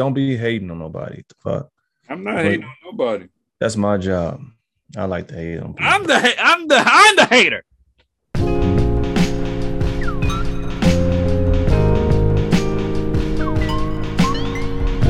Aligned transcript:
don't 0.00 0.14
be 0.14 0.34
hating 0.34 0.70
on 0.70 0.78
nobody. 0.78 1.22
The 1.28 1.34
fuck. 1.40 1.68
I'm 2.08 2.24
not 2.24 2.38
hating 2.38 2.64
on 2.64 2.74
nobody. 2.86 3.26
That's 3.58 3.76
my 3.76 3.98
job. 3.98 4.40
I 4.96 5.04
like 5.04 5.28
to 5.28 5.34
hate 5.34 5.58
on 5.58 5.74
people. 5.74 5.92
I'm 5.92 6.04
the 6.04 6.18
ha- 6.18 6.36
I'm 6.38 6.68
the 6.68 6.82
I'm 6.82 7.16
the 7.16 7.26
hater. 7.26 7.64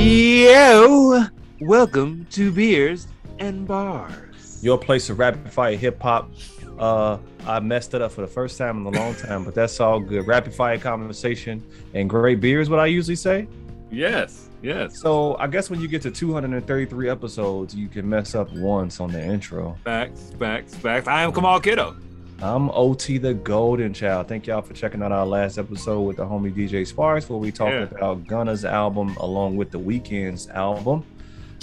Yo, 0.00 1.25
welcome 1.61 2.27
to 2.30 2.50
Beers 2.50 3.07
and 3.38 3.68
Bars. 3.68 4.59
Your 4.61 4.77
place 4.77 5.09
of 5.09 5.20
rapid 5.20 5.52
fire 5.52 5.77
hip 5.77 6.02
hop. 6.02 6.32
Uh, 6.80 7.18
I 7.46 7.61
messed 7.61 7.95
it 7.95 8.02
up 8.02 8.11
for 8.11 8.22
the 8.22 8.27
first 8.27 8.59
time 8.59 8.84
in 8.84 8.93
a 8.93 8.98
long 8.98 9.14
time, 9.14 9.45
but 9.45 9.54
that's 9.54 9.79
all 9.79 10.00
good. 10.00 10.27
Rapid 10.27 10.52
fire 10.52 10.79
conversation 10.79 11.64
and 11.95 12.11
great 12.11 12.41
beer 12.41 12.61
is 12.61 12.68
what 12.68 12.80
I 12.80 12.86
usually 12.86 13.14
say. 13.14 13.46
Yes, 13.91 14.48
yes. 14.62 15.00
So 15.00 15.36
I 15.38 15.46
guess 15.46 15.68
when 15.68 15.80
you 15.80 15.88
get 15.88 16.02
to 16.02 16.11
233 16.11 17.09
episodes, 17.09 17.74
you 17.74 17.88
can 17.88 18.09
mess 18.09 18.34
up 18.34 18.52
once 18.52 19.01
on 19.01 19.10
the 19.10 19.23
intro. 19.23 19.77
Facts, 19.84 20.32
facts, 20.38 20.74
facts. 20.77 21.09
I 21.09 21.23
am 21.23 21.32
Kamal 21.32 21.60
Kiddo. 21.60 21.96
I'm 22.42 22.70
OT 22.70 23.18
the 23.18 23.34
Golden 23.34 23.92
Child. 23.92 24.29
Thank 24.29 24.46
y'all 24.46 24.62
for 24.62 24.73
checking 24.73 25.02
out 25.02 25.12
our 25.12 25.27
last 25.27 25.59
episode 25.59 26.02
with 26.02 26.16
the 26.16 26.24
homie 26.24 26.52
DJ 26.55 26.87
Sparks, 26.87 27.29
where 27.29 27.38
we 27.38 27.51
talked 27.52 27.73
Yeah. 27.73 27.82
about 27.82 28.27
Gunna's 28.27 28.65
album 28.65 29.15
along 29.18 29.56
with 29.56 29.70
the 29.70 29.79
Weeknd's 29.79 30.48
album. 30.48 31.04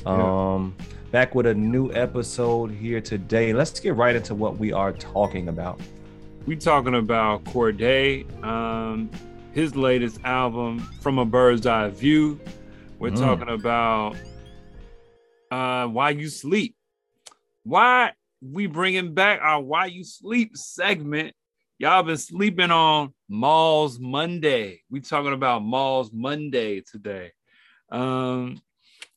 Yeah. 0.05 0.53
Um, 0.53 0.75
back 1.11 1.33
with 1.33 1.47
a 1.47 1.53
new 1.55 1.91
episode 1.93 2.69
here 2.71 3.01
today. 3.01 3.53
Let's 3.53 3.79
get 3.79 3.95
right 3.95 4.15
into 4.15 4.35
what 4.35 4.57
we 4.59 4.71
are 4.73 4.91
talking 4.91 5.47
about. 5.47 5.79
We 6.45 6.55
talking 6.55 6.93
about 6.95 7.43
Cordae, 7.45 8.25
um, 8.43 9.09
his 9.57 9.75
latest 9.75 10.19
album, 10.23 10.77
From 11.01 11.17
a 11.17 11.25
Bird's 11.25 11.65
Eye 11.65 11.89
View. 11.89 12.39
We're 12.99 13.09
Mm. 13.09 13.19
talking 13.19 13.49
about 13.49 14.15
uh, 15.49 15.87
Why 15.87 16.11
You 16.11 16.29
Sleep. 16.29 16.75
Why 17.63 18.11
we 18.39 18.67
bringing 18.67 19.15
back 19.15 19.39
our 19.41 19.59
Why 19.59 19.87
You 19.87 20.03
Sleep 20.03 20.55
segment. 20.55 21.33
Y'all 21.79 22.03
been 22.03 22.17
sleeping 22.17 22.69
on 22.69 23.15
Malls 23.27 23.97
Monday. 23.99 24.81
We 24.91 24.99
talking 25.01 25.33
about 25.33 25.63
Malls 25.63 26.11
Monday 26.13 26.81
today. 26.81 27.31
Um, 27.89 28.61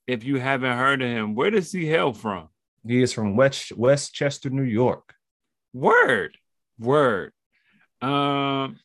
if 0.06 0.24
you 0.24 0.38
haven't 0.40 0.78
heard 0.78 1.02
of 1.02 1.08
him, 1.10 1.34
where 1.34 1.50
does 1.50 1.70
he 1.70 1.84
hail 1.86 2.14
from? 2.14 2.48
He 2.86 3.02
is 3.02 3.12
from 3.12 3.36
West 3.36 3.72
Westchester, 3.72 4.48
New 4.48 4.62
York. 4.62 5.12
Word, 5.74 6.38
word. 6.78 7.32
Um, 8.00 8.78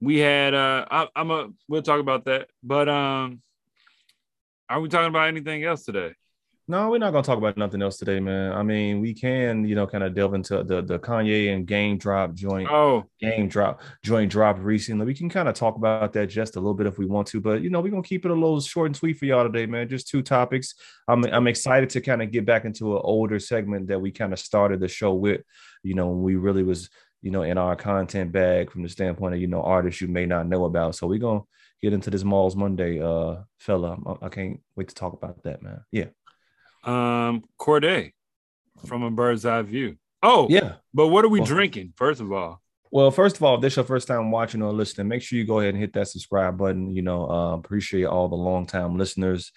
we 0.00 0.18
had 0.18 0.54
uh, 0.54 0.86
I, 0.90 1.08
I'm 1.16 1.30
a 1.30 1.48
we'll 1.68 1.82
talk 1.82 2.00
about 2.00 2.24
that, 2.26 2.48
but 2.62 2.88
um, 2.88 3.40
are 4.68 4.80
we 4.80 4.88
talking 4.88 5.08
about 5.08 5.28
anything 5.28 5.64
else 5.64 5.84
today? 5.84 6.12
No, 6.68 6.90
we're 6.90 6.98
not 6.98 7.12
gonna 7.12 7.22
talk 7.22 7.38
about 7.38 7.56
nothing 7.56 7.80
else 7.80 7.96
today, 7.96 8.18
man. 8.18 8.50
I 8.50 8.64
mean, 8.64 9.00
we 9.00 9.14
can, 9.14 9.64
you 9.64 9.76
know, 9.76 9.86
kind 9.86 10.02
of 10.02 10.14
delve 10.14 10.34
into 10.34 10.64
the 10.64 10.82
the 10.82 10.98
Kanye 10.98 11.54
and 11.54 11.64
Game 11.64 11.96
Drop 11.96 12.34
joint. 12.34 12.68
Oh, 12.68 13.04
game 13.20 13.48
drop 13.48 13.80
joint 14.02 14.32
drop 14.32 14.58
recently. 14.58 15.06
We 15.06 15.14
can 15.14 15.28
kind 15.28 15.48
of 15.48 15.54
talk 15.54 15.76
about 15.76 16.12
that 16.14 16.26
just 16.26 16.56
a 16.56 16.58
little 16.58 16.74
bit 16.74 16.88
if 16.88 16.98
we 16.98 17.06
want 17.06 17.28
to, 17.28 17.40
but 17.40 17.62
you 17.62 17.70
know, 17.70 17.80
we're 17.80 17.90
gonna 17.90 18.02
keep 18.02 18.24
it 18.24 18.32
a 18.32 18.34
little 18.34 18.60
short 18.60 18.86
and 18.86 18.96
sweet 18.96 19.16
for 19.16 19.26
y'all 19.26 19.44
today, 19.44 19.66
man. 19.66 19.88
Just 19.88 20.08
two 20.08 20.22
topics. 20.22 20.74
I'm 21.06 21.24
I'm 21.26 21.46
excited 21.46 21.88
to 21.90 22.00
kind 22.00 22.20
of 22.20 22.32
get 22.32 22.44
back 22.44 22.64
into 22.64 22.96
an 22.96 23.02
older 23.04 23.38
segment 23.38 23.86
that 23.86 24.00
we 24.00 24.10
kind 24.10 24.32
of 24.32 24.40
started 24.40 24.80
the 24.80 24.88
show 24.88 25.14
with, 25.14 25.42
you 25.84 25.94
know, 25.94 26.08
when 26.08 26.22
we 26.22 26.34
really 26.34 26.64
was, 26.64 26.90
you 27.26 27.32
know, 27.32 27.42
in 27.42 27.58
our 27.58 27.74
content 27.74 28.30
bag 28.30 28.70
from 28.70 28.82
the 28.84 28.88
standpoint 28.88 29.34
of, 29.34 29.40
you 29.40 29.48
know, 29.48 29.60
artists 29.62 30.00
you 30.00 30.06
may 30.18 30.26
not 30.26 30.46
know 30.46 30.64
about. 30.64 30.94
So 30.94 31.08
we're 31.08 31.18
gonna 31.18 31.40
get 31.82 31.92
into 31.92 32.08
this 32.08 32.22
Malls 32.22 32.54
Monday, 32.54 33.02
uh 33.02 33.42
fella. 33.58 33.96
I, 34.06 34.26
I 34.26 34.28
can't 34.28 34.60
wait 34.76 34.88
to 34.90 34.94
talk 34.94 35.12
about 35.12 35.42
that, 35.42 35.60
man. 35.60 35.80
Yeah. 35.90 36.10
um, 36.84 37.42
Cordae 37.58 38.12
from 38.86 39.02
a 39.02 39.10
bird's 39.10 39.44
eye 39.44 39.62
view. 39.62 39.96
Oh, 40.22 40.46
Yeah. 40.48 40.74
But 40.94 41.08
what 41.08 41.24
are 41.24 41.28
we 41.28 41.40
Well- 41.40 41.46
drinking? 41.54 41.94
First 41.96 42.20
of 42.20 42.30
all, 42.32 42.62
Well, 42.92 43.10
first 43.10 43.36
of 43.36 43.42
all, 43.42 43.56
if 43.56 43.60
this 43.60 43.72
is 43.72 43.76
your 43.78 43.84
first 43.84 44.06
time 44.06 44.30
watching 44.30 44.62
or 44.62 44.72
listening, 44.72 45.08
make 45.08 45.22
sure 45.22 45.36
you 45.38 45.44
go 45.44 45.58
ahead 45.58 45.74
and 45.74 45.82
hit 45.82 45.92
that 45.94 46.06
subscribe 46.08 46.56
button. 46.56 46.94
You 46.94 47.02
know, 47.02 47.28
uh, 47.28 47.54
appreciate 47.54 48.04
all 48.04 48.28
the 48.28 48.36
long 48.36 48.64
time 48.66 48.96
listeners 48.96 49.50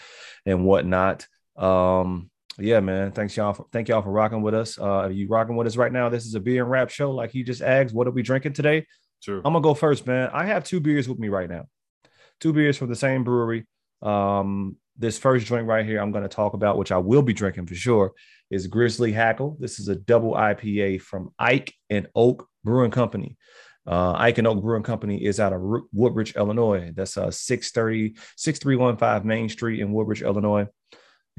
and 0.47 0.65
whatnot. 0.65 1.27
Um, 1.55 2.31
yeah, 2.59 2.79
man. 2.79 3.11
Thanks 3.11 3.35
y'all. 3.35 3.53
For, 3.53 3.65
thank 3.71 3.87
y'all 3.87 4.01
for 4.01 4.11
rocking 4.11 4.41
with 4.41 4.53
us. 4.53 4.77
Uh, 4.79 5.07
if 5.09 5.17
you 5.17 5.27
rocking 5.27 5.55
with 5.55 5.67
us 5.67 5.77
right 5.77 5.91
now, 5.91 6.09
this 6.09 6.25
is 6.25 6.35
a 6.35 6.39
beer 6.39 6.63
and 6.63 6.71
rap 6.71 6.89
show. 6.89 7.11
Like 7.11 7.31
he 7.31 7.43
just 7.43 7.61
asked, 7.61 7.93
what 7.93 8.07
are 8.07 8.11
we 8.11 8.21
drinking 8.21 8.53
today? 8.53 8.85
true. 9.21 9.41
I'm 9.43 9.53
gonna 9.53 9.61
go 9.61 9.73
first, 9.73 10.07
man. 10.07 10.29
I 10.33 10.45
have 10.45 10.63
two 10.63 10.79
beers 10.79 11.07
with 11.07 11.19
me 11.19 11.29
right 11.29 11.49
now. 11.49 11.65
Two 12.39 12.53
beers 12.53 12.77
from 12.77 12.89
the 12.89 12.95
same 12.95 13.23
brewery. 13.23 13.67
Um, 14.01 14.77
this 14.97 15.17
first 15.17 15.45
drink 15.45 15.67
right 15.67 15.85
here, 15.85 15.99
I'm 15.99 16.11
gonna 16.11 16.29
talk 16.29 16.53
about, 16.53 16.77
which 16.77 16.91
I 16.91 16.97
will 16.97 17.21
be 17.21 17.33
drinking 17.33 17.67
for 17.67 17.75
sure, 17.75 18.13
is 18.49 18.67
Grizzly 18.67 19.11
Hackle. 19.11 19.57
This 19.59 19.79
is 19.79 19.87
a 19.87 19.95
double 19.95 20.33
IPA 20.33 21.01
from 21.01 21.33
Ike 21.37 21.73
and 21.89 22.07
Oak 22.15 22.47
Brewing 22.63 22.91
Company. 22.91 23.37
Uh, 23.87 24.13
Ike 24.13 24.37
and 24.37 24.47
Oak 24.47 24.61
Brewing 24.61 24.83
Company 24.83 25.23
is 25.23 25.39
out 25.39 25.53
of 25.53 25.61
Woodridge, 25.93 26.35
Illinois. 26.35 26.91
That's 26.95 27.17
uh 27.17 27.31
630 27.31 28.15
6315 28.37 29.27
Main 29.27 29.49
Street 29.49 29.79
in 29.79 29.91
Woodridge, 29.91 30.21
Illinois. 30.21 30.67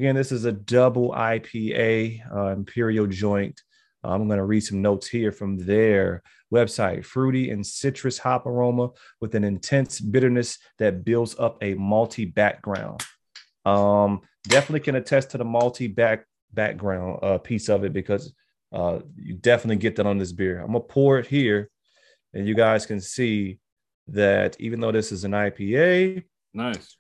Again, 0.01 0.15
this 0.15 0.33
is 0.33 0.47
a 0.47 0.53
double 0.53 1.11
IPA 1.11 2.23
uh, 2.35 2.47
Imperial 2.53 3.07
joint. 3.07 3.61
I'm 4.03 4.29
going 4.29 4.39
to 4.39 4.47
read 4.47 4.63
some 4.63 4.81
notes 4.81 5.07
here 5.07 5.31
from 5.31 5.59
their 5.59 6.23
website. 6.51 7.05
Fruity 7.05 7.51
and 7.51 7.67
citrus 7.67 8.17
hop 8.17 8.47
aroma 8.47 8.93
with 9.21 9.35
an 9.35 9.45
intense 9.45 10.01
bitterness 10.01 10.57
that 10.79 11.05
builds 11.05 11.39
up 11.39 11.59
a 11.63 11.75
malty 11.75 12.33
background. 12.35 13.05
Um, 13.67 14.23
definitely 14.45 14.81
can 14.81 14.95
attest 14.95 15.33
to 15.33 15.37
the 15.39 15.45
malty 15.45 15.95
back 15.95 16.25
background 16.51 17.19
uh, 17.23 17.37
piece 17.37 17.69
of 17.69 17.85
it 17.85 17.93
because 17.93 18.33
uh, 18.73 19.01
you 19.17 19.35
definitely 19.35 19.77
get 19.77 19.97
that 19.97 20.07
on 20.07 20.17
this 20.17 20.33
beer. 20.33 20.61
I'm 20.61 20.69
gonna 20.69 20.81
pour 20.81 21.19
it 21.19 21.27
here, 21.27 21.69
and 22.33 22.49
you 22.49 22.55
guys 22.55 22.87
can 22.87 23.03
see 23.03 23.59
that 24.09 24.57
even 24.61 24.81
though 24.81 24.93
this 24.93 25.13
is 25.13 25.25
an 25.25 25.33
IPA, 25.33 26.25
Nice. 26.55 26.97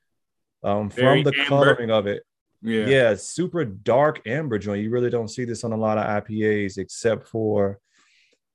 um, 0.62 0.91
Very 0.91 1.22
from 1.22 1.33
the 1.33 1.39
amber. 1.41 1.49
coloring 1.49 1.91
of 1.91 2.06
it, 2.06 2.25
Yeah. 2.62 2.87
yeah. 2.87 3.15
super 3.15 3.65
dark 3.65 4.21
amber 4.26 4.59
joint. 4.59 4.82
You 4.82 4.91
really 4.91 5.10
don't 5.10 5.28
see 5.28 5.44
this 5.44 5.65
on 5.65 5.72
a 5.72 5.76
lot 5.76 5.98
of 5.98 6.25
IPAs 6.25 6.78
except 6.78 7.28
for 7.28 7.78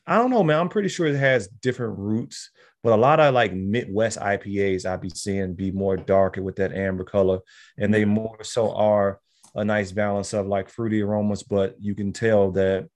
I 0.07 0.17
don't 0.17 0.29
know, 0.29 0.43
man. 0.43 0.59
I'm 0.59 0.69
pretty 0.69 0.89
sure 0.89 1.07
it 1.07 1.16
has 1.16 1.47
different 1.47 1.97
roots, 1.97 2.51
but 2.83 2.93
a 2.93 2.95
lot 2.95 3.19
of 3.19 3.33
like 3.33 3.53
Midwest 3.53 4.19
IPAs 4.19 4.85
I'd 4.85 5.01
be 5.01 5.09
seeing 5.09 5.55
be 5.55 5.71
more 5.71 5.97
darker 5.97 6.43
with 6.43 6.57
that 6.57 6.73
amber 6.73 7.03
color, 7.03 7.39
and 7.77 7.93
they 7.93 8.05
more 8.05 8.43
so 8.43 8.71
are 8.75 9.19
a 9.55 9.66
nice 9.66 9.91
balance 9.91 10.33
of 10.33 10.45
like 10.45 10.69
fruity 10.69 11.01
aromas, 11.01 11.41
but 11.41 11.75
you 11.79 11.95
can 11.95 12.13
tell 12.13 12.51
that 12.51 12.87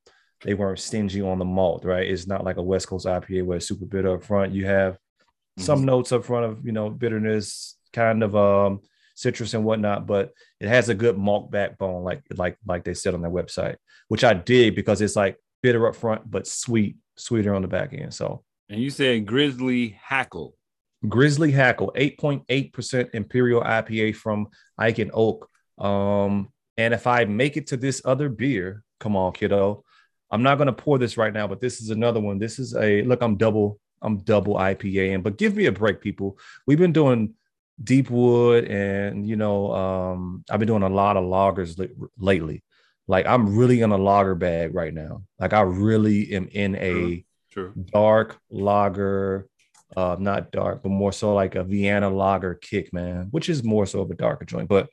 they 0.44 0.54
weren't 0.54 0.80
stingy 0.80 1.22
on 1.22 1.40
the 1.40 1.46
malt, 1.46 1.84
right? 1.84 2.08
It's 2.08 2.28
not 2.28 2.44
like 2.44 2.58
a 2.58 2.64
West 2.64 2.88
Coast 2.88 3.06
IPA 3.06 3.46
where 3.46 3.58
it's 3.58 3.68
super 3.68 3.86
bitter 3.86 4.14
up 4.14 4.24
front. 4.24 4.54
You 4.54 4.66
have 4.66 4.98
some 5.58 5.84
notes 5.84 6.12
up 6.12 6.26
front 6.26 6.46
of 6.46 6.66
you 6.66 6.72
know 6.72 6.90
bitterness, 6.90 7.76
kind 7.92 8.22
of 8.24 8.36
um 8.36 8.82
citrus 9.20 9.54
and 9.54 9.66
whatnot, 9.66 10.08
but 10.08 10.32
it 10.62 10.70
has 10.70 10.88
a 10.88 10.96
good 10.96 11.18
malt 11.18 11.52
backbone, 11.52 12.04
like 12.04 12.24
like 12.36 12.58
like 12.66 12.86
they 12.86 12.94
said 12.94 13.14
on 13.14 13.22
their 13.22 13.30
website, 13.30 13.76
which 14.08 14.24
I 14.24 14.34
dig 14.34 14.76
because 14.76 15.02
it's 15.02 15.16
like 15.16 15.38
bitter 15.62 15.88
up 15.88 15.96
front, 15.96 16.30
but 16.30 16.48
sweet, 16.48 16.96
sweeter 17.18 17.54
on 17.54 17.62
the 17.62 17.68
back 17.68 17.94
end. 17.94 18.14
So 18.14 18.44
And 18.70 18.82
you 18.82 18.90
said 18.90 19.26
Grizzly 19.26 20.00
Hackle. 20.02 20.56
Grizzly 21.08 21.52
Hackle, 21.52 21.94
8.8% 21.96 23.10
Imperial 23.14 23.62
IPA 23.62 24.16
from 24.16 24.48
Ike 24.78 25.00
and 25.00 25.12
Oak. 25.14 25.50
Um, 25.78 26.50
and 26.78 26.94
if 26.94 27.08
I 27.08 27.26
make 27.26 27.56
it 27.58 27.68
to 27.68 27.78
this 27.78 28.02
other 28.04 28.30
beer, 28.30 28.84
come 29.00 29.16
on, 29.16 29.34
kiddo. 29.34 29.84
I'm 30.32 30.44
not 30.44 30.58
gonna 30.58 30.74
pour 30.74 30.98
this 30.98 31.18
right 31.18 31.34
now, 31.34 31.48
but 31.48 31.60
this 31.60 31.82
is 31.82 31.90
another 31.90 32.20
one. 32.20 32.38
This 32.40 32.60
is 32.60 32.76
a 32.76 33.02
look, 33.04 33.22
I'm 33.22 33.36
double, 33.36 33.80
I'm 34.02 34.20
double 34.20 34.56
IPA 34.56 35.14
in, 35.14 35.22
but 35.22 35.38
give 35.38 35.56
me 35.56 35.66
a 35.66 35.72
break, 35.72 36.00
people. 36.02 36.38
We've 36.68 36.78
been 36.78 36.94
doing 36.94 37.34
deep 37.84 38.10
wood 38.10 38.66
and 38.66 39.28
you 39.28 39.36
know, 39.36 39.72
um, 39.74 40.44
I've 40.50 40.60
been 40.60 40.68
doing 40.68 40.84
a 40.84 40.90
lot 40.90 41.18
of 41.18 41.26
loggers 41.26 41.78
li- 41.78 41.90
lately. 42.18 42.64
Like 43.08 43.26
I'm 43.26 43.58
really 43.58 43.82
in 43.82 43.92
a 43.92 43.98
lager 43.98 44.36
bag 44.36 44.76
right 44.76 44.94
now. 44.94 45.24
Like 45.40 45.54
I 45.54 45.62
really 45.62 46.34
am 46.34 46.48
in 46.52 46.76
a 46.76 47.26
True. 47.52 47.74
dark 47.92 48.38
lager, 48.52 49.48
uh, 49.98 50.16
not 50.20 50.52
dark, 50.52 50.84
but 50.84 50.90
more 50.90 51.12
so 51.12 51.34
like 51.34 51.56
a 51.56 51.64
Vienna 51.64 52.10
lager 52.10 52.54
kick, 52.54 52.94
man, 52.94 53.28
which 53.32 53.50
is 53.50 53.64
more 53.64 53.86
so 53.86 54.02
of 54.02 54.12
a 54.12 54.16
darker 54.16 54.46
joint. 54.46 54.70
But 54.70 54.90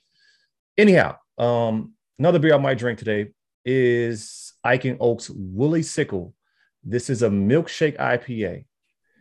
anyhow, 0.78 1.16
um, 1.36 1.92
another 2.18 2.38
beer 2.38 2.54
I 2.54 2.58
might 2.58 2.78
drink 2.78 2.98
today 2.98 3.32
is 3.64 4.54
Ike 4.64 4.96
Oak's 5.00 5.28
Woolly 5.28 5.82
Sickle. 5.82 6.34
This 6.82 7.10
is 7.10 7.22
a 7.22 7.28
milkshake 7.28 7.98
IPA. 7.98 8.64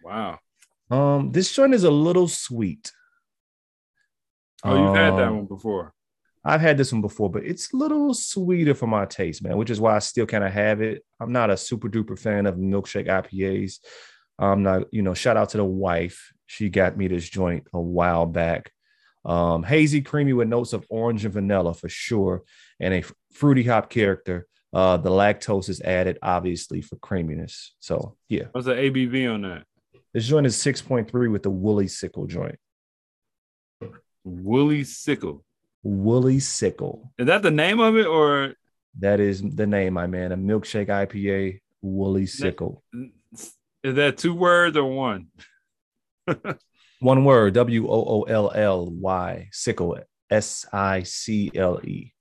Wow. 0.03 0.39
Um, 0.89 1.31
this 1.31 1.51
joint 1.51 1.73
is 1.73 1.83
a 1.83 1.91
little 1.91 2.27
sweet. 2.27 2.91
Oh, 4.65 4.75
you've 4.87 4.95
had 4.95 5.13
that 5.17 5.27
Um, 5.27 5.37
one 5.37 5.45
before. 5.45 5.93
I've 6.43 6.61
had 6.61 6.77
this 6.77 6.91
one 6.91 7.01
before, 7.01 7.29
but 7.29 7.43
it's 7.43 7.73
a 7.73 7.77
little 7.77 8.13
sweeter 8.13 8.75
for 8.75 8.85
my 8.87 9.05
taste, 9.05 9.43
man, 9.43 9.57
which 9.57 9.69
is 9.71 9.79
why 9.79 9.95
I 9.95 9.99
still 9.99 10.25
kind 10.27 10.43
of 10.43 10.51
have 10.51 10.81
it. 10.81 11.03
I'm 11.19 11.31
not 11.31 11.49
a 11.49 11.57
super 11.57 11.89
duper 11.89 12.17
fan 12.17 12.45
of 12.45 12.55
milkshake 12.55 13.07
IPAs. 13.07 13.79
I'm 14.37 14.61
not, 14.63 14.83
you 14.91 15.01
know, 15.01 15.13
shout 15.13 15.37
out 15.37 15.49
to 15.49 15.57
the 15.57 15.65
wife. 15.65 16.31
She 16.45 16.69
got 16.69 16.97
me 16.97 17.07
this 17.07 17.27
joint 17.27 17.67
a 17.73 17.79
while 17.79 18.25
back. 18.27 18.71
Um, 19.23 19.63
hazy, 19.63 20.01
creamy 20.01 20.33
with 20.33 20.47
notes 20.47 20.73
of 20.73 20.85
orange 20.89 21.25
and 21.25 21.33
vanilla 21.33 21.73
for 21.73 21.89
sure, 21.89 22.43
and 22.79 22.93
a 22.93 23.03
fruity 23.33 23.63
hop 23.63 23.89
character. 23.89 24.45
Uh, 24.71 24.97
the 24.97 25.09
lactose 25.09 25.69
is 25.69 25.81
added 25.81 26.19
obviously 26.21 26.81
for 26.81 26.97
creaminess. 26.97 27.73
So 27.79 28.17
yeah. 28.29 28.43
What's 28.51 28.67
the 28.67 28.73
ABV 28.73 29.33
on 29.33 29.41
that? 29.43 29.63
This 30.13 30.27
joint 30.27 30.45
is 30.45 30.57
6.3 30.57 31.31
with 31.31 31.43
the 31.43 31.49
woolly 31.49 31.87
sickle 31.87 32.27
joint. 32.27 32.57
Woolly 34.25 34.83
sickle. 34.83 35.45
Woolly 35.83 36.39
sickle. 36.39 37.13
Is 37.17 37.27
that 37.27 37.43
the 37.43 37.51
name 37.51 37.79
of 37.79 37.95
it 37.95 38.07
or 38.07 38.55
that 38.99 39.19
is 39.19 39.41
the 39.41 39.67
name, 39.67 39.93
my 39.93 40.07
man? 40.07 40.31
A 40.31 40.37
milkshake 40.37 40.87
IPA, 40.87 41.61
woolly 41.81 42.25
sickle. 42.25 42.83
Is 43.83 43.95
that 43.95 44.17
two 44.17 44.33
words 44.33 44.75
or 44.75 44.85
one? 44.85 45.27
one 46.99 47.23
word, 47.23 47.53
W 47.53 47.87
O 47.87 48.03
O 48.03 48.21
L 48.23 48.51
L 48.53 48.89
Y, 48.89 49.47
sickle, 49.51 49.99
S 50.31 50.65
I 50.73 51.03
C 51.03 51.51
L 51.53 51.79
E. 51.83 52.11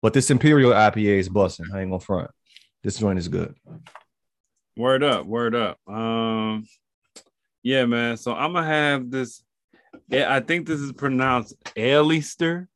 But 0.00 0.12
this 0.12 0.30
Imperial 0.30 0.72
IPA 0.72 1.18
is 1.18 1.28
busting. 1.28 1.66
I 1.74 1.80
ain't 1.80 1.90
gonna 1.90 2.00
front. 2.00 2.30
This 2.84 2.98
joint 2.98 3.18
is 3.18 3.26
good. 3.26 3.56
Word 4.76 5.02
up, 5.02 5.26
word 5.26 5.56
up. 5.56 5.78
Um, 5.88 6.64
yeah, 7.64 7.84
man. 7.84 8.16
So 8.16 8.32
I'm 8.32 8.52
gonna 8.52 8.66
have 8.66 9.10
this. 9.10 9.42
I 10.12 10.40
think 10.40 10.66
this 10.66 10.80
is 10.80 10.92
pronounced 10.92 11.54
Alister. 11.76 12.68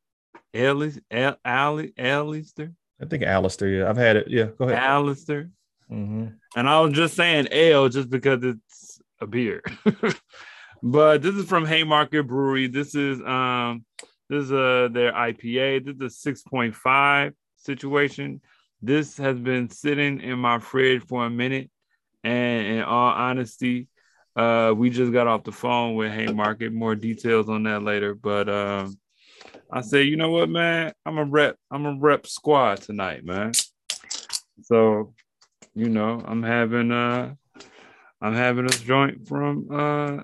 Alister. 0.55 1.37
Alister. 1.45 2.73
I 3.01 3.07
think 3.07 3.23
Alistair. 3.23 3.69
Yeah, 3.69 3.91
I've 3.91 3.97
had 3.97 4.17
it. 4.17 4.29
Yeah, 4.29 4.47
go 4.59 4.67
ahead. 4.67 4.79
Alistair. 4.79 5.51
Mm-hmm. 5.91 6.27
And 6.57 6.69
I 6.69 6.81
was 6.81 6.93
just 6.93 7.15
saying 7.15 7.49
ale 7.51 7.89
just 7.89 8.11
because 8.11 8.43
it's 8.45 9.01
a 9.21 9.27
beer. 9.27 9.63
but 10.83 11.23
this 11.23 11.35
is 11.35 11.47
from 11.47 11.67
Haymarket 11.67 12.27
Brewery. 12.27 12.69
This 12.69 12.95
is 12.95 13.21
um 13.23 13.85
this 14.29 14.45
is 14.45 14.53
uh 14.53 14.89
their 14.93 15.13
IPA. 15.13 15.99
This 15.99 16.13
is 16.13 16.27
a 16.27 16.33
6.5 16.33 17.33
situation. 17.57 18.41
This 18.81 19.17
has 19.19 19.39
been 19.39 19.69
sitting 19.69 20.21
in 20.21 20.39
my 20.39 20.59
fridge 20.59 21.03
for 21.07 21.27
a 21.27 21.31
minute. 21.31 21.71
And 22.25 22.67
in 22.67 22.83
all 22.83 23.13
honesty, 23.13 23.89
uh, 24.37 24.73
we 24.77 24.91
just 24.91 25.13
got 25.13 25.27
off 25.27 25.45
the 25.45 25.53
phone 25.53 25.95
with 25.95 26.13
Haymarket. 26.13 26.73
More 26.73 26.95
details 26.95 27.49
on 27.49 27.65
that 27.65 27.83
later. 27.83 28.15
But 28.15 28.49
um, 28.49 28.99
I 29.71 29.83
say, 29.83 30.03
you 30.03 30.17
know 30.17 30.31
what, 30.31 30.49
man? 30.49 30.93
I'm 31.05 31.19
a 31.19 31.25
rep. 31.25 31.57
I'm 31.71 31.87
a 31.87 31.97
rep 31.99 32.27
squad 32.27 32.81
tonight, 32.81 33.25
man. 33.25 33.53
So, 34.63 35.15
you 35.75 35.89
know, 35.89 36.23
I'm 36.25 36.43
having 36.43 36.93
uh, 36.93 37.35
I'm 38.21 38.35
having 38.35 38.67
a 38.67 38.71
joint 38.71 39.27
from 39.29 39.69
uh, 39.71 40.23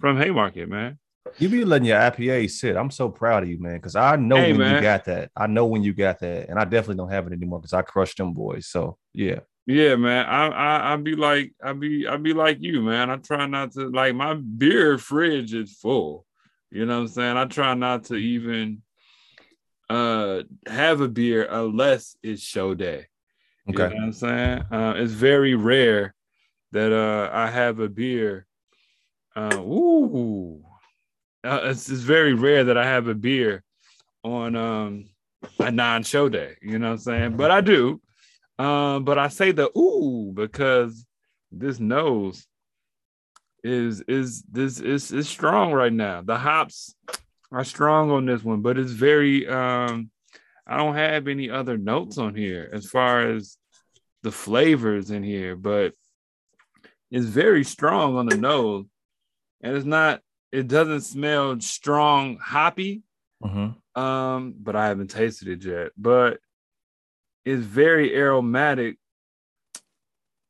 from 0.00 0.16
Haymarket, 0.18 0.68
man. 0.68 0.98
You 1.38 1.48
be 1.48 1.64
letting 1.64 1.86
your 1.88 1.98
IPA 1.98 2.50
sit. 2.50 2.76
I'm 2.76 2.90
so 2.90 3.08
proud 3.08 3.44
of 3.44 3.48
you, 3.48 3.58
man, 3.58 3.76
because 3.76 3.96
I 3.96 4.16
know 4.16 4.36
hey, 4.36 4.52
when 4.52 4.60
man. 4.60 4.74
you 4.76 4.82
got 4.82 5.04
that. 5.06 5.30
I 5.36 5.46
know 5.46 5.66
when 5.66 5.82
you 5.82 5.94
got 5.94 6.20
that, 6.20 6.48
and 6.48 6.58
I 6.58 6.64
definitely 6.64 6.96
don't 6.96 7.10
have 7.10 7.26
it 7.26 7.32
anymore 7.32 7.60
because 7.60 7.72
I 7.72 7.82
crushed 7.82 8.18
them 8.18 8.34
boys. 8.34 8.68
So 8.68 8.98
yeah. 9.12 9.40
Yeah, 9.66 9.96
man. 9.96 10.26
I 10.26 10.48
I 10.48 10.92
I 10.92 10.96
be 10.96 11.16
like 11.16 11.54
I 11.62 11.72
be 11.72 12.06
I 12.06 12.16
be 12.18 12.34
like 12.34 12.58
you, 12.60 12.82
man. 12.82 13.10
I 13.10 13.16
try 13.16 13.46
not 13.46 13.72
to 13.72 13.88
like 13.88 14.14
my 14.14 14.34
beer 14.34 14.98
fridge 14.98 15.54
is 15.54 15.72
full. 15.72 16.26
You 16.70 16.84
know 16.86 16.96
what 16.96 17.02
I'm 17.02 17.08
saying? 17.08 17.36
I 17.36 17.44
try 17.46 17.74
not 17.74 18.04
to 18.04 18.14
even 18.16 18.82
uh 19.88 20.42
have 20.66 21.00
a 21.00 21.08
beer 21.08 21.46
unless 21.50 22.16
it's 22.22 22.42
show 22.42 22.74
day. 22.74 23.06
Okay. 23.68 23.84
You 23.84 23.88
know 23.88 23.94
what 23.94 24.02
I'm 24.02 24.12
saying? 24.12 24.64
Uh, 24.70 24.94
it's 24.96 25.12
very 25.12 25.54
rare 25.54 26.14
that 26.72 26.92
uh 26.92 27.30
I 27.32 27.50
have 27.50 27.80
a 27.80 27.88
beer. 27.88 28.46
Uh 29.34 29.56
ooh. 29.60 30.62
Uh, 31.42 31.60
it's, 31.64 31.88
it's 31.90 32.00
very 32.00 32.34
rare 32.34 32.64
that 32.64 32.76
I 32.76 32.84
have 32.84 33.08
a 33.08 33.14
beer 33.14 33.62
on 34.22 34.56
um 34.56 35.06
a 35.58 35.70
non-show 35.70 36.28
day. 36.28 36.56
You 36.60 36.78
know 36.78 36.88
what 36.88 36.92
I'm 36.94 36.98
saying? 36.98 37.36
But 37.38 37.50
I 37.50 37.62
do. 37.62 38.00
Um, 38.58 39.04
but 39.04 39.18
I 39.18 39.28
say 39.28 39.52
the 39.52 39.70
ooh 39.76 40.32
because 40.32 41.04
this 41.50 41.80
nose 41.80 42.46
is 43.62 44.02
is 44.02 44.42
this 44.42 44.80
is 44.80 45.10
is 45.10 45.28
strong 45.28 45.72
right 45.72 45.92
now. 45.92 46.22
The 46.22 46.36
hops 46.36 46.94
are 47.50 47.64
strong 47.64 48.10
on 48.10 48.26
this 48.26 48.44
one, 48.44 48.60
but 48.60 48.78
it's 48.78 48.92
very 48.92 49.48
um 49.48 50.10
I 50.66 50.76
don't 50.76 50.94
have 50.94 51.28
any 51.28 51.50
other 51.50 51.76
notes 51.76 52.18
on 52.18 52.34
here 52.34 52.70
as 52.72 52.86
far 52.86 53.20
as 53.28 53.56
the 54.22 54.32
flavors 54.32 55.10
in 55.10 55.22
here, 55.22 55.56
but 55.56 55.92
it's 57.10 57.26
very 57.26 57.64
strong 57.64 58.16
on 58.16 58.26
the 58.26 58.36
nose. 58.36 58.86
And 59.60 59.76
it's 59.76 59.86
not, 59.86 60.20
it 60.50 60.66
doesn't 60.66 61.02
smell 61.02 61.60
strong 61.60 62.38
hoppy. 62.38 63.02
Mm-hmm. 63.42 64.00
Um, 64.00 64.54
but 64.58 64.74
I 64.74 64.88
haven't 64.88 65.10
tasted 65.10 65.48
it 65.48 65.64
yet. 65.64 65.92
But 65.96 66.38
is 67.44 67.64
very 67.64 68.14
aromatic. 68.16 68.96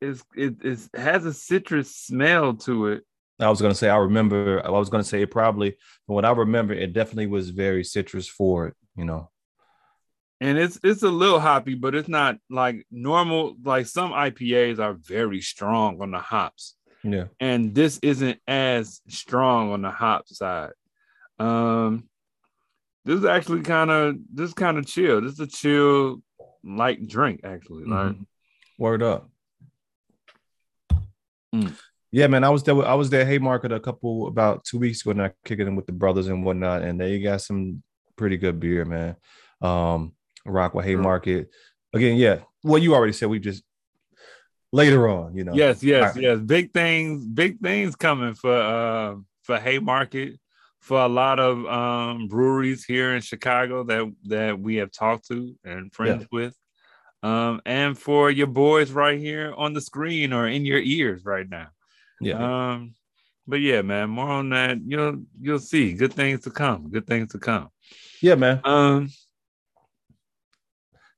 It's, 0.01 0.23
it 0.35 0.55
it 0.63 0.79
has 0.93 1.25
a 1.25 1.33
citrus 1.33 1.95
smell 1.95 2.53
to 2.55 2.87
it. 2.87 3.03
I 3.39 3.49
was 3.49 3.61
gonna 3.61 3.75
say 3.75 3.89
I 3.89 3.97
remember 3.97 4.61
I 4.65 4.69
was 4.69 4.89
gonna 4.89 5.03
say 5.03 5.21
it 5.21 5.31
probably, 5.31 5.77
but 6.07 6.13
what 6.13 6.25
I 6.25 6.31
remember, 6.31 6.73
it 6.73 6.93
definitely 6.93 7.27
was 7.27 7.49
very 7.49 7.83
citrus 7.83 8.27
for 8.27 8.67
it. 8.67 8.75
you 8.95 9.05
know. 9.05 9.29
And 10.41 10.57
it's 10.57 10.79
it's 10.83 11.03
a 11.03 11.09
little 11.09 11.39
hoppy, 11.39 11.75
but 11.75 11.95
it's 11.95 12.09
not 12.09 12.37
like 12.49 12.85
normal. 12.91 13.55
Like 13.63 13.87
some 13.87 14.11
IPAs 14.11 14.79
are 14.79 14.93
very 14.93 15.41
strong 15.41 16.01
on 16.01 16.11
the 16.11 16.19
hops. 16.19 16.75
Yeah. 17.03 17.25
And 17.39 17.73
this 17.73 17.99
isn't 18.01 18.39
as 18.47 19.01
strong 19.07 19.71
on 19.71 19.81
the 19.81 19.91
hop 19.91 20.27
side. 20.27 20.71
Um 21.39 22.09
this 23.05 23.19
is 23.19 23.25
actually 23.25 23.61
kind 23.61 23.91
of 23.91 24.15
this 24.33 24.53
kind 24.53 24.77
of 24.77 24.87
chill. 24.87 25.21
This 25.21 25.33
is 25.33 25.39
a 25.39 25.47
chill 25.47 26.21
light 26.65 27.07
drink, 27.07 27.41
actually. 27.43 27.83
Mm-hmm. 27.83 27.91
Like, 27.91 28.15
word 28.77 29.03
up. 29.03 29.29
Mm. 31.53 31.77
Yeah, 32.11 32.27
man. 32.27 32.43
I 32.43 32.49
was 32.49 32.63
there. 32.63 32.85
I 32.85 32.93
was 32.93 33.09
there 33.09 33.25
Haymarket 33.25 33.71
a 33.71 33.79
couple 33.79 34.27
about 34.27 34.63
two 34.63 34.79
weeks 34.79 35.01
ago, 35.01 35.11
and 35.11 35.21
I 35.21 35.31
kicking 35.43 35.67
in 35.67 35.75
with 35.75 35.85
the 35.85 35.91
brothers 35.91 36.27
and 36.27 36.43
whatnot, 36.43 36.81
and 36.81 36.99
they 36.99 37.19
got 37.19 37.41
some 37.41 37.83
pretty 38.15 38.37
good 38.37 38.59
beer, 38.59 38.85
man. 38.85 39.15
Um, 39.61 40.13
Rockwell 40.45 40.85
Haymarket. 40.85 41.49
Again, 41.93 42.17
yeah. 42.17 42.39
Well, 42.63 42.81
you 42.81 42.93
already 42.93 43.13
said 43.13 43.29
we 43.29 43.39
just 43.39 43.63
later 44.71 45.07
on, 45.07 45.35
you 45.35 45.43
know. 45.43 45.53
Yes, 45.53 45.83
yes, 45.83 46.15
right. 46.15 46.23
yes. 46.23 46.39
Big 46.39 46.73
things, 46.73 47.25
big 47.25 47.59
things 47.59 47.95
coming 47.95 48.33
for 48.33 48.53
uh 48.53 49.15
for 49.43 49.59
Haymarket 49.59 50.39
for 50.85 51.01
a 51.01 51.07
lot 51.07 51.39
of 51.39 51.65
um, 51.65 52.27
breweries 52.27 52.85
here 52.85 53.15
in 53.15 53.21
Chicago 53.21 53.83
that 53.85 54.13
that 54.25 54.59
we 54.59 54.75
have 54.75 54.91
talked 54.91 55.27
to 55.27 55.55
and 55.63 55.91
friends 55.91 56.21
yeah. 56.21 56.27
with, 56.31 56.55
um, 57.23 57.59
and 57.65 57.97
for 57.97 58.29
your 58.29 58.45
boys 58.45 58.91
right 58.91 59.19
here 59.19 59.51
on 59.57 59.73
the 59.73 59.81
screen 59.81 60.31
or 60.31 60.47
in 60.47 60.63
your 60.63 60.77
ears 60.77 61.25
right 61.25 61.49
now. 61.49 61.69
Yeah. 62.21 62.73
Um, 62.73 62.93
but 63.47 63.61
yeah, 63.61 63.81
man, 63.81 64.11
more 64.11 64.29
on 64.29 64.49
that. 64.49 64.77
You'll 64.85 65.23
you'll 65.41 65.57
see 65.57 65.93
good 65.93 66.13
things 66.13 66.41
to 66.41 66.51
come. 66.51 66.91
Good 66.91 67.07
things 67.07 67.31
to 67.31 67.39
come. 67.39 67.69
Yeah, 68.21 68.35
man. 68.35 68.61
Um, 68.63 69.09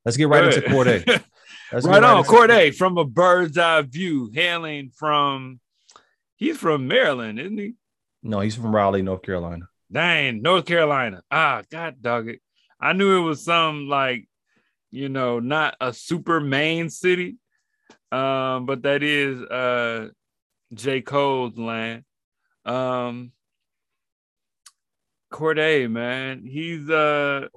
let's 0.05 0.15
get 0.15 0.29
right 0.29 0.45
into 0.45 0.61
Cordae. 0.61 1.05
right, 1.73 1.83
right 1.83 2.03
on, 2.03 2.23
Cordae 2.23 2.73
from 2.73 2.97
a 2.97 3.03
bird's 3.03 3.57
eye 3.57 3.81
view, 3.81 4.31
hailing 4.33 4.91
from. 4.95 5.59
He's 6.37 6.55
from 6.55 6.87
Maryland, 6.87 7.37
isn't 7.37 7.57
he? 7.57 7.73
No, 8.23 8.39
he's 8.39 8.55
from 8.55 8.75
Raleigh, 8.75 9.01
North 9.01 9.21
Carolina. 9.21 9.69
Dang, 9.91 10.41
North 10.41 10.65
Carolina. 10.65 11.21
Ah, 11.31 11.63
God 11.71 12.01
dog 12.01 12.29
it. 12.29 12.41
I 12.79 12.93
knew 12.93 13.17
it 13.17 13.27
was 13.27 13.43
some 13.43 13.87
like, 13.87 14.27
you 14.91 15.09
know, 15.09 15.39
not 15.39 15.75
a 15.79 15.93
super 15.93 16.39
main 16.39 16.89
city. 16.89 17.37
Um, 18.11 18.65
but 18.65 18.83
that 18.83 19.03
is 19.03 19.41
uh 19.41 20.09
J. 20.73 21.01
Cole's 21.01 21.57
land. 21.57 22.03
Um 22.65 23.31
Cordae, 25.31 25.89
man. 25.89 26.43
He's 26.45 26.89
uh 26.89 27.47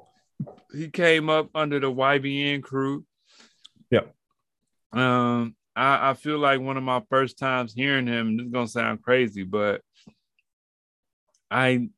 he 0.72 0.88
came 0.88 1.28
up 1.28 1.50
under 1.54 1.80
the 1.80 1.90
YBN 1.90 2.62
crew. 2.62 3.04
Yeah. 3.90 4.02
Um, 4.92 5.54
I, 5.76 6.10
I 6.10 6.14
feel 6.14 6.38
like 6.38 6.60
one 6.60 6.76
of 6.76 6.82
my 6.82 7.02
first 7.10 7.38
times 7.38 7.74
hearing 7.74 8.06
him, 8.06 8.36
this 8.36 8.46
is 8.46 8.52
gonna 8.52 8.68
sound 8.68 9.02
crazy, 9.02 9.44
but 9.44 9.82
I 11.50 11.88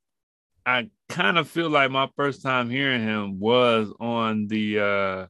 I 0.64 0.90
kind 1.08 1.38
of 1.38 1.48
feel 1.48 1.68
like 1.68 1.90
my 1.90 2.08
first 2.16 2.42
time 2.42 2.70
hearing 2.70 3.02
him 3.02 3.38
was 3.38 3.92
on 4.00 4.46
the 4.46 4.78
uh 4.78 5.26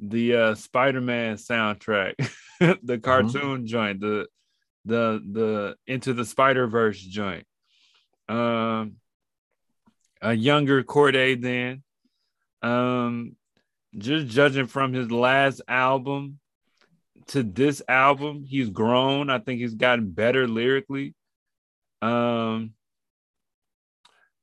the 0.00 0.34
uh 0.34 0.54
Spider-Man 0.54 1.36
soundtrack, 1.36 2.14
the 2.60 2.74
mm-hmm. 2.74 3.00
cartoon 3.00 3.58
mm-hmm. 3.58 3.66
joint, 3.66 4.00
the 4.00 4.26
the 4.84 5.22
the 5.30 5.76
into 5.86 6.12
the 6.14 6.24
Spider-Verse 6.24 7.00
joint. 7.00 7.46
Um 8.28 8.96
a 10.20 10.34
younger 10.34 10.82
Cordae 10.82 11.40
then. 11.40 11.82
Um 12.62 13.36
just 13.96 14.26
judging 14.26 14.66
from 14.66 14.92
his 14.92 15.10
last 15.10 15.62
album 15.68 16.38
to 17.28 17.42
this 17.42 17.82
album, 17.88 18.44
he's 18.46 18.70
grown. 18.70 19.30
I 19.30 19.38
think 19.38 19.60
he's 19.60 19.74
gotten 19.74 20.10
better 20.10 20.48
lyrically. 20.48 21.14
Um, 22.00 22.74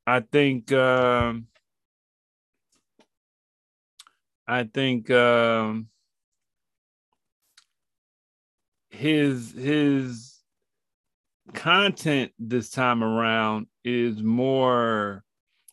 I 0.08 0.20
think 0.20 0.72
um, 0.72 1.48
I 4.48 4.64
think 4.64 5.10
um, 5.10 5.88
his 8.90 9.52
his 9.52 10.36
content 11.54 12.32
this 12.40 12.70
time 12.70 13.04
around 13.04 13.68
is 13.84 14.22
more 14.22 15.24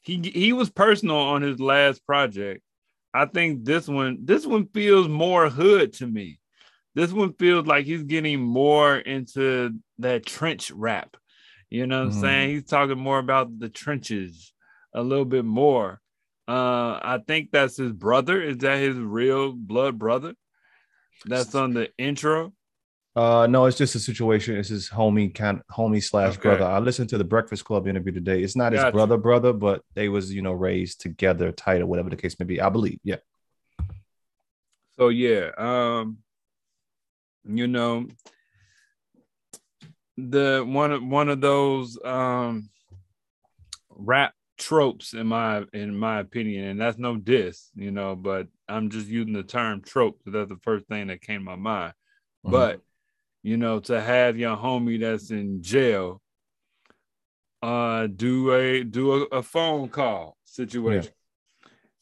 he 0.02 0.20
he 0.34 0.52
was 0.52 0.70
personal 0.70 1.16
on 1.16 1.42
his 1.42 1.60
last 1.60 2.04
project. 2.06 2.62
I 3.14 3.26
think 3.26 3.64
this 3.64 3.88
one 3.88 4.18
this 4.24 4.46
one 4.46 4.68
feels 4.68 5.08
more 5.08 5.48
hood 5.48 5.92
to 5.94 6.06
me. 6.06 6.38
This 6.94 7.12
one 7.12 7.34
feels 7.34 7.66
like 7.66 7.86
he's 7.86 8.02
getting 8.02 8.40
more 8.40 8.96
into 8.96 9.72
that 9.98 10.26
trench 10.26 10.70
rap. 10.70 11.16
You 11.72 11.86
know 11.86 12.00
what 12.00 12.10
mm-hmm. 12.10 12.18
I'm 12.18 12.22
saying? 12.22 12.50
He's 12.50 12.64
talking 12.64 12.98
more 12.98 13.18
about 13.18 13.58
the 13.58 13.70
trenches 13.70 14.52
a 14.92 15.02
little 15.02 15.24
bit 15.24 15.46
more. 15.46 16.02
Uh, 16.46 17.00
I 17.02 17.18
think 17.26 17.50
that's 17.50 17.78
his 17.78 17.92
brother. 17.92 18.42
Is 18.42 18.58
that 18.58 18.76
his 18.76 18.94
real 18.98 19.52
blood 19.52 19.98
brother? 19.98 20.34
That's 21.24 21.54
on 21.54 21.72
the 21.72 21.88
intro. 21.96 22.52
Uh, 23.16 23.46
no, 23.48 23.64
it's 23.64 23.78
just 23.78 23.94
a 23.94 23.98
situation. 23.98 24.56
It's 24.56 24.68
his 24.68 24.90
homie, 24.90 25.34
kind 25.34 25.62
homie 25.70 26.02
slash 26.02 26.34
okay. 26.34 26.42
brother. 26.42 26.66
I 26.66 26.78
listened 26.78 27.08
to 27.08 27.16
the 27.16 27.24
Breakfast 27.24 27.64
Club 27.64 27.88
interview 27.88 28.12
today. 28.12 28.42
It's 28.42 28.56
not 28.56 28.74
his 28.74 28.84
brother, 28.92 29.16
brother, 29.16 29.54
but 29.54 29.80
they 29.94 30.10
was 30.10 30.30
you 30.30 30.42
know 30.42 30.52
raised 30.52 31.00
together, 31.00 31.52
tight 31.52 31.80
or 31.80 31.86
whatever 31.86 32.10
the 32.10 32.16
case 32.16 32.38
may 32.38 32.44
be. 32.44 32.60
I 32.60 32.68
believe, 32.68 33.00
yeah. 33.02 33.16
So 34.98 35.08
yeah, 35.08 35.52
um, 35.56 36.18
you 37.48 37.66
know, 37.66 38.08
the 40.16 40.64
one 40.66 40.92
of 40.92 41.02
one 41.02 41.28
of 41.28 41.40
those 41.40 41.98
um 42.04 42.68
rap 43.90 44.34
tropes 44.58 45.14
in 45.14 45.26
my 45.26 45.64
in 45.72 45.96
my 45.96 46.20
opinion, 46.20 46.64
and 46.64 46.80
that's 46.80 46.98
no 46.98 47.16
diss, 47.16 47.70
you 47.74 47.90
know, 47.90 48.14
but 48.14 48.48
I'm 48.68 48.90
just 48.90 49.08
using 49.08 49.32
the 49.32 49.42
term 49.42 49.82
trope 49.82 50.18
because 50.18 50.32
that's 50.32 50.50
the 50.50 50.62
first 50.62 50.86
thing 50.86 51.08
that 51.08 51.20
came 51.20 51.40
to 51.40 51.44
my 51.44 51.56
mind. 51.56 51.94
Mm-hmm. 52.44 52.52
But 52.52 52.80
you 53.42 53.56
know, 53.56 53.80
to 53.80 54.00
have 54.00 54.38
your 54.38 54.56
homie 54.56 55.00
that's 55.00 55.30
in 55.30 55.62
jail 55.62 56.20
uh 57.62 58.08
do 58.08 58.52
a 58.52 58.82
do 58.82 59.12
a, 59.14 59.38
a 59.38 59.42
phone 59.42 59.88
call 59.88 60.36
situation. 60.44 61.12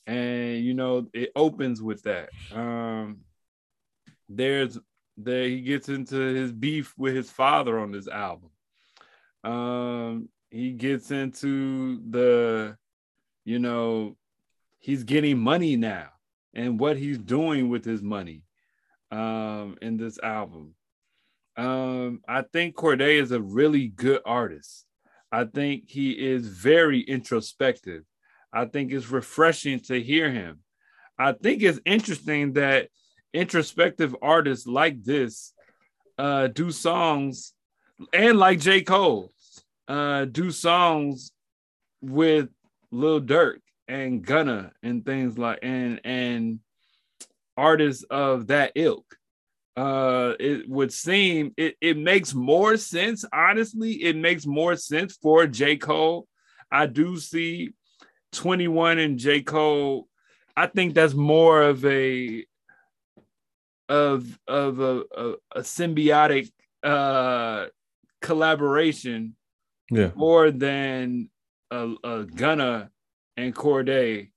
Yeah. 0.07 0.14
And 0.14 0.64
you 0.64 0.75
know, 0.75 1.07
it 1.12 1.31
opens 1.37 1.83
with 1.83 2.02
that. 2.02 2.31
Um 2.52 3.19
there's 4.29 4.79
there 5.25 5.45
he 5.45 5.61
gets 5.61 5.89
into 5.89 6.17
his 6.17 6.53
beef 6.53 6.95
with 6.97 7.15
his 7.15 7.31
father 7.31 7.79
on 7.79 7.93
this 7.93 8.09
album. 8.09 8.50
Um 9.45 10.29
he 10.50 10.73
gets 10.73 11.11
into 11.11 12.00
the 12.11 12.77
you 13.45 13.59
know, 13.59 14.17
he's 14.79 15.05
getting 15.05 15.39
money 15.39 15.77
now 15.77 16.09
and 16.55 16.79
what 16.79 16.97
he's 16.97 17.19
doing 17.19 17.69
with 17.69 17.85
his 17.85 18.03
money 18.03 18.43
um 19.11 19.77
in 19.81 19.97
this 19.97 20.19
album 20.23 20.75
um, 21.61 22.21
I 22.27 22.43
think 22.43 22.75
Cordae 22.75 23.21
is 23.21 23.33
a 23.33 23.41
really 23.41 23.89
good 23.89 24.23
artist. 24.25 24.87
I 25.31 25.45
think 25.45 25.85
he 25.89 26.12
is 26.12 26.47
very 26.47 27.00
introspective. 27.00 28.05
I 28.53 28.65
think 28.65 28.93
it's 28.93 29.11
refreshing 29.11 29.81
to 29.81 30.00
hear 30.00 30.31
him. 30.31 30.61
I 31.19 31.33
think 31.33 31.62
it's 31.62 31.81
interesting 31.85 32.55
that 32.55 32.89
introspective 33.33 34.15
artists 34.23 34.67
like 34.67 35.03
this 35.03 35.53
uh, 36.19 36.49
do 36.49 36.71
songs, 36.71 37.55
and 38.13 38.39
like 38.39 38.61
J. 38.61 38.83
Cole, 38.83 39.31
uh, 39.89 40.27
do 40.27 40.51
songs 40.51 41.33
with 42.03 42.49
Lil 42.91 43.21
Durk 43.23 43.61
and 43.89 44.25
Gunna 44.25 44.73
and 44.83 45.05
things 45.05 45.39
like 45.39 45.61
and 45.63 46.01
and 46.05 46.61
artists 47.57 48.05
of 48.05 48.49
that 48.49 48.73
ilk. 48.75 49.05
Uh 49.77 50.35
it 50.39 50.69
would 50.69 50.93
seem 50.93 51.55
it, 51.57 51.77
it 51.81 51.97
makes 51.97 52.35
more 52.35 52.77
sense 52.77 53.25
honestly 53.33 53.93
it 54.03 54.17
makes 54.17 54.47
more 54.47 54.77
sense 54.77 55.17
for 55.23 55.47
j. 55.47 55.77
Cole. 55.77 56.27
I 56.71 56.87
do 56.87 57.19
see 57.19 57.71
21 58.33 58.99
and 58.99 59.19
j. 59.19 59.43
Cole. 59.43 60.09
I 60.57 60.67
think 60.67 60.95
that's 60.95 61.15
more 61.15 61.63
of 61.63 61.85
a 61.85 62.45
of 63.91 64.39
of 64.49 64.81
a, 64.81 65.03
a, 65.17 65.35
a 65.57 65.61
symbiotic 65.61 66.51
uh 66.83 67.67
collaboration 68.23 69.37
yeah 69.91 70.11
more 70.15 70.51
than 70.51 71.29
a, 71.71 71.95
a 72.05 72.25
gunna 72.25 72.91
and 73.37 73.55
cordae 73.55 74.31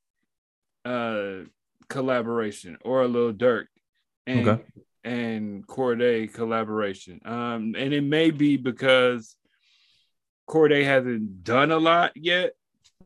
uh 0.84 1.46
collaboration 1.88 2.78
or 2.84 3.04
a 3.04 3.08
little 3.08 3.34
Durk 3.34 3.68
and 4.28 4.48
okay 4.48 4.64
and 5.04 5.66
Cordae 5.68 6.34
collaboration. 6.34 7.20
Um, 7.26 7.76
and 7.78 7.94
it 7.94 8.04
may 8.04 8.32
be 8.32 8.58
because 8.58 9.36
Cordae 10.50 10.86
hasn't 10.86 11.44
done 11.44 11.72
a 11.72 11.78
lot 11.78 12.12
yet. 12.16 12.54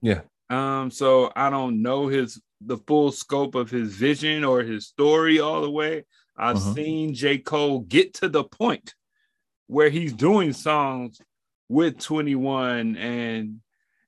Yeah. 0.02 0.22
Um, 0.50 0.92
so 0.92 1.32
I 1.36 1.50
don't 1.50 1.82
know 1.82 2.08
his 2.08 2.42
the 2.62 2.78
full 2.78 3.12
scope 3.12 3.56
of 3.56 3.70
his 3.70 3.94
vision 3.94 4.44
or 4.44 4.62
his 4.62 4.88
story 4.88 5.40
all 5.40 5.62
the 5.62 5.70
way. 5.70 6.06
I've 6.38 6.58
uh-huh. 6.58 6.74
seen 6.74 7.14
J. 7.14 7.40
Cole 7.40 7.80
get 7.80 8.16
to 8.16 8.30
the 8.30 8.44
point 8.44 8.94
where 9.68 9.90
he's 9.90 10.14
doing 10.14 10.54
songs 10.54 11.20
with 11.70 12.00
21 12.00 12.96
and 12.96 13.60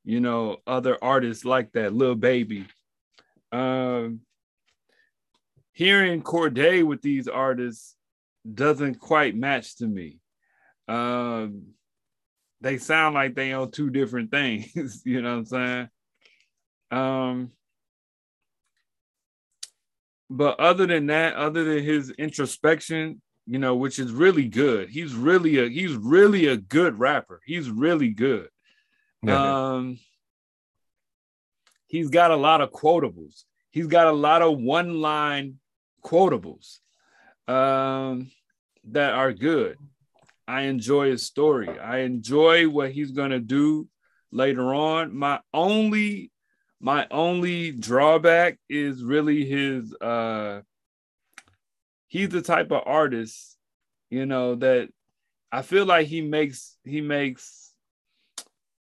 you 0.06 0.20
know 0.20 0.58
other 0.66 0.98
artists 1.02 1.46
like 1.46 1.72
that, 1.74 1.94
Lil 1.94 2.16
Baby. 2.16 2.66
Um, 3.52 4.22
hearing 5.74 6.22
Cordae 6.22 6.84
with 6.84 7.02
these 7.02 7.28
artists 7.28 7.96
doesn't 8.52 9.00
quite 9.00 9.36
match 9.36 9.78
to 9.78 9.88
me. 9.88 10.20
Um, 10.88 11.74
they 12.62 12.78
sound 12.78 13.16
like 13.16 13.36
they 13.36 13.54
own 13.54 13.72
two 13.72 13.90
different 13.90 14.32
things. 14.32 15.02
you 15.06 15.22
know 15.22 15.32
what 15.32 15.38
I'm 15.38 15.46
saying? 15.46 15.90
Um, 16.92 17.52
but 20.30 20.60
other 20.60 20.86
than 20.86 21.08
that, 21.08 21.36
other 21.36 21.64
than 21.64 21.84
his 21.84 22.12
introspection, 22.12 23.22
you 23.48 23.58
know, 23.58 23.76
which 23.76 23.98
is 23.98 24.12
really 24.12 24.48
good. 24.48 24.90
He's 24.90 25.16
really 25.16 25.58
a 25.58 25.68
he's 25.68 25.96
really 25.96 26.46
a 26.48 26.58
good 26.58 27.00
rapper. 27.00 27.42
He's 27.46 27.70
really 27.70 28.10
good. 28.10 28.50
Yeah. 29.24 29.74
Um, 29.74 30.00
he's 31.88 32.10
got 32.10 32.32
a 32.32 32.36
lot 32.36 32.62
of 32.62 32.72
quotables. 32.72 33.44
He's 33.72 33.88
got 33.88 34.08
a 34.08 34.12
lot 34.12 34.44
of 34.44 34.60
one 34.60 35.02
line 35.02 35.60
quotables 36.04 36.78
um, 37.48 38.32
that 38.86 39.14
are 39.14 39.34
good. 39.34 39.78
I 40.48 40.62
enjoy 40.64 41.10
his 41.12 41.24
story. 41.24 41.80
I 41.80 42.00
enjoy 42.00 42.70
what 42.70 42.92
he's 42.92 43.12
gonna 43.12 43.40
do 43.40 43.88
later 44.32 44.74
on. 44.76 45.16
My 45.16 45.40
only 45.54 46.32
my 46.80 47.08
only 47.12 47.72
drawback 47.72 48.58
is 48.70 49.04
really 49.04 49.46
his 49.46 49.94
uh 49.96 50.62
he's 52.08 52.30
the 52.30 52.42
type 52.42 52.72
of 52.72 52.84
artist, 52.86 53.58
you 54.10 54.26
know, 54.26 54.56
that 54.56 54.90
I 55.52 55.62
feel 55.62 55.86
like 55.86 56.08
he 56.08 56.22
makes 56.22 56.78
he 56.84 57.02
makes 57.02 57.74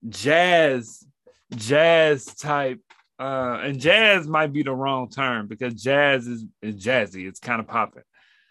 jazz 0.09 1.05
jazz 1.55 2.25
type 2.25 2.81
uh, 3.21 3.61
and 3.63 3.79
jazz 3.79 4.27
might 4.27 4.51
be 4.51 4.63
the 4.63 4.73
wrong 4.73 5.11
term 5.11 5.47
because 5.47 5.75
jazz 5.75 6.27
is, 6.27 6.47
is 6.63 6.75
jazzy. 6.77 7.29
It's 7.29 7.39
kind 7.39 7.61
of 7.61 7.69
popping. 7.69 8.03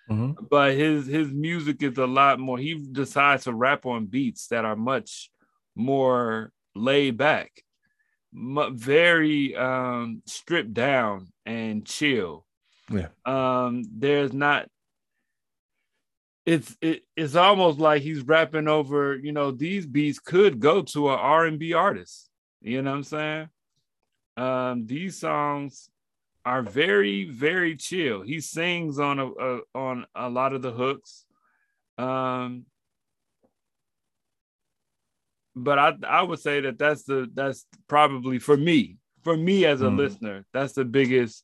Mm-hmm. 0.10 0.46
But 0.50 0.76
his 0.76 1.08
his 1.08 1.32
music 1.32 1.82
is 1.82 1.98
a 1.98 2.06
lot 2.06 2.40
more. 2.40 2.58
He 2.58 2.88
decides 2.92 3.46
to 3.46 3.54
rap 3.54 3.88
on 3.88 4.06
beats 4.06 4.48
that 4.48 4.66
are 4.66 4.76
much 4.76 5.32
more 5.76 6.52
laid 6.76 7.18
back, 7.18 7.52
very 8.34 9.56
um, 9.56 10.22
stripped 10.26 10.74
down 10.74 11.28
and 11.46 11.86
chill. 11.86 12.46
Yeah. 12.92 13.08
Um, 13.26 13.84
there's 13.92 14.34
not. 14.34 14.68
It's 16.46 16.76
it, 16.82 17.04
it's 17.16 17.36
almost 17.36 17.80
like 17.80 18.02
he's 18.02 18.22
rapping 18.22 18.68
over. 18.68 19.16
You 19.16 19.32
know, 19.32 19.52
these 19.52 19.86
beats 19.86 20.20
could 20.20 20.60
go 20.60 20.82
to 20.82 21.10
an 21.10 21.20
R 21.20 21.46
and 21.46 21.60
B 21.60 21.74
artist. 21.74 22.30
You 22.62 22.82
know 22.82 22.92
what 22.92 22.98
I'm 22.98 23.04
saying? 23.04 23.50
Um, 24.38 24.86
these 24.86 25.20
songs 25.20 25.90
are 26.46 26.64
very, 26.64 27.26
very 27.26 27.76
chill. 27.76 28.22
He 28.22 28.40
sings 28.40 29.00
on 29.00 29.20
a, 29.20 29.28
a 29.28 29.60
on 29.76 30.06
a 30.16 30.30
lot 30.30 30.54
of 30.54 30.62
the 30.62 30.72
hooks. 30.72 31.26
Um, 31.98 32.66
but 35.64 35.80
I 35.80 35.94
I 36.08 36.22
would 36.24 36.40
say 36.40 36.62
that 36.62 36.78
that's 36.78 37.04
the 37.04 37.30
that's 37.34 37.66
probably 37.88 38.40
for 38.40 38.58
me 38.58 38.98
for 39.24 39.36
me 39.36 39.66
as 39.66 39.82
a 39.82 39.86
mm. 39.86 39.98
listener 39.98 40.46
that's 40.54 40.74
the 40.74 40.86
biggest 40.86 41.44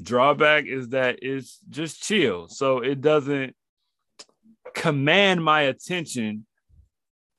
drawback 0.00 0.66
is 0.66 0.90
that 0.90 1.18
it's 1.22 1.58
just 1.68 2.02
chill 2.02 2.48
so 2.48 2.78
it 2.78 3.00
doesn't 3.00 3.54
command 4.74 5.42
my 5.42 5.62
attention 5.62 6.46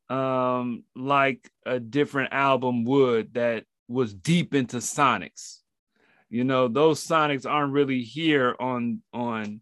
um 0.09 0.83
like 0.95 1.49
a 1.65 1.79
different 1.79 2.33
album 2.33 2.83
would 2.83 3.33
that 3.33 3.63
was 3.89 4.13
deep 4.13 4.53
into 4.53 4.77
sonics. 4.77 5.57
You 6.29 6.43
know, 6.43 6.67
those 6.67 7.05
sonics 7.05 7.49
aren't 7.49 7.73
really 7.73 8.03
here 8.03 8.55
on 8.59 9.01
on 9.11 9.61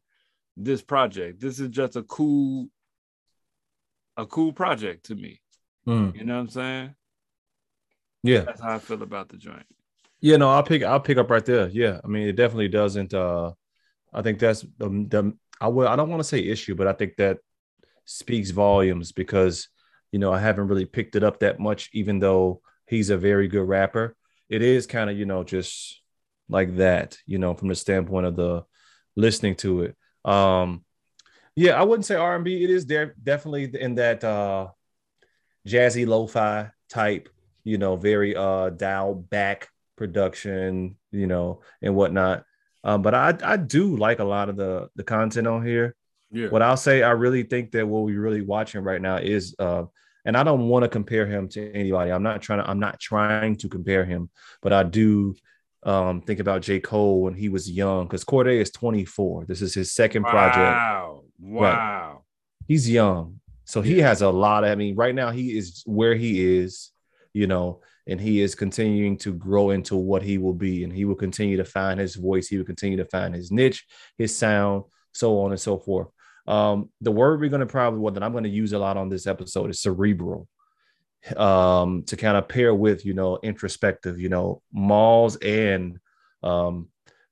this 0.57 0.81
project. 0.81 1.39
This 1.39 1.59
is 1.59 1.69
just 1.69 1.95
a 1.95 2.03
cool 2.03 2.67
a 4.17 4.25
cool 4.25 4.51
project 4.51 5.05
to 5.05 5.15
me. 5.15 5.39
Mm. 5.87 6.15
You 6.15 6.25
know 6.25 6.35
what 6.35 6.41
I'm 6.41 6.49
saying? 6.49 6.95
Yeah. 8.23 8.41
That's 8.41 8.61
how 8.61 8.75
I 8.75 8.79
feel 8.79 9.01
about 9.01 9.29
the 9.29 9.37
joint. 9.37 9.65
Yeah, 10.19 10.37
no, 10.37 10.49
I'll 10.49 10.63
pick 10.63 10.83
I'll 10.83 10.99
pick 10.99 11.17
up 11.17 11.29
right 11.29 11.45
there. 11.45 11.69
Yeah. 11.69 11.99
I 12.03 12.07
mean, 12.07 12.27
it 12.27 12.35
definitely 12.35 12.67
doesn't 12.67 13.13
uh 13.13 13.51
I 14.13 14.21
think 14.21 14.39
that's 14.39 14.61
the, 14.77 14.89
the 14.89 15.33
I 15.61 15.67
will 15.69 15.87
I 15.87 15.95
don't 15.95 16.09
want 16.09 16.19
to 16.19 16.27
say 16.27 16.39
issue, 16.39 16.75
but 16.75 16.87
I 16.87 16.93
think 16.93 17.15
that 17.17 17.37
speaks 18.05 18.51
volumes 18.51 19.11
because 19.11 19.69
you 20.11 20.19
know 20.19 20.31
I 20.31 20.39
haven't 20.39 20.67
really 20.67 20.85
picked 20.85 21.15
it 21.15 21.23
up 21.23 21.39
that 21.39 21.59
much, 21.59 21.89
even 21.93 22.19
though 22.19 22.61
he's 22.87 23.09
a 23.09 23.17
very 23.17 23.47
good 23.47 23.67
rapper. 23.67 24.15
It 24.49 24.61
is 24.61 24.87
kind 24.87 25.09
of, 25.09 25.17
you 25.17 25.25
know, 25.25 25.43
just 25.43 26.01
like 26.49 26.77
that, 26.77 27.17
you 27.25 27.37
know, 27.37 27.53
from 27.53 27.67
the 27.67 27.75
standpoint 27.75 28.25
of 28.25 28.35
the 28.35 28.63
listening 29.15 29.55
to 29.57 29.83
it. 29.83 29.95
Um 30.25 30.83
yeah, 31.55 31.79
I 31.79 31.83
wouldn't 31.83 32.05
say 32.05 32.15
R&B. 32.15 32.63
It 32.63 32.69
is 32.69 32.85
there 32.85 33.15
definitely 33.21 33.71
in 33.79 33.95
that 33.95 34.23
uh 34.23 34.67
jazzy 35.67 36.07
lo-fi 36.07 36.69
type, 36.89 37.29
you 37.63 37.77
know, 37.77 37.95
very 37.95 38.35
uh 38.35 38.69
dialed 38.69 39.29
back 39.29 39.69
production, 39.97 40.95
you 41.11 41.27
know, 41.27 41.61
and 41.81 41.95
whatnot. 41.95 42.43
Um, 42.83 43.01
but 43.01 43.13
I 43.13 43.35
I 43.43 43.57
do 43.57 43.97
like 43.97 44.19
a 44.19 44.23
lot 44.23 44.49
of 44.49 44.55
the 44.55 44.89
the 44.95 45.03
content 45.03 45.47
on 45.47 45.65
here. 45.65 45.95
Yeah. 46.31 46.49
What 46.49 46.61
I'll 46.61 46.77
say, 46.77 47.03
I 47.03 47.11
really 47.11 47.43
think 47.43 47.71
that 47.71 47.87
what 47.87 48.03
we're 48.03 48.21
really 48.21 48.41
watching 48.41 48.81
right 48.81 49.01
now 49.01 49.17
is 49.17 49.55
uh 49.59 49.85
and 50.25 50.35
I 50.35 50.43
don't 50.43 50.67
want 50.67 50.83
to 50.83 50.89
compare 50.89 51.25
him 51.25 51.47
to 51.49 51.71
anybody. 51.73 52.11
I'm 52.11 52.23
not 52.23 52.41
trying 52.41 52.59
to, 52.61 52.69
I'm 52.69 52.79
not 52.81 52.99
trying 52.99 53.55
to 53.57 53.69
compare 53.69 54.03
him, 54.03 54.29
but 54.61 54.73
I 54.73 54.83
do 54.83 55.35
um 55.83 56.21
think 56.21 56.39
about 56.39 56.61
J. 56.63 56.79
Cole 56.79 57.21
when 57.21 57.33
he 57.33 57.49
was 57.49 57.69
young, 57.69 58.05
because 58.05 58.25
Cordae 58.25 58.59
is 58.61 58.71
24. 58.71 59.45
This 59.45 59.61
is 59.61 59.73
his 59.73 59.93
second 59.93 60.23
project. 60.23 60.57
Wow. 60.57 61.23
Wow. 61.39 62.23
He's 62.67 62.89
young. 62.89 63.36
So 63.67 63.81
he 63.81 63.99
has 63.99 64.21
a 64.21 64.29
lot 64.29 64.63
of, 64.63 64.71
I 64.71 64.75
mean, 64.75 64.95
right 64.95 65.13
now 65.13 65.29
he 65.29 65.57
is 65.57 65.83
where 65.85 66.15
he 66.15 66.57
is, 66.57 66.91
you 67.33 67.47
know, 67.47 67.81
and 68.07 68.19
he 68.19 68.39
is 68.39 68.55
continuing 68.55 69.17
to 69.17 69.33
grow 69.33 69.71
into 69.71 69.97
what 69.97 70.23
he 70.23 70.37
will 70.37 70.53
be. 70.53 70.85
And 70.85 70.93
he 70.93 71.03
will 71.03 71.15
continue 71.15 71.57
to 71.57 71.65
find 71.65 71.99
his 71.99 72.15
voice. 72.15 72.47
He 72.47 72.57
will 72.57 72.65
continue 72.65 72.97
to 72.97 73.05
find 73.05 73.35
his 73.35 73.51
niche, 73.51 73.85
his 74.17 74.33
sound, 74.33 74.85
so 75.13 75.41
on 75.41 75.51
and 75.51 75.59
so 75.59 75.77
forth. 75.77 76.07
Um, 76.47 76.89
the 77.01 77.11
word 77.11 77.41
we're 77.41 77.49
going 77.49 77.59
to 77.59 77.65
probably, 77.65 77.99
what 77.99 78.13
that 78.13 78.23
I'm 78.23 78.31
going 78.31 78.45
to 78.45 78.49
use 78.49 78.71
a 78.71 78.79
lot 78.79 78.95
on 78.95 79.09
this 79.09 79.27
episode 79.27 79.69
is 79.69 79.81
cerebral 79.81 80.47
um, 81.35 82.03
to 82.03 82.15
kind 82.15 82.37
of 82.37 82.47
pair 82.47 82.73
with, 82.73 83.05
you 83.05 83.13
know, 83.13 83.37
introspective, 83.43 84.17
you 84.17 84.29
know, 84.29 84.61
Malls 84.71 85.35
and 85.35 85.99
um, 86.41 86.87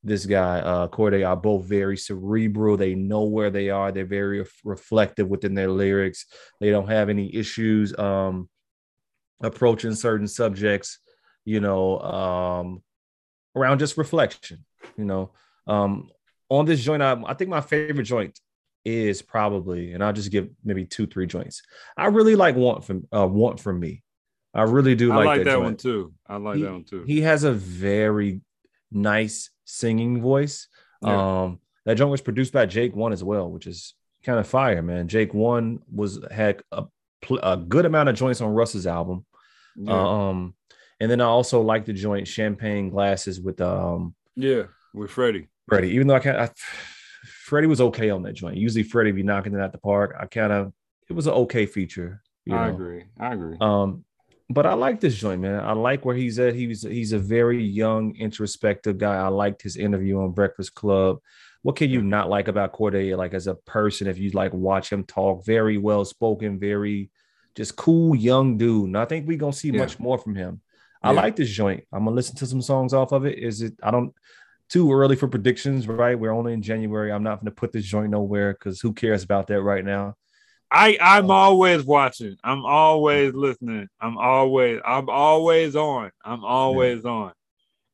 this 0.06 0.26
guy, 0.28 0.60
uh, 0.60 0.88
Cordae, 0.88 1.28
are 1.28 1.36
both 1.36 1.66
very 1.66 1.98
cerebral. 1.98 2.78
They 2.78 2.94
know 2.94 3.24
where 3.24 3.50
they 3.50 3.72
are. 3.72 3.92
They're 3.92 4.06
very 4.06 4.40
ref- 4.40 4.62
reflective 4.64 5.28
within 5.28 5.56
their 5.56 5.70
lyrics. 5.70 6.28
They 6.62 6.70
don't 6.70 6.88
have 6.88 7.10
any 7.10 7.36
issues 7.36 7.98
um, 7.98 8.48
approaching 9.42 9.96
certain 9.96 10.28
subjects, 10.28 11.00
you 11.44 11.60
know, 11.60 12.00
um, 12.00 12.84
around 13.56 13.80
just 13.80 13.98
reflection, 13.98 14.64
you 14.96 15.06
know. 15.06 15.32
Um, 15.66 16.12
on 16.50 16.66
this 16.66 16.84
joint 16.84 17.02
album, 17.02 17.26
I 17.28 17.34
think 17.34 17.50
my 17.50 17.62
favorite 17.62 18.04
joint 18.04 18.40
is 18.86 19.24
probably, 19.24 19.94
and 19.94 20.04
I'll 20.04 20.14
just 20.14 20.32
give 20.32 20.50
maybe 20.64 20.86
two, 20.86 21.08
three 21.08 21.26
joints. 21.26 21.64
I 21.98 22.06
really 22.06 22.36
like 22.36 22.56
Want 22.56 22.86
from 22.86 23.08
uh, 23.12 23.26
Want 23.28 23.60
from 23.60 23.80
Me. 23.80 24.04
I 24.54 24.62
really 24.62 24.94
do 24.94 25.12
I 25.12 25.16
like, 25.16 25.26
like, 25.26 25.38
that, 25.40 25.46
that, 25.46 25.62
one 25.62 25.78
too. 25.78 26.14
I 26.28 26.38
like 26.38 26.58
He- 26.58 26.64
that 26.64 26.72
one 26.72 26.84
too. 26.84 27.04
He 27.04 27.22
has 27.22 27.44
a 27.44 27.52
very 27.52 28.42
nice 28.92 29.50
singing 29.66 30.22
voice. 30.22 30.68
Yeah. 31.02 31.44
Um, 31.44 31.60
that 31.86 31.96
joint 31.96 32.12
was 32.12 32.22
produced 32.22 32.54
by 32.54 32.66
Jake 32.66 32.96
One 32.96 33.14
as 33.14 33.24
well, 33.24 33.52
which 33.52 33.68
is 33.68 33.94
kind 34.24 34.40
of 34.40 34.48
fire, 34.48 34.82
man. 34.82 35.08
Jake 35.08 35.34
One 35.34 35.80
was 35.92 36.20
had 36.32 36.62
a, 36.72 36.86
a 37.44 37.58
good 37.58 37.86
amount 37.86 38.10
of 38.10 38.16
joints 38.16 38.42
on 38.42 38.50
Russ's 38.54 38.88
album. 38.88 39.26
yeah. 39.76 39.94
Um, 40.30 40.56
and 41.00 41.12
then 41.12 41.22
I 41.22 41.26
also 41.26 41.62
like 41.62 41.86
the 41.86 41.94
joint 41.94 42.28
Champagne 42.28 42.90
Glasses 42.90 43.42
with 43.42 43.62
um 43.62 44.16
yeah. 44.36 44.64
With 44.94 45.12
Freddie. 45.12 45.50
Freddie. 45.68 45.90
Even 45.90 46.08
though 46.08 46.16
I 46.16 46.20
can't, 46.20 46.38
I, 46.38 46.50
Freddie 47.26 47.68
was 47.68 47.82
okay 47.82 48.10
on 48.10 48.24
that 48.24 48.34
joint. 48.34 48.58
Usually 48.58 48.84
Freddie 48.84 49.12
be 49.12 49.24
knocking 49.24 49.54
it 49.54 49.60
out 49.60 49.72
the 49.72 49.78
park. 49.78 50.16
I 50.20 50.26
kind 50.26 50.54
of 50.54 50.74
it 51.10 51.14
was 51.14 51.28
an 51.28 51.34
okay 51.34 51.66
feature. 51.66 52.22
I 52.50 52.68
know? 52.68 52.74
agree. 52.74 53.06
I 53.20 53.34
agree. 53.34 53.58
Um, 53.60 54.06
but 54.50 54.66
I 54.66 54.74
like 54.74 55.00
this 55.00 55.16
joint, 55.16 55.42
man. 55.42 55.60
I 55.60 55.74
like 55.74 56.06
where 56.06 56.16
he's 56.16 56.38
at. 56.40 56.54
He's 56.56 56.84
he's 56.84 57.14
a 57.14 57.20
very 57.20 57.64
young, 57.64 58.16
introspective 58.16 58.98
guy. 58.98 59.16
I 59.16 59.28
liked 59.28 59.62
his 59.62 59.76
interview 59.78 60.20
on 60.22 60.32
Breakfast 60.32 60.76
Club. 60.76 61.20
What 61.64 61.76
can 61.76 61.90
you 61.90 62.04
not 62.04 62.30
like 62.30 62.48
about 62.48 62.74
Cordae? 62.74 63.18
Like 63.18 63.34
as 63.34 63.48
a 63.48 63.56
person, 63.56 64.08
if 64.08 64.20
you 64.20 64.30
like 64.32 64.54
watch 64.54 64.92
him 64.92 65.04
talk, 65.04 65.46
very 65.46 65.78
well 65.80 66.06
spoken, 66.06 66.60
very 66.60 67.10
just 67.56 67.76
cool 67.76 68.16
young 68.16 68.58
dude. 68.58 68.86
And 68.88 68.98
I 68.98 69.06
think 69.06 69.28
we're 69.28 69.38
gonna 69.38 69.54
see 69.54 69.72
Yeah. 69.72 69.80
much 69.80 70.00
more 70.00 70.18
from 70.20 70.36
him. 70.36 70.62
I 71.02 71.12
Yeah. 71.12 71.22
like 71.22 71.36
this 71.36 71.50
joint. 71.50 71.84
I'm 71.92 72.04
gonna 72.06 72.16
listen 72.16 72.36
to 72.38 72.46
some 72.46 72.62
songs 72.62 72.94
off 72.94 73.12
of 73.14 73.26
it. 73.26 73.40
Is 73.40 73.62
it? 73.62 73.74
I 73.82 73.90
don't 73.92 74.14
too 74.70 74.92
early 74.92 75.16
for 75.16 75.28
predictions, 75.28 75.88
right? 75.88 76.20
We're 76.20 76.32
only 76.34 76.54
in 76.54 76.62
January. 76.62 77.12
I'm 77.12 77.24
not 77.24 77.40
gonna 77.40 77.52
put 77.52 77.72
this 77.72 77.86
joint 77.86 78.12
nowhere 78.12 78.54
because 78.54 78.80
who 78.82 78.94
cares 78.94 79.24
about 79.24 79.48
that 79.48 79.62
right 79.62 79.86
now? 79.86 80.16
I 80.76 80.98
I'm 81.00 81.32
always 81.32 81.84
watching. 81.84 82.36
I'm 82.44 82.66
always 82.66 83.34
listening. 83.34 83.88
I'm 84.02 84.18
always 84.18 84.82
I'm 84.86 85.10
always 85.10 85.76
on. 85.76 86.12
I'm 86.24 86.44
always 86.44 87.06
on. 87.06 87.32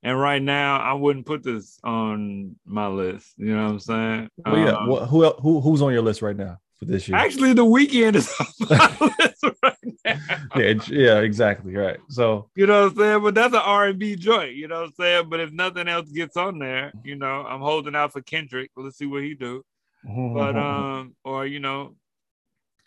And 0.04 0.20
right 0.20 0.41
now, 0.41 0.80
I 0.80 0.94
wouldn't 0.94 1.28
put 1.28 1.44
this 1.44 1.78
on 1.84 2.56
my 2.65 2.88
list. 2.88 3.34
You 3.38 3.56
know 3.56 3.65
what 3.65 3.72
I'm 3.72 3.80
saying? 3.80 4.30
Well, 4.44 4.58
yeah. 4.58 4.72
Um, 4.72 4.89
Well, 4.89 5.06
who 5.06 5.30
who 5.30 5.62
who's 5.62 5.84
on 5.84 5.94
your 5.94 6.02
list 6.02 6.24
right 6.24 6.36
now 6.36 6.58
for 6.80 6.86
this 6.86 7.08
year? 7.08 7.17
Actually, 7.17 7.54
the 7.54 7.63
Weeknd 7.63 8.15
is 8.15 8.34
on 8.39 8.48
my 8.67 8.98
list 9.20 9.46
right 9.63 9.76
now. 10.04 10.15
yeah, 10.56 10.74
yeah, 10.88 11.20
exactly. 11.20 11.76
Right. 11.76 12.00
So 12.10 12.50
You 12.56 12.65
know 12.65 12.86
what 12.86 12.91
I'm 12.94 12.98
saying? 12.98 13.22
But 13.22 13.36
that's 13.36 13.54
an 13.54 13.62
R&B 13.63 14.15
joint. 14.15 14.56
You 14.56 14.67
know 14.67 14.80
what 14.82 14.88
I'm 14.88 14.94
saying? 14.94 15.30
But 15.30 15.39
if 15.39 15.52
nothing 15.52 15.88
else 15.88 16.10
gets 16.10 16.36
on 16.36 16.58
there, 16.58 16.91
you 17.04 17.15
know, 17.15 17.46
I'm 17.46 17.62
holding 17.62 17.96
out 17.96 18.12
for 18.12 18.22
Kendrick. 18.22 18.72
Let's 18.76 18.98
see 18.98 19.06
what 19.06 19.22
he 19.22 19.36
do. 19.36 19.62
But 20.04 20.58
um, 20.58 21.15
or 21.24 21.46
you 21.46 21.60
know, 21.60 21.96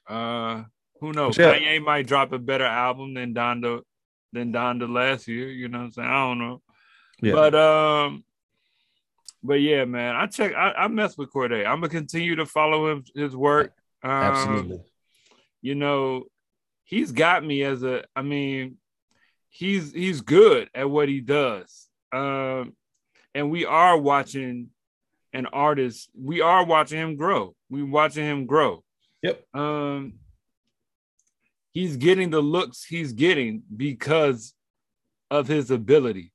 uh, 0.09 0.63
who 1.01 1.13
knows? 1.13 1.39
Yeah. 1.39 1.55
Kanye 1.55 1.83
might 1.83 2.07
drop 2.07 2.33
a 2.33 2.39
better 2.39 2.65
album 2.65 3.15
than 3.15 3.35
Donda 3.35 3.81
than 4.33 4.53
Donda 4.53 4.89
last 4.93 5.29
year. 5.29 5.49
You 5.49 5.69
know 5.69 5.79
what 5.79 5.85
I'm 5.85 5.93
saying? 5.93 6.09
I 6.09 6.29
don't 6.29 6.39
know. 6.39 6.63
yeah, 7.23 7.33
But 7.33 7.55
um, 7.55 8.25
but 9.43 9.61
yeah, 9.61 9.85
man, 9.85 10.17
I 10.17 10.27
check. 10.27 10.55
I, 10.55 10.73
I 10.73 10.89
mess 10.89 11.17
with 11.19 11.33
Cordae. 11.33 11.67
I'm 11.67 11.81
gonna 11.81 11.89
continue 11.89 12.37
to 12.37 12.47
follow 12.47 12.91
him 12.91 13.05
his 13.15 13.35
work. 13.35 13.73
Um, 14.03 14.11
absolutely. 14.11 14.81
You 15.61 15.75
know, 15.75 16.25
he's 16.85 17.13
got 17.13 17.45
me 17.45 17.63
as 17.63 17.83
a. 17.83 18.05
I 18.15 18.23
mean, 18.23 18.77
he's 19.49 19.93
he's 19.93 20.21
good 20.21 20.71
at 20.75 20.89
what 20.89 21.09
he 21.09 21.21
does. 21.21 21.89
Um, 22.13 22.75
and 23.35 23.51
we 23.51 23.65
are 23.65 23.99
watching 23.99 24.71
an 25.33 25.47
artist. 25.47 26.09
We 26.17 26.41
are 26.41 26.65
watching 26.65 26.99
him 26.99 27.17
grow. 27.17 27.55
We 27.69 27.83
watching 27.83 28.25
him 28.25 28.47
grow. 28.47 28.84
Yep. 29.25 29.43
Um, 29.55 30.15
he's 31.73 31.97
getting 31.97 32.29
the 32.29 32.43
looks 32.43 32.85
he's 32.85 33.15
getting 33.15 33.63
because 33.75 34.53
of 35.31 35.49
his 35.49 35.71
ability. 35.71 36.31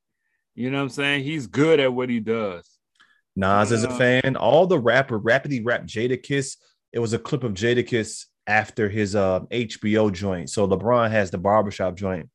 You 0.56 0.72
know 0.72 0.78
what 0.78 0.84
I'm 0.84 0.90
saying? 0.90 1.24
He's 1.24 1.46
good 1.46 1.80
at 1.80 1.94
what 1.94 2.10
he 2.10 2.20
does. 2.20 2.68
Nas 3.36 3.72
is 3.72 3.84
a 3.84 3.92
uh, 3.92 3.98
fan. 3.98 4.36
All 4.36 4.66
the 4.66 4.80
rapper 4.80 5.20
rapidly 5.20 5.62
rap 5.62 5.84
Jadakiss. 5.84 6.58
It 6.92 6.98
was 6.98 7.14
a 7.14 7.20
clip 7.20 7.44
of 7.44 7.54
Jadakiss 7.54 8.26
after 8.48 8.90
his 8.90 9.16
uh, 9.16 9.42
HBO 9.52 10.12
joint. 10.12 10.50
So 10.50 10.68
LeBron 10.68 11.12
has 11.12 11.30
the 11.30 11.38
barbershop 11.38 11.96
joint, 11.96 12.28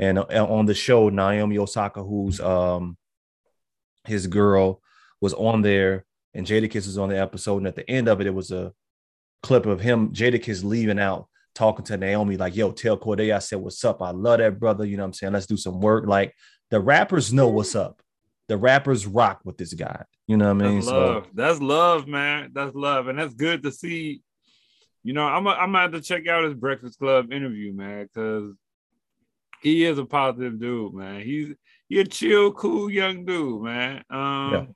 and 0.00 0.18
uh, 0.18 0.24
on 0.50 0.66
the 0.66 0.74
show, 0.74 1.08
Naomi 1.08 1.56
Osaka, 1.58 2.02
who's 2.02 2.40
um 2.40 2.96
his 4.08 4.26
girl, 4.26 4.82
was 5.20 5.34
on 5.34 5.62
there, 5.62 6.04
and 6.34 6.44
Jadakiss 6.44 6.86
was 6.86 6.98
on 6.98 7.10
the 7.10 7.18
episode. 7.20 7.58
And 7.58 7.68
at 7.68 7.76
the 7.76 7.88
end 7.88 8.08
of 8.08 8.20
it, 8.20 8.26
it 8.26 8.34
was 8.34 8.50
a 8.50 8.72
clip 9.44 9.66
of 9.66 9.80
him, 9.80 10.10
Jadakiss 10.12 10.64
leaving 10.64 10.98
out, 10.98 11.28
talking 11.54 11.84
to 11.86 11.96
Naomi, 11.96 12.36
like, 12.36 12.56
yo, 12.56 12.72
tell 12.72 12.98
Cordae 12.98 13.34
I 13.34 13.38
said, 13.38 13.58
what's 13.60 13.84
up? 13.84 14.02
I 14.02 14.10
love 14.10 14.38
that 14.38 14.58
brother. 14.58 14.84
You 14.84 14.96
know 14.96 15.02
what 15.04 15.08
I'm 15.08 15.12
saying? 15.12 15.32
Let's 15.34 15.46
do 15.46 15.56
some 15.56 15.80
work. 15.80 16.06
Like 16.06 16.34
the 16.70 16.80
rappers 16.80 17.32
know 17.32 17.48
what's 17.48 17.74
up. 17.76 18.00
The 18.48 18.56
rappers 18.56 19.06
rock 19.06 19.40
with 19.44 19.56
this 19.56 19.72
guy. 19.72 20.04
You 20.26 20.36
know 20.36 20.52
what 20.52 20.64
I 20.64 20.68
mean? 20.68 20.74
That's 20.76 20.86
love. 20.86 21.26
That's 21.34 21.60
love, 21.60 22.06
man. 22.06 22.50
That's 22.52 22.74
love, 22.74 23.08
and 23.08 23.18
that's 23.18 23.34
good 23.34 23.62
to 23.62 23.70
see. 23.70 24.22
You 25.02 25.12
know, 25.12 25.26
I'm 25.26 25.46
a, 25.46 25.50
I'm 25.50 25.72
gonna 25.72 25.80
have 25.80 25.92
to 25.92 26.00
check 26.00 26.26
out 26.26 26.44
his 26.44 26.54
Breakfast 26.54 26.98
Club 26.98 27.32
interview, 27.32 27.74
man, 27.74 28.04
because 28.04 28.52
he 29.62 29.84
is 29.84 29.98
a 29.98 30.04
positive 30.04 30.58
dude, 30.58 30.94
man. 30.94 31.20
He's 31.20 31.54
he 31.88 32.00
a 32.00 32.04
chill, 32.04 32.52
cool 32.52 32.90
young 32.90 33.24
dude, 33.24 33.62
man. 33.62 34.02
Um, 34.10 34.52
Yeah. 34.52 34.66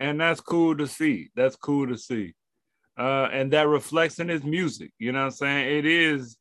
and 0.00 0.20
that's 0.20 0.40
cool 0.40 0.76
to 0.76 0.86
see. 0.86 1.30
That's 1.34 1.56
cool 1.56 1.88
to 1.88 1.98
see, 1.98 2.34
uh, 2.98 3.28
and 3.32 3.52
that 3.52 3.68
reflects 3.68 4.18
in 4.18 4.28
his 4.28 4.44
music. 4.44 4.92
You 4.98 5.12
know 5.12 5.20
what 5.20 5.24
I'm 5.26 5.30
saying? 5.32 5.78
It 5.78 5.86
is, 5.86 6.36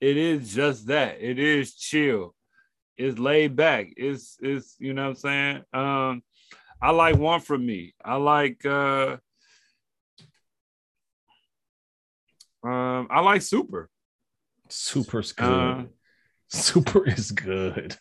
it 0.00 0.16
is 0.16 0.54
just 0.54 0.86
that. 0.88 1.18
It 1.20 1.38
is 1.38 1.74
chill. 1.74 2.34
It's 2.98 3.18
laid 3.18 3.56
back. 3.56 3.92
It's 3.96 4.36
it's 4.40 4.76
you 4.78 4.94
know 4.94 5.02
what 5.02 5.08
I'm 5.10 5.16
saying. 5.16 5.62
Um, 5.72 6.22
I 6.80 6.90
like 6.90 7.16
one 7.16 7.40
from 7.40 7.64
me. 7.64 7.94
I 8.04 8.16
like 8.16 8.64
uh 8.64 9.16
um 12.62 13.08
I 13.10 13.20
like 13.20 13.42
super. 13.42 13.90
Super's 14.68 15.32
good. 15.32 15.44
Uh, 15.46 15.84
Super 16.48 17.06
is 17.06 17.32
good. 17.32 17.96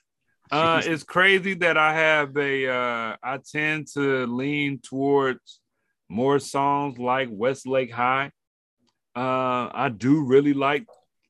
uh 0.52 0.82
it's 0.84 1.04
crazy 1.04 1.56
that 1.56 1.78
I 1.78 1.94
have 1.94 2.38
a 2.38 2.68
uh 2.68 3.16
I 3.24 3.40
tend 3.52 3.88
to 3.96 4.28
lean 4.28 4.80
towards 4.80 5.60
more 6.10 6.40
songs 6.40 6.98
like 7.00 7.30
Westlake 7.32 7.92
High. 7.92 8.32
Uh 9.16 9.70
I 9.74 9.90
do 9.96 10.24
really 10.24 10.54
like 10.54 10.86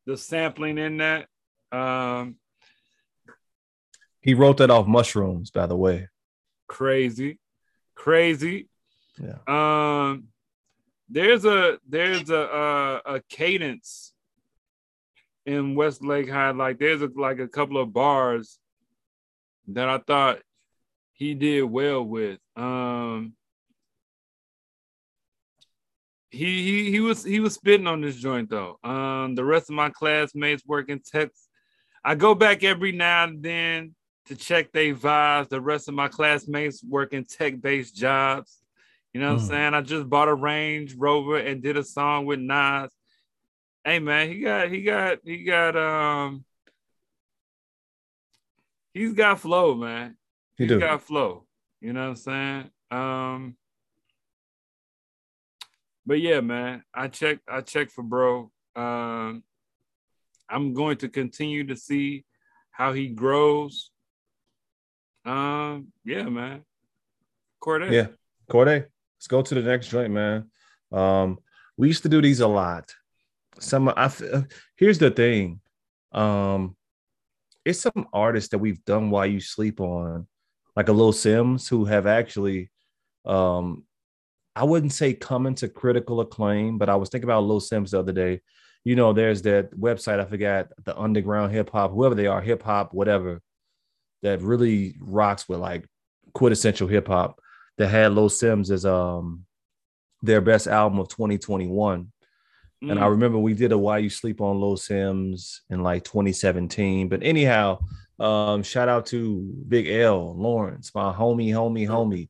the 0.06 0.18
sampling 0.18 0.78
in 0.78 0.98
that. 0.98 1.28
Um 1.72 2.36
he 4.22 4.34
wrote 4.34 4.58
that 4.58 4.72
off 4.72 4.88
mushrooms, 4.88 5.52
by 5.52 5.68
the 5.68 5.76
way. 5.78 6.08
crazy 6.68 7.40
crazy 7.96 8.68
Yeah. 9.20 9.38
um 9.48 10.28
there's 11.08 11.46
a 11.46 11.78
there's 11.88 12.30
a 12.30 12.44
a, 12.66 13.02
a 13.16 13.22
cadence 13.30 14.12
in 15.46 15.76
westlake 15.76 16.30
high 16.30 16.50
like 16.52 16.80
there's 16.80 17.02
a, 17.04 17.10
like 17.16 17.40
a 17.40 17.48
couple 17.48 17.78
of 17.78 17.94
bars 17.94 18.60
that 19.68 19.88
i 19.88 20.00
thought 20.00 20.40
he 21.14 21.36
did 21.36 21.64
well 21.64 22.04
with 22.04 22.40
um 22.58 23.34
he 26.36 26.64
he 26.64 26.92
he 26.92 27.00
was 27.00 27.24
he 27.24 27.40
was 27.40 27.54
spitting 27.54 27.88
on 27.88 28.02
this 28.02 28.16
joint 28.16 28.50
though 28.50 28.78
um 28.84 29.36
the 29.36 29.44
rest 29.44 29.70
of 29.70 29.76
my 29.76 29.90
classmates 29.90 30.66
work 30.66 30.90
in 30.90 31.00
tech 31.00 31.30
i 32.04 32.14
go 32.14 32.36
back 32.36 32.64
every 32.64 32.92
now 32.92 33.24
and 33.24 33.42
then 33.42 33.96
to 34.26 34.36
check 34.36 34.72
they 34.72 34.92
vibes. 34.92 35.50
The 35.50 35.62
rest 35.62 35.88
of 35.88 35.94
my 35.94 36.08
classmates 36.08 36.84
work 36.84 37.14
in 37.14 37.26
tech-based 37.26 37.96
jobs. 37.96 38.60
You 39.14 39.22
know 39.22 39.28
what 39.28 39.42
I'm 39.42 39.46
Mm. 39.46 39.48
saying? 39.48 39.74
I 39.76 39.82
just 39.82 40.10
bought 40.10 40.28
a 40.28 40.34
Range 40.34 40.94
Rover 40.96 41.38
and 41.38 41.62
did 41.62 41.78
a 41.78 41.84
song 41.84 42.26
with 42.26 42.40
Nas. 42.40 42.92
Hey 43.84 44.00
man, 44.00 44.30
he 44.30 44.40
got 44.40 44.70
he 44.70 44.82
got 44.82 45.20
he 45.24 45.44
got 45.44 45.76
um 45.76 46.44
he's 48.94 49.14
got 49.14 49.40
flow, 49.40 49.76
man. 49.76 50.18
He 50.58 50.66
got 50.80 51.02
flow. 51.04 51.46
You 51.82 51.94
know 51.94 52.02
what 52.02 52.10
I'm 52.10 52.16
saying? 52.16 52.70
Um 52.92 53.58
but 56.06 56.20
yeah, 56.20 56.42
man, 56.42 56.84
I 56.94 57.08
check 57.08 57.40
I 57.48 57.62
check 57.62 57.90
for 57.90 58.04
bro. 58.04 58.52
Um 58.76 59.44
I'm 60.50 60.74
going 60.74 60.98
to 60.98 61.10
continue 61.10 61.66
to 61.68 61.76
see 61.76 62.26
how 62.72 62.94
he 62.94 63.08
grows. 63.08 63.90
Um, 65.26 65.88
yeah, 66.04 66.24
man. 66.24 66.64
Cordae. 67.62 67.92
Yeah. 67.92 68.08
Cordae, 68.50 68.86
let's 69.18 69.28
go 69.28 69.42
to 69.42 69.56
the 69.56 69.62
next 69.62 69.88
joint, 69.88 70.14
man. 70.14 70.52
Um, 70.92 71.40
we 71.78 71.88
used 71.88 72.04
to 72.04 72.10
do 72.10 72.22
these 72.22 72.42
a 72.42 72.48
lot. 72.48 72.94
Some 73.60 73.90
I 73.90 74.06
uh, 74.06 74.44
here's 74.76 75.00
the 75.00 75.10
thing. 75.10 75.62
Um, 76.12 76.76
it's 77.64 77.82
some 77.82 78.08
artists 78.14 78.50
that 78.50 78.60
we've 78.60 78.84
done 78.86 79.10
while 79.10 79.26
you 79.26 79.40
sleep 79.40 79.80
on, 79.80 80.28
like 80.76 80.90
a 80.90 80.94
Lil 80.94 81.14
Simz, 81.14 81.68
who 81.68 81.86
have 81.86 82.06
actually 82.06 82.70
um 83.26 83.84
I 84.56 84.64
wouldn't 84.64 84.94
say 84.94 85.14
coming 85.14 85.56
to 85.56 85.68
critical 85.68 86.22
acclaim, 86.22 86.78
but 86.78 86.90
I 86.90 86.96
was 86.96 87.10
thinking 87.10 87.26
about 87.30 87.44
Lil 87.44 87.60
Simz 87.60 87.92
the 87.92 88.00
other 88.00 88.14
day. 88.14 88.42
You 88.84 88.96
know, 88.96 89.14
there's 89.14 89.42
that 89.44 89.72
website, 89.78 90.20
I 90.20 90.26
forgot 90.26 90.70
the 90.84 90.98
underground 90.98 91.52
hip 91.52 91.70
hop, 91.72 91.92
whoever 91.92 92.16
they 92.16 92.28
are, 92.28 92.42
hip 92.42 92.64
hop, 92.64 92.94
whatever, 92.94 93.42
that 94.22 94.42
really 94.42 94.96
rocks 95.00 95.50
with 95.50 95.60
like 95.60 95.86
quintessential 96.34 96.88
hip 96.88 97.08
hop 97.08 97.40
that 97.78 97.90
had 97.90 98.14
Lil 98.14 98.30
Simz 98.30 98.72
as 98.72 98.86
um 98.86 99.46
their 100.22 100.42
best 100.42 100.68
album 100.68 101.00
of 101.00 101.10
2021. 101.10 102.12
And 102.82 103.00
I 103.00 103.04
Mm. 103.04 103.10
remember 103.12 103.38
we 103.40 103.54
did 103.54 103.72
a 103.72 103.78
Why 103.78 103.98
You 104.00 104.10
Sleep 104.10 104.42
on 104.42 104.60
Lil 104.62 104.76
Simz 104.78 105.60
in 105.70 105.82
like 105.82 106.04
2017. 106.04 107.10
But 107.10 107.24
anyhow, 107.24 107.80
um, 108.20 108.64
shout 108.64 108.88
out 108.90 109.08
to 109.08 109.40
Big 109.68 109.88
L 109.88 110.36
Lawrence, 110.36 110.94
my 110.94 111.12
homie, 111.12 111.50
homie, 111.50 111.88
homie 111.88 112.30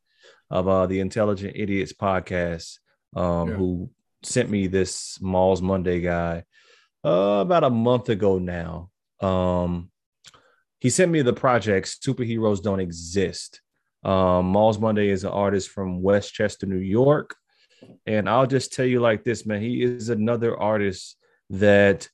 of 0.50 0.68
uh, 0.68 0.86
the 0.86 1.00
Intelligent 1.00 1.54
Idiots 1.56 1.94
podcast, 1.94 2.80
um, 3.16 3.50
Yeah. 3.50 3.56
who 3.56 3.90
sent 4.24 4.50
me 4.50 4.68
this 4.68 5.20
Malls 5.22 5.62
Monday 5.62 6.02
guy 6.02 6.44
uh, 7.04 7.40
about 7.42 7.64
a 7.64 7.70
month 7.70 8.10
ago 8.10 8.40
now. 8.40 8.90
Um, 9.22 9.92
he 10.80 10.90
sent 10.90 11.12
me 11.12 11.22
the 11.22 11.34
project 11.34 11.88
Superheroes 12.06 12.62
Don't 12.62 12.80
Exist. 12.80 13.62
Um, 14.04 14.48
Malls 14.48 14.78
Monday 14.80 15.10
is 15.10 15.24
an 15.24 15.32
artist 15.32 15.70
from 15.70 16.02
Westchester, 16.02 16.66
New 16.68 16.78
York. 16.78 17.36
And 18.06 18.30
I'll 18.30 18.48
just 18.48 18.74
tell 18.74 18.86
you 18.86 19.00
like 19.00 19.24
this, 19.24 19.46
man. 19.46 19.62
He 19.62 19.84
is 19.84 20.10
another 20.10 20.58
artist 20.58 21.18
that 21.50 22.10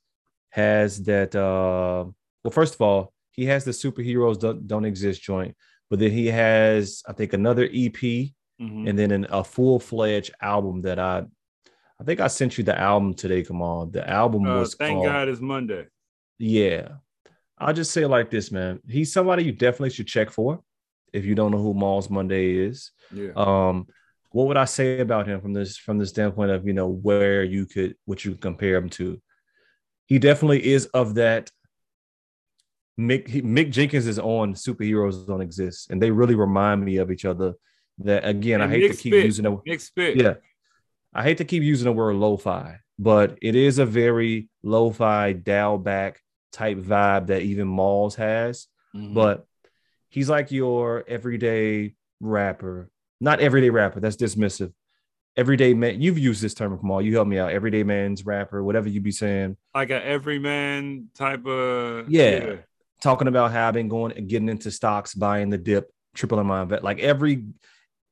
has 0.49 1.03
that. 1.03 1.35
Uh, 1.35 2.05
well, 2.43 2.51
first 2.51 2.75
of 2.75 2.81
all, 2.81 3.13
he 3.31 3.45
has 3.45 3.63
the 3.63 3.71
superheroes 3.71 4.39
don't, 4.39 4.67
don't 4.67 4.85
exist 4.85 5.21
joint, 5.21 5.55
but 5.91 5.99
then 5.99 6.09
he 6.11 6.27
has, 6.27 7.03
I 7.07 7.11
think, 7.13 7.33
another 7.33 7.65
EP 7.65 8.33
Mhm. 8.61 8.87
and 8.89 8.97
then 8.97 9.11
an, 9.11 9.25
a 9.29 9.43
full 9.43 9.79
fledged 9.79 10.31
album 10.41 10.81
that 10.83 10.97
I, 10.99 11.23
I 11.99 12.03
think 12.05 12.19
I 12.21 12.27
sent 12.27 12.57
you 12.57 12.63
the 12.63 12.79
album 12.79 13.13
today, 13.13 13.43
Kamal. 13.43 13.87
The 13.87 14.07
album 14.09 14.45
Uh, 14.45 14.59
was 14.59 14.75
thank 14.75 14.93
called, 14.97 15.07
God 15.07 15.27
it's 15.29 15.41
Monday. 15.41 15.85
yeah. 16.39 16.87
I'll 17.57 17.73
just 17.73 17.91
say 17.91 18.03
it 18.03 18.07
like 18.07 18.29
this, 18.31 18.51
man. 18.51 18.79
He's 18.87 19.11
somebody 19.13 19.43
you 19.43 19.51
definitely 19.51 19.91
should 19.91 20.07
check 20.07 20.31
for 20.31 20.63
if 21.13 21.25
you 21.25 21.35
don't 21.35 21.51
know 21.51 21.61
who 21.61 21.73
Malls 21.75 22.09
Monday 22.09 22.55
is. 22.55 22.91
Yeah. 23.13 23.31
Um, 23.35 23.87
what 24.31 24.47
would 24.47 24.57
I 24.57 24.65
say 24.65 24.99
about 25.01 25.27
him 25.27 25.41
from 25.41 25.53
this 25.53 25.77
from 25.77 25.97
the 25.99 26.05
standpoint 26.07 26.51
of 26.51 26.65
you 26.65 26.73
know 26.73 26.87
where 26.87 27.43
you 27.43 27.65
could 27.65 27.95
what 28.05 28.23
you 28.23 28.31
could 28.31 28.41
compare 28.41 28.77
him 28.77 28.89
to? 28.91 29.21
He 30.05 30.17
definitely 30.19 30.65
is 30.73 30.85
of 30.87 31.15
that. 31.15 31.51
Mick 33.07 33.27
he, 33.27 33.41
Mick 33.41 33.71
Jenkins 33.71 34.07
is 34.07 34.19
on 34.19 34.53
Superheroes 34.53 35.25
Don't 35.27 35.41
Exist, 35.41 35.89
and 35.89 36.01
they 36.01 36.11
really 36.11 36.35
remind 36.35 36.83
me 36.85 36.97
of 36.97 37.11
each 37.11 37.25
other. 37.25 37.53
That 37.99 38.25
again, 38.27 38.61
I 38.61 38.67
hate 38.67 38.81
Nick 38.81 38.91
to 38.91 38.97
keep 38.97 39.13
spit. 39.13 39.25
using 39.25 39.43
the 39.43 39.57
Nick 39.65 39.79
Spit. 39.81 40.15
yeah, 40.17 40.35
I 41.13 41.23
hate 41.23 41.37
to 41.39 41.45
keep 41.45 41.61
using 41.63 41.85
the 41.85 41.91
word 41.91 42.15
lo-fi, 42.15 42.77
but 42.97 43.37
it 43.41 43.55
is 43.55 43.79
a 43.79 43.85
very 43.85 44.49
lo-fi 44.63 45.33
dial 45.33 45.77
back 45.77 46.19
type 46.51 46.77
vibe 46.77 47.27
that 47.27 47.41
even 47.43 47.67
Malls 47.67 48.15
has 48.15 48.67
Mhm. 48.95 49.13
but 49.13 49.45
he's 50.09 50.29
like 50.29 50.51
your 50.51 51.03
everyday 51.07 51.95
rapper. 52.19 52.89
Not 53.21 53.39
everyday 53.39 53.69
rapper, 53.69 53.99
that's 53.99 54.17
dismissive. 54.17 54.73
Everyday 55.37 55.73
man, 55.73 56.01
you've 56.01 56.17
used 56.19 56.41
this 56.41 56.53
term, 56.53 56.77
Kamal. 56.77 57.01
You 57.01 57.13
help 57.15 57.27
me 57.27 57.37
out. 57.39 57.51
Everyday 57.53 57.83
man's 57.83 58.25
rapper, 58.25 58.61
whatever 58.63 58.89
you 58.89 58.99
be 58.99 59.11
saying. 59.11 59.55
like 59.73 59.89
an 59.91 60.01
everyman 60.03 61.09
type 61.15 61.45
of 61.45 62.09
Yeah. 62.09 62.57
Talking 63.01 63.27
about 63.27 63.51
having 63.51 63.87
going 63.87 64.11
and 64.13 64.27
getting 64.27 64.49
into 64.49 64.71
stocks, 64.71 65.13
buying 65.13 65.49
the 65.49 65.57
dip, 65.57 65.91
tripling 66.13 66.45
my 66.45 66.61
invest. 66.61 66.83
Like 66.83 66.99
every, 66.99 67.45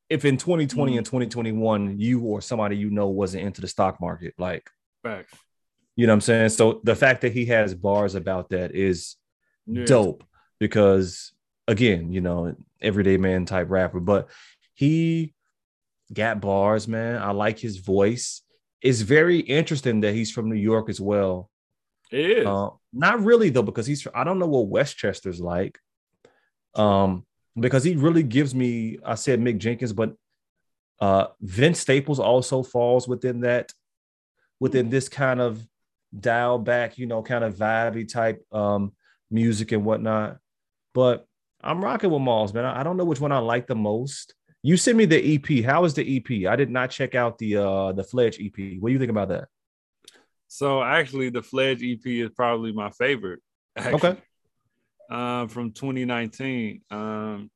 if 0.09 0.25
in 0.25 0.37
2020 0.37 0.91
mm-hmm. 0.91 0.97
and 0.97 1.05
2021, 1.05 1.99
you 1.99 2.21
or 2.21 2.41
somebody 2.41 2.75
you 2.77 2.89
know 2.89 3.07
wasn't 3.07 3.43
into 3.43 3.61
the 3.61 3.67
stock 3.67 4.01
market, 4.01 4.33
like, 4.37 4.69
Facts. 5.03 5.33
you 5.95 6.07
know 6.07 6.13
what 6.13 6.15
I'm 6.15 6.21
saying? 6.21 6.49
So 6.49 6.81
the 6.83 6.95
fact 6.95 7.21
that 7.21 7.33
he 7.33 7.45
has 7.47 7.75
bars 7.75 8.15
about 8.15 8.49
that 8.49 8.73
is 8.73 9.15
Yeah. 9.67 9.85
dope 9.85 10.23
because 10.59 11.33
again, 11.67 12.11
you 12.11 12.21
know, 12.21 12.55
everyday 12.81 13.17
man 13.17 13.45
type 13.45 13.69
rapper, 13.69 13.99
but 13.99 14.29
he 14.73 15.33
got 16.11 16.41
bars, 16.41 16.87
man. 16.87 17.21
I 17.21 17.31
like 17.31 17.59
his 17.59 17.77
voice. 17.77 18.41
It's 18.81 19.01
very 19.01 19.39
interesting 19.39 20.01
that 20.01 20.13
he's 20.13 20.31
from 20.31 20.49
New 20.49 20.55
York 20.55 20.89
as 20.89 20.99
well. 20.99 21.49
It 22.11 22.39
is. 22.39 22.45
Uh, 22.47 22.69
not 22.91 23.23
really 23.23 23.49
though, 23.49 23.63
because 23.63 23.85
he's 23.85 24.07
I 24.13 24.23
don't 24.23 24.39
know 24.39 24.47
what 24.47 24.67
Westchester's 24.67 25.39
like. 25.39 25.79
Um, 26.75 27.25
because 27.59 27.83
he 27.83 27.95
really 27.95 28.23
gives 28.23 28.55
me, 28.55 28.99
I 29.05 29.15
said 29.15 29.39
Mick 29.39 29.57
Jenkins, 29.57 29.93
but 29.93 30.15
uh 30.99 31.27
Vince 31.39 31.79
Staples 31.79 32.19
also 32.19 32.61
falls 32.61 33.07
within 33.07 33.41
that, 33.41 33.71
within 34.59 34.89
this 34.89 35.07
kind 35.07 35.39
of 35.39 35.65
dial 36.17 36.57
back, 36.57 36.97
you 36.97 37.05
know, 37.05 37.21
kind 37.21 37.43
of 37.43 37.55
vibey 37.55 38.07
type 38.11 38.43
um 38.51 38.93
music 39.31 39.71
and 39.71 39.85
whatnot. 39.85 40.37
But 40.93 41.25
I'm 41.61 41.83
rocking 41.83 42.09
with 42.11 42.21
Malls, 42.21 42.53
man. 42.53 42.65
I 42.65 42.79
I 42.81 42.83
don't 42.83 42.97
know 42.97 43.05
which 43.05 43.21
one 43.21 43.31
I 43.31 43.39
like 43.39 43.67
the 43.67 43.75
most. 43.75 44.33
You 44.61 44.75
sent 44.75 44.97
me 44.97 45.05
the 45.05 45.35
EP. 45.35 45.63
How 45.63 45.85
is 45.85 45.93
the 45.93 46.17
EP? 46.17 46.51
I 46.51 46.55
did 46.55 46.69
not 46.69 46.89
check 46.89 47.15
out 47.15 47.37
the 47.37 47.57
uh 47.57 47.91
the 47.93 48.03
Fledge 48.03 48.39
EP. 48.41 48.77
What 48.79 48.89
do 48.89 48.93
you 48.93 48.99
think 48.99 49.11
about 49.11 49.29
that? 49.29 49.47
So 50.49 50.83
actually, 50.83 51.29
the 51.29 51.43
Fledge 51.43 51.83
EP 51.83 52.05
is 52.05 52.31
probably 52.31 52.73
my 52.73 52.89
favorite. 52.89 53.39
actually. 53.77 53.93
Okay. 53.93 54.21
um, 55.11 55.47
from 55.47 55.71
2019. 55.71 56.81
Um, 56.89 57.51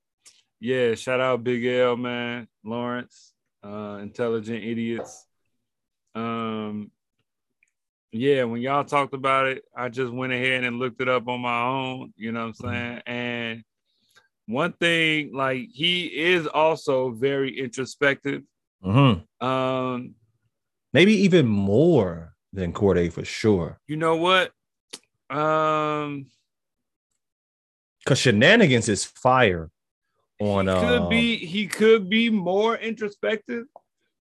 yeah, 0.60 0.94
shout 0.94 1.20
out 1.20 1.44
Big 1.44 1.66
L, 1.66 1.98
man, 1.98 2.48
Lawrence, 2.64 3.34
uh, 3.66 3.98
Intelligent 4.02 4.64
Idiots. 4.64 5.26
Um, 6.14 6.92
yeah, 8.12 8.44
when 8.44 8.62
y'all 8.62 8.86
talked 8.86 9.16
about 9.16 9.48
it, 9.48 9.64
I 9.76 9.90
just 9.90 10.14
went 10.14 10.32
ahead 10.32 10.64
and 10.64 10.78
looked 10.78 11.02
it 11.02 11.10
up 11.10 11.28
on 11.28 11.42
my 11.42 11.64
own, 11.64 12.14
you 12.16 12.32
know 12.32 12.42
what 12.42 12.48
I'm 12.48 12.54
saying? 12.54 13.02
And 13.08 13.64
one 14.46 14.74
thing, 14.74 15.34
like 15.34 15.68
he 15.74 16.06
is 16.06 16.46
also 16.46 17.10
very 17.10 17.60
introspective. 17.60 18.44
Mm-hmm. 18.86 19.46
Um, 19.46 20.14
Maybe 20.94 21.24
even 21.24 21.48
more 21.48 22.33
than 22.54 22.72
Cordae 22.72 23.12
for 23.12 23.26
sure. 23.26 23.80
you 23.88 23.98
know 23.98 24.16
what? 24.16 24.52
Um, 25.30 26.28
Because 28.00 28.20
shenanigans 28.20 28.88
is 28.90 29.04
fire 29.06 29.70
on 30.40 30.68
he 30.68 30.74
could 30.74 31.02
uh, 31.04 31.10
be 31.10 31.38
he 31.38 31.68
could 31.68 32.10
be 32.10 32.30
more 32.30 32.76
introspective, 32.76 33.66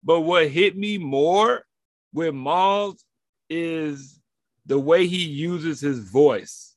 but 0.03 0.21
what 0.21 0.47
hit 0.47 0.77
me 0.77 0.97
more 0.97 1.65
with 2.13 2.33
Malls 2.33 3.03
is 3.49 4.19
the 4.65 4.79
way 4.79 5.07
he 5.07 5.23
uses 5.23 5.81
his 5.81 5.99
voice. 5.99 6.75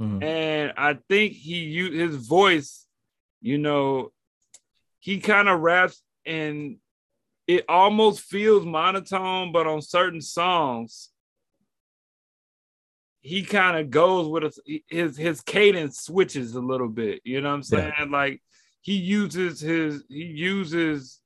mhm. 0.00 0.22
And 0.22 0.72
I 0.76 0.94
think 1.08 1.34
he 1.34 1.58
used 1.64 1.94
his 1.94 2.16
voice, 2.26 2.86
you 3.40 3.58
know, 3.58 4.12
he 4.98 5.20
kind 5.20 5.48
of 5.48 5.60
raps 5.60 6.02
and 6.24 6.78
it 7.50 7.64
almost 7.68 8.20
feels 8.20 8.64
monotone, 8.64 9.50
but 9.50 9.66
on 9.66 9.82
certain 9.82 10.20
songs, 10.20 11.08
he 13.22 13.42
kind 13.42 13.76
of 13.76 13.90
goes 13.90 14.28
with 14.28 14.44
a, 14.44 14.82
his 14.88 15.16
his 15.16 15.40
cadence 15.40 15.98
switches 15.98 16.54
a 16.54 16.60
little 16.60 16.86
bit. 16.88 17.20
You 17.24 17.40
know 17.40 17.48
what 17.48 17.56
I'm 17.56 17.62
saying? 17.64 18.10
Like 18.12 18.40
he 18.82 18.94
uses 18.94 19.58
his 19.60 20.04
he 20.08 20.22
uses 20.22 21.20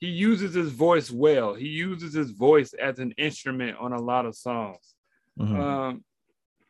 he 0.00 0.08
uses 0.08 0.52
his 0.52 0.70
voice 0.70 1.10
well. 1.10 1.54
He 1.54 1.68
uses 1.68 2.12
his 2.12 2.30
voice 2.32 2.74
as 2.74 2.98
an 2.98 3.12
instrument 3.12 3.78
on 3.78 3.94
a 3.94 4.00
lot 4.00 4.26
of 4.26 4.36
songs. 4.36 4.94
Mhm. 5.40 5.58
Um, 5.58 6.04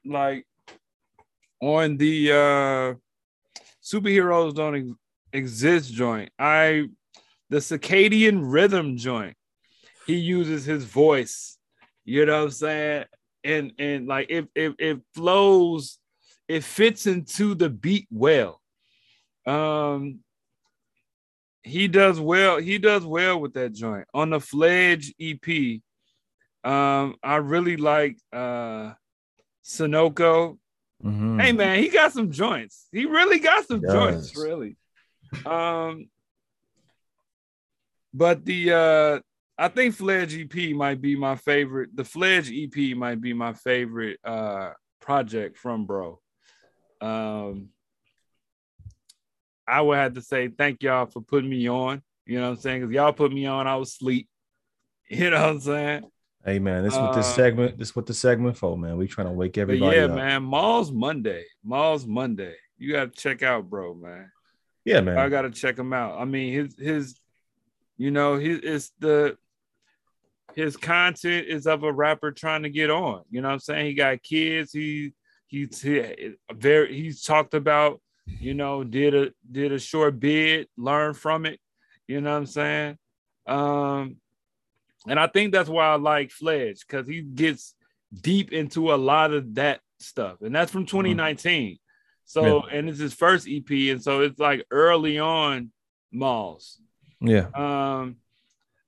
like 0.04 0.46
on 1.60 1.96
the 1.96 2.30
uh 2.30 2.94
superheroes 3.82 4.54
don't 4.54 4.76
ex- 4.76 4.98
exist 5.32 5.92
joint. 5.92 6.30
I 6.38 6.88
the 7.50 7.58
circadian 7.58 8.40
rhythm 8.42 8.96
joint. 8.96 9.36
He 10.06 10.16
uses 10.16 10.64
his 10.64 10.84
voice. 10.84 11.58
You 12.04 12.26
know 12.26 12.38
what 12.38 12.44
I'm 12.44 12.50
saying? 12.50 13.04
And 13.44 13.72
and 13.78 14.06
like 14.06 14.26
it 14.30 14.48
it, 14.54 14.74
it 14.78 15.00
flows, 15.14 15.98
it 16.48 16.64
fits 16.64 17.06
into 17.06 17.54
the 17.54 17.68
beat 17.68 18.06
well. 18.10 18.60
Um 19.46 20.20
he 21.62 21.88
does 21.88 22.20
well, 22.20 22.58
he 22.58 22.78
does 22.78 23.04
well 23.04 23.40
with 23.40 23.54
that 23.54 23.72
joint. 23.72 24.06
On 24.14 24.30
the 24.30 24.38
Fledge 24.40 25.12
EP, 25.20 25.80
um, 26.62 27.16
I 27.22 27.36
really 27.36 27.76
like 27.76 28.18
uh 28.32 28.92
Sunoco. 29.64 30.58
Mhm. 31.04 31.42
Hey 31.42 31.52
man, 31.52 31.80
he 31.80 31.88
got 31.88 32.12
some 32.12 32.30
joints. 32.30 32.86
He 32.92 33.04
really 33.06 33.40
got 33.40 33.66
some 33.66 33.82
joints, 33.82 34.36
really. 34.36 34.76
Um, 35.44 36.08
but 38.16 38.44
the 38.44 38.72
uh 38.72 39.20
I 39.58 39.68
think 39.68 39.94
Fledge 39.94 40.36
EP 40.36 40.74
might 40.74 41.00
be 41.00 41.16
my 41.16 41.36
favorite. 41.36 41.90
The 41.94 42.04
Fledge 42.04 42.50
EP 42.52 42.96
might 42.96 43.20
be 43.20 43.32
my 43.32 43.52
favorite 43.52 44.18
uh 44.24 44.70
project 45.00 45.58
from 45.58 45.86
bro. 45.86 46.18
Um 47.00 47.68
I 49.68 49.80
would 49.80 49.98
have 49.98 50.14
to 50.14 50.22
say 50.22 50.48
thank 50.48 50.82
y'all 50.82 51.06
for 51.06 51.20
putting 51.20 51.50
me 51.50 51.68
on. 51.68 52.02
You 52.24 52.38
know 52.40 52.50
what 52.50 52.56
I'm 52.56 52.60
saying? 52.60 52.80
Because 52.80 52.94
y'all 52.94 53.12
put 53.12 53.32
me 53.32 53.46
on, 53.46 53.66
I 53.66 53.76
was 53.76 53.94
sleep. 53.94 54.28
You 55.08 55.30
know 55.30 55.40
what 55.40 55.50
I'm 55.50 55.60
saying? 55.60 56.02
Hey 56.44 56.58
man, 56.58 56.82
this 56.82 56.94
what 56.94 57.14
this 57.14 57.26
Uh, 57.26 57.34
segment. 57.34 57.78
This 57.78 57.94
what 57.94 58.06
the 58.06 58.14
segment 58.14 58.56
for, 58.56 58.76
man. 58.76 58.96
We 58.96 59.06
trying 59.06 59.28
to 59.28 59.32
wake 59.32 59.56
everybody 59.56 59.96
yeah, 59.96 60.04
up. 60.06 60.16
man, 60.16 60.42
Mall's 60.42 60.90
Monday. 60.90 61.44
Mall's 61.64 62.06
Monday. 62.06 62.54
You 62.76 62.92
gotta 62.92 63.10
check 63.10 63.44
out, 63.44 63.70
bro, 63.70 63.94
man. 63.94 64.30
Yeah, 64.84 65.00
man. 65.00 65.16
I 65.16 65.28
gotta 65.28 65.50
check 65.50 65.78
him 65.78 65.92
out. 65.92 66.20
I 66.20 66.24
mean, 66.24 66.52
his 66.52 66.76
his, 66.78 67.20
you 67.96 68.10
know, 68.10 68.36
his 68.36 68.60
it's 68.62 68.92
the 68.98 69.36
his 70.54 70.76
content 70.76 71.46
is 71.48 71.66
of 71.66 71.82
a 71.82 71.92
rapper 71.92 72.32
trying 72.32 72.62
to 72.62 72.70
get 72.70 72.90
on. 72.90 73.22
You 73.30 73.42
know 73.42 73.48
what 73.48 73.54
I'm 73.54 73.60
saying? 73.60 73.86
He 73.86 73.94
got 73.94 74.22
kids. 74.22 74.72
He 74.72 75.12
he's 75.46 75.80
he, 75.80 76.34
very 76.52 76.94
he's 76.94 77.22
talked 77.22 77.54
about. 77.54 78.00
You 78.40 78.54
know, 78.54 78.82
did 78.82 79.14
a 79.14 79.30
did 79.50 79.72
a 79.72 79.78
short 79.78 80.18
bid, 80.18 80.68
learn 80.76 81.14
from 81.14 81.46
it. 81.46 81.60
You 82.08 82.20
know 82.20 82.32
what 82.32 82.38
I'm 82.38 82.46
saying? 82.46 82.98
Um, 83.46 84.16
and 85.06 85.20
I 85.20 85.28
think 85.28 85.52
that's 85.52 85.68
why 85.68 85.86
I 85.86 85.96
like 85.96 86.32
Fledge 86.32 86.84
because 86.86 87.06
he 87.06 87.22
gets 87.22 87.74
deep 88.12 88.52
into 88.52 88.92
a 88.92 88.96
lot 88.96 89.32
of 89.32 89.54
that 89.54 89.80
stuff, 90.00 90.40
and 90.42 90.54
that's 90.54 90.72
from 90.72 90.86
2019. 90.86 91.78
So, 92.24 92.62
and 92.66 92.88
it's 92.88 92.98
his 92.98 93.14
first 93.14 93.46
EP, 93.48 93.70
and 93.70 94.02
so 94.02 94.22
it's 94.22 94.40
like 94.40 94.66
early 94.72 95.20
on 95.20 95.70
Malls. 96.10 96.80
Yeah. 97.20 97.46
Um, 97.54 98.16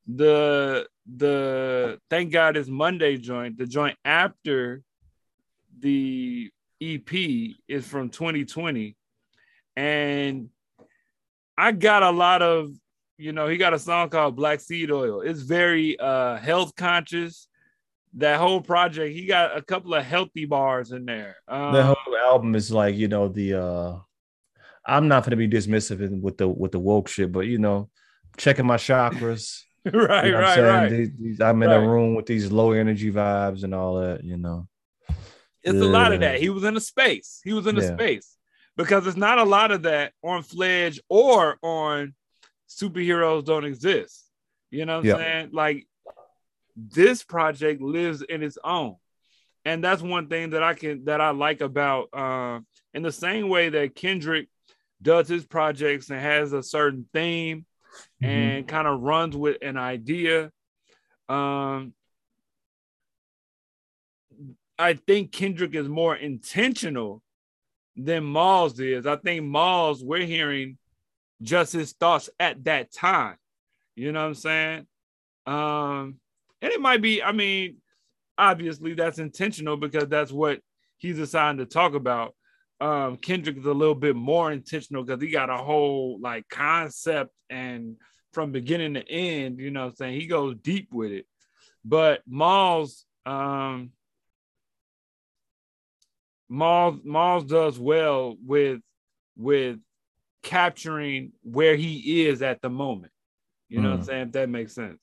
the 0.07 0.87
the 1.07 1.99
thank 2.11 2.33
God 2.33 2.57
it's 2.57 2.69
Monday 2.69 3.17
joint. 3.17 3.59
The 3.59 3.67
joint 3.67 3.97
after 4.05 4.83
the 5.79 6.51
EP 6.81 7.15
is 7.69 7.87
from 7.87 8.11
2020, 8.11 8.97
and 9.77 10.49
I 11.57 11.73
got 11.73 12.03
a 12.03 12.11
lot 12.11 12.43
of 12.43 12.71
you 13.17 13.33
know 13.33 13.49
he 13.49 13.57
got 13.57 13.75
a 13.75 13.79
song 13.79 14.09
called 14.09 14.37
Black 14.37 14.61
Seed 14.61 14.91
Oil. 14.91 15.21
It's 15.21 15.43
very 15.43 15.99
uh 15.99 16.37
health 16.37 16.75
conscious. 16.77 17.49
That 18.15 18.39
whole 18.39 18.63
project, 18.63 19.15
he 19.15 19.27
got 19.27 19.57
a 19.57 19.61
couple 19.61 19.95
of 19.95 20.03
healthy 20.03 20.47
bars 20.47 20.93
in 20.93 21.05
there. 21.05 21.37
Um, 21.47 21.75
the 21.75 21.85
whole 21.85 22.17
album 22.17 22.55
is 22.55 22.73
like 22.73 22.97
you 22.97 23.09
know 23.09 23.29
the 23.29 23.55
uh 23.55 23.99
i'm 24.87 25.09
not 25.09 25.23
going 25.23 25.31
to 25.31 25.37
be 25.37 25.49
dismissive 25.49 26.21
with 26.21 26.39
the 26.39 26.49
with 26.49 26.73
the 26.73 26.79
woke 26.79 27.09
shit 27.09 27.31
but 27.31 27.41
you 27.41 27.59
know 27.59 27.89
checking 28.39 28.67
my 28.67 28.77
chakras 28.77 29.63
right, 29.85 29.93
you 30.27 30.33
know 30.33 30.39
what 30.39 30.45
I'm 30.59 30.59
right, 30.59 30.91
saying? 30.91 31.01
right. 31.03 31.19
These- 31.21 31.41
i'm 31.41 31.63
in 31.63 31.71
Right. 31.71 31.77
a 31.77 31.89
room 31.89 32.15
with 32.15 32.27
these 32.27 32.51
low 32.51 32.73
energy 32.73 33.11
vibes 33.13 33.65
and 33.65 33.75
all 33.75 34.01
that 34.01 34.25
you 34.25 34.37
know 34.39 34.67
It's 35.63 35.81
a 35.81 35.85
lot 35.85 36.13
of 36.13 36.21
that. 36.21 36.41
He 36.41 36.49
was 36.49 36.65
in 36.65 36.77
a 36.77 36.81
space. 36.81 37.41
He 37.45 37.53
was 37.53 37.67
in 37.67 37.77
a 37.77 37.83
Yeah. 37.83 37.95
space 37.95 38.37
because 38.77 39.07
it's 39.07 39.17
not 39.17 39.39
a 39.39 39.45
lot 39.45 39.71
of 39.73 39.83
that 39.83 40.13
on 40.23 40.43
Fledge 40.43 41.01
or 41.11 41.59
on 41.63 42.15
superheroes 42.69 43.45
don't 43.45 43.65
exist. 43.65 44.31
You 44.71 44.87
know 44.87 44.95
what 44.95 45.01
I'm 45.01 45.07
Yeah. 45.07 45.17
saying? 45.17 45.51
Like 45.53 45.87
this 46.77 47.25
project 47.25 47.83
lives 47.83 48.23
in 48.23 48.43
its 48.43 48.57
own. 48.63 48.97
And 49.65 49.83
that's 49.83 50.01
one 50.01 50.29
thing 50.29 50.51
that 50.51 50.63
I 50.63 50.75
can 50.75 51.05
that 51.07 51.21
I 51.21 51.31
like 51.31 51.61
about 51.61 52.09
uh 52.15 52.61
in 52.95 53.03
the 53.03 53.13
same 53.13 53.49
way 53.49 53.69
that 53.69 53.95
Kendrick 53.97 54.49
does 55.03 55.29
his 55.29 55.45
projects 55.45 56.09
and 56.09 56.21
has 56.21 56.53
a 56.53 56.63
certain 56.63 57.07
theme 57.13 57.67
Mhm. 58.23 58.27
and 58.29 58.69
kind 58.69 58.89
of 58.89 59.01
runs 59.01 59.37
with 59.37 59.59
an 59.63 59.77
idea. 59.77 60.51
Um, 61.29 61.95
I 64.79 64.95
think 64.95 65.33
Kendrick 65.33 65.75
is 65.75 65.89
more 65.89 66.15
intentional 66.17 67.23
than 67.97 68.25
Malls 68.25 68.79
is. 68.79 69.07
I 69.07 69.17
think 69.17 69.45
Malls, 69.45 70.05
we're 70.05 70.27
hearing 70.27 70.79
just 71.43 71.73
his 71.73 71.93
thoughts 71.93 72.31
at 72.39 72.65
that 72.65 72.93
time. 72.93 73.37
You 73.97 74.13
know 74.13 74.21
what 74.21 74.29
I'm 74.29 74.35
saying? 74.35 74.87
Um, 75.47 76.21
and 76.63 76.73
it 76.73 76.81
might 76.81 77.03
be, 77.03 77.23
I 77.23 77.33
mean, 77.33 77.79
obviously 78.37 78.95
that's 78.95 79.19
intentional 79.19 79.77
because 79.77 80.07
that's 80.07 80.31
what 80.31 80.61
he's 80.99 81.19
assigned 81.19 81.59
to 81.59 81.67
talk 81.67 81.95
about. 81.95 82.35
Um, 82.81 83.17
Kendrick 83.17 83.57
is 83.57 83.67
a 83.67 83.73
little 83.73 83.95
bit 83.95 84.15
more 84.15 84.53
intentional 84.53 85.03
because 85.03 85.21
he 85.23 85.31
got 85.31 85.51
a 85.51 85.57
whole 85.57 86.19
like 86.21 86.49
concept 86.49 87.33
and 87.51 87.97
from 88.33 88.53
beginning 88.53 88.95
to 88.95 89.09
end, 89.11 89.59
you 89.59 89.71
know 89.71 89.85
what 89.85 89.91
I'm 89.91 89.97
saying? 89.97 90.21
He 90.21 90.27
goes 90.27 90.55
deep 90.63 90.89
with 90.93 91.11
it. 91.11 91.27
But 91.85 92.23
Malls, 92.27 93.05
um, 93.27 93.91
Malls, 96.49 97.01
Malls 97.05 97.45
does 97.45 97.79
well 97.79 98.37
with 98.45 98.81
with 99.37 99.79
capturing 100.43 101.33
where 101.43 101.77
he 101.77 102.27
is 102.27 102.43
at 102.43 102.63
the 102.63 102.71
moment. 102.71 103.13
You 103.69 103.81
know 103.81 103.91
what 103.91 103.95
I'm 103.97 104.03
Mm. 104.03 104.07
saying? 104.07 104.27
If 104.29 104.33
that 104.33 104.49
makes 104.49 104.75
sense. 104.75 105.01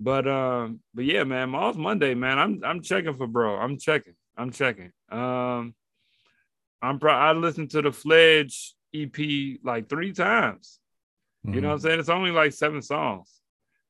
But 0.00 0.26
um, 0.26 0.80
but 0.94 1.04
yeah, 1.04 1.24
man, 1.24 1.50
Malls 1.50 1.76
Monday, 1.76 2.14
man. 2.14 2.38
I'm 2.38 2.62
I'm 2.64 2.80
checking 2.82 3.16
for 3.16 3.26
bro. 3.26 3.56
I'm 3.56 3.78
checking. 3.78 4.14
I'm 4.36 4.50
checking. 4.50 4.92
Um, 5.10 5.74
I'm 6.82 6.98
pro- 6.98 7.12
I 7.12 7.32
listened 7.32 7.70
to 7.70 7.82
the 7.82 7.92
Fledge 7.92 8.74
EP 8.94 9.58
like 9.62 9.88
three 9.88 10.12
times. 10.12 10.78
You 11.44 11.60
know 11.60 11.68
what 11.68 11.74
I'm 11.74 11.80
saying? 11.80 12.00
It's 12.00 12.08
only 12.10 12.30
like 12.32 12.52
seven 12.52 12.82
songs. 12.82 13.40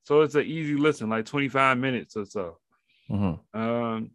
So 0.04 0.22
it's 0.22 0.34
an 0.34 0.44
easy 0.44 0.74
listen, 0.76 1.08
like 1.08 1.26
25 1.26 1.78
minutes 1.78 2.16
or 2.16 2.24
so. 2.24 2.58
Mhm. 3.10 3.40
Um, 3.54 4.10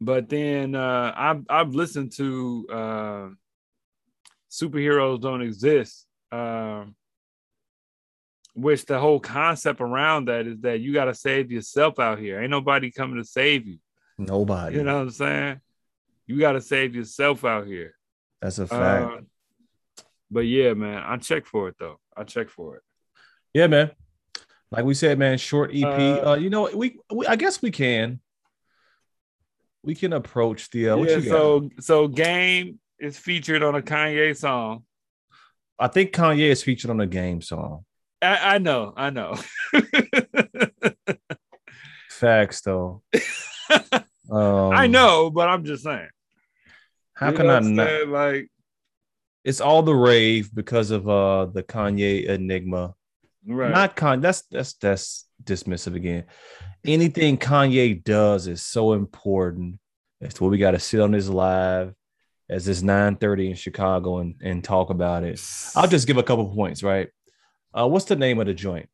but 0.00 0.28
then 0.28 0.74
uh, 0.74 1.12
I've 1.16 1.44
I've 1.48 1.74
listened 1.74 2.12
to 2.16 2.66
uh, 2.70 3.28
superheroes 4.50 5.20
don't 5.20 5.42
exist, 5.42 6.06
um, 6.32 6.94
which 8.54 8.86
the 8.86 8.98
whole 8.98 9.20
concept 9.20 9.80
around 9.80 10.26
that 10.26 10.46
is 10.46 10.60
that 10.60 10.80
you 10.80 10.92
got 10.92 11.06
to 11.06 11.14
save 11.14 11.50
yourself 11.50 11.98
out 11.98 12.18
here. 12.18 12.40
Ain't 12.40 12.50
nobody 12.50 12.90
coming 12.90 13.16
to 13.18 13.24
save 13.24 13.66
you. 13.66 13.78
nobody 14.18 14.76
You 14.76 14.82
know 14.84 14.96
what 14.96 15.02
I'm 15.02 15.10
saying? 15.10 15.60
You 16.26 16.38
got 16.38 16.52
to 16.52 16.60
save 16.60 16.94
yourself 16.94 17.44
out 17.44 17.66
here. 17.66 17.94
That's 18.42 18.58
a 18.58 18.66
fact. 18.66 19.04
Uh, 19.04 19.20
but 20.30 20.40
yeah, 20.40 20.74
man, 20.74 21.02
I 21.04 21.16
check 21.18 21.46
for 21.46 21.68
it 21.68 21.76
though. 21.78 21.98
I 22.16 22.24
check 22.24 22.48
for 22.48 22.76
it. 22.76 22.82
yeah, 23.54 23.66
man. 23.68 23.92
Like 24.70 24.84
we 24.84 24.94
said, 24.94 25.18
man, 25.18 25.38
short 25.38 25.70
EP. 25.72 25.84
Uh, 25.84 26.30
Uh, 26.30 26.34
you 26.34 26.50
know, 26.50 26.68
we, 26.74 26.98
we 27.12 27.26
I 27.26 27.36
guess 27.36 27.62
we 27.62 27.70
can. 27.70 28.20
We 29.84 29.94
can 29.94 30.12
approach 30.12 30.68
the 30.70 30.90
uh, 30.90 30.96
yeah, 30.96 31.20
so 31.20 31.70
so 31.78 32.08
game 32.08 32.80
is 32.98 33.16
featured 33.16 33.62
on 33.62 33.76
a 33.76 33.82
Kanye 33.82 34.36
song. 34.36 34.82
I 35.78 35.86
think 35.86 36.12
Kanye 36.12 36.50
is 36.50 36.64
featured 36.64 36.90
on 36.90 37.00
a 37.00 37.06
game 37.06 37.40
song. 37.40 37.84
I, 38.20 38.56
I 38.56 38.58
know, 38.58 38.92
I 38.96 39.10
know. 39.10 39.36
Facts 42.10 42.62
though. 42.62 43.02
Um, 44.28 44.72
I 44.72 44.88
know, 44.88 45.30
but 45.30 45.48
I'm 45.48 45.64
just 45.64 45.84
saying. 45.84 46.08
How 47.16 47.30
You 47.30 47.36
can 47.36 47.46
know 47.46 47.52
I 47.52 47.60
what 47.60 47.64
not? 47.64 47.88
saying? 47.88 48.10
Like, 48.10 48.48
It's 49.44 49.60
all 49.60 49.82
the 49.82 49.94
rave 49.94 50.54
because 50.54 50.90
of 50.90 51.08
uh 51.08 51.46
the 51.46 51.62
Kanye 51.62 52.26
enigma. 52.26 52.94
right? 53.46 53.70
Not 53.72 53.96
Kanye. 53.96 54.20
That's 54.22 54.42
that's 54.50 54.74
that's 54.74 55.26
dismissive 55.42 55.94
again. 55.94 56.24
Anything 56.84 57.38
Kanye 57.38 58.02
does 58.04 58.46
is 58.46 58.62
so 58.62 58.92
important. 58.92 59.78
That's 60.20 60.40
what 60.40 60.50
we 60.50 60.58
got 60.58 60.70
to 60.72 60.78
sit 60.78 61.00
on 61.00 61.10
this 61.12 61.28
live 61.28 61.94
as 62.48 62.68
it's 62.68 62.82
9:30 62.82 63.48
in 63.50 63.54
Chicago 63.56 64.18
and, 64.18 64.34
and 64.42 64.62
talk 64.62 64.90
about 64.90 65.24
it. 65.24 65.40
I'll 65.74 65.88
just 65.88 66.06
give 66.06 66.16
a 66.18 66.22
couple 66.22 66.48
points, 66.54 66.82
right? 66.82 67.08
Uh 67.74 67.88
what's 67.88 68.04
the 68.06 68.16
name 68.16 68.38
of 68.40 68.46
the 68.46 68.54
joint? 68.54 68.88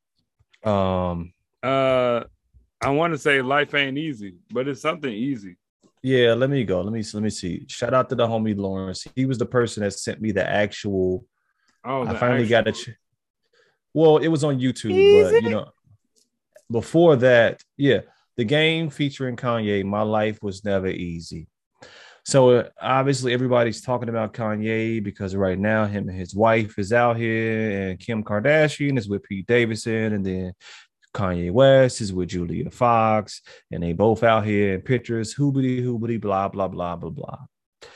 Um 0.64 1.32
uh, 1.62 2.24
I 2.80 2.90
want 2.90 3.12
to 3.14 3.18
say 3.18 3.40
life 3.42 3.72
ain't 3.74 3.96
easy, 3.98 4.34
but 4.50 4.66
it's 4.68 4.80
something 4.80 5.12
easy. 5.12 5.56
Yeah, 6.02 6.34
let 6.34 6.50
me 6.50 6.64
go. 6.64 6.80
Let 6.80 6.92
me 6.92 7.02
let 7.14 7.22
me 7.22 7.30
see. 7.30 7.64
Shout 7.68 7.94
out 7.94 8.08
to 8.10 8.14
the 8.14 8.26
homie 8.26 8.56
Lawrence. 8.56 9.06
He 9.14 9.24
was 9.24 9.38
the 9.38 9.46
person 9.46 9.82
that 9.82 9.92
sent 9.92 10.20
me 10.20 10.32
the 10.32 10.48
actual 10.48 11.24
Oh, 11.84 12.02
I 12.06 12.14
finally 12.16 12.42
actual- 12.42 12.48
got 12.50 12.68
a. 12.68 12.72
Ch- 12.72 12.96
well, 13.94 14.16
it 14.18 14.28
was 14.28 14.42
on 14.44 14.58
YouTube, 14.58 15.30
but 15.30 15.42
you 15.42 15.50
know, 15.50 15.66
before 16.70 17.16
that, 17.16 17.60
yeah, 17.76 18.00
the 18.36 18.44
game 18.44 18.88
featuring 18.90 19.36
Kanye, 19.36 19.84
"My 19.84 20.02
Life 20.02 20.38
Was 20.42 20.64
Never 20.64 20.88
Easy." 20.88 21.48
So 22.24 22.50
uh, 22.50 22.68
obviously, 22.80 23.32
everybody's 23.32 23.82
talking 23.82 24.08
about 24.08 24.32
Kanye 24.32 25.02
because 25.02 25.34
right 25.34 25.58
now, 25.58 25.86
him 25.86 26.08
and 26.08 26.16
his 26.16 26.34
wife 26.34 26.78
is 26.78 26.92
out 26.92 27.16
here, 27.16 27.90
and 27.90 27.98
Kim 27.98 28.22
Kardashian 28.22 28.96
is 28.96 29.08
with 29.08 29.24
Pete 29.24 29.46
Davidson, 29.46 30.12
and 30.14 30.24
then 30.24 30.52
Kanye 31.14 31.52
West 31.52 32.00
is 32.00 32.12
with 32.12 32.30
Julia 32.30 32.70
Fox, 32.70 33.42
and 33.70 33.82
they 33.82 33.92
both 33.92 34.22
out 34.22 34.46
here 34.46 34.74
in 34.74 34.80
pictures, 34.80 35.34
hoobity 35.34 35.82
hoobity, 35.82 36.20
blah 36.20 36.48
blah 36.48 36.68
blah 36.68 36.96
blah 36.96 37.10
blah. 37.10 37.38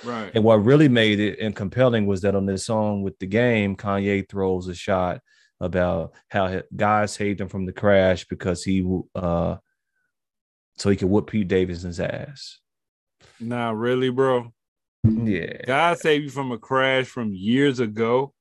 right. 0.05 0.31
And 0.35 0.45
what 0.45 0.65
really 0.65 0.89
made 0.89 1.21
it 1.21 1.39
and 1.41 1.55
compelling 1.55 2.07
was 2.07 2.23
that 2.23 2.35
on 2.35 2.47
this 2.47 2.67
song 2.67 3.03
with 3.03 3.19
the 3.19 3.27
game, 3.27 3.77
Kanye 3.77 4.29
throws 4.29 4.69
a 4.69 4.75
shot 4.75 5.21
about 5.61 6.13
how 6.29 6.63
God 6.75 7.09
saved 7.09 7.41
him 7.41 7.49
from 7.49 7.65
the 7.65 7.73
crash 7.73 8.27
because 8.27 8.63
he 8.63 8.87
uh 9.15 9.57
so 10.77 10.91
he 10.91 10.97
could 10.97 11.09
whoop 11.09 11.31
Pete 11.31 11.49
Davidson's 11.49 12.01
ass. 12.01 12.59
Nah, 13.41 13.71
really, 13.71 14.11
bro. 14.11 14.53
Yeah. 15.05 15.65
God 15.67 15.99
saved 15.99 16.25
you 16.25 16.31
from 16.31 16.53
a 16.53 16.59
crash 16.59 17.07
from 17.07 17.33
years 17.33 17.81
ago. 17.81 18.35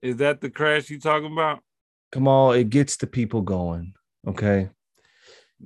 Is 0.00 0.16
that 0.16 0.40
the 0.40 0.50
crash 0.50 0.90
you 0.90 1.00
talking 1.00 1.32
about? 1.32 1.60
Come 2.12 2.26
on, 2.28 2.56
it 2.56 2.70
gets 2.70 2.96
the 2.96 3.06
people 3.06 3.42
going. 3.42 3.94
Okay. 4.26 4.70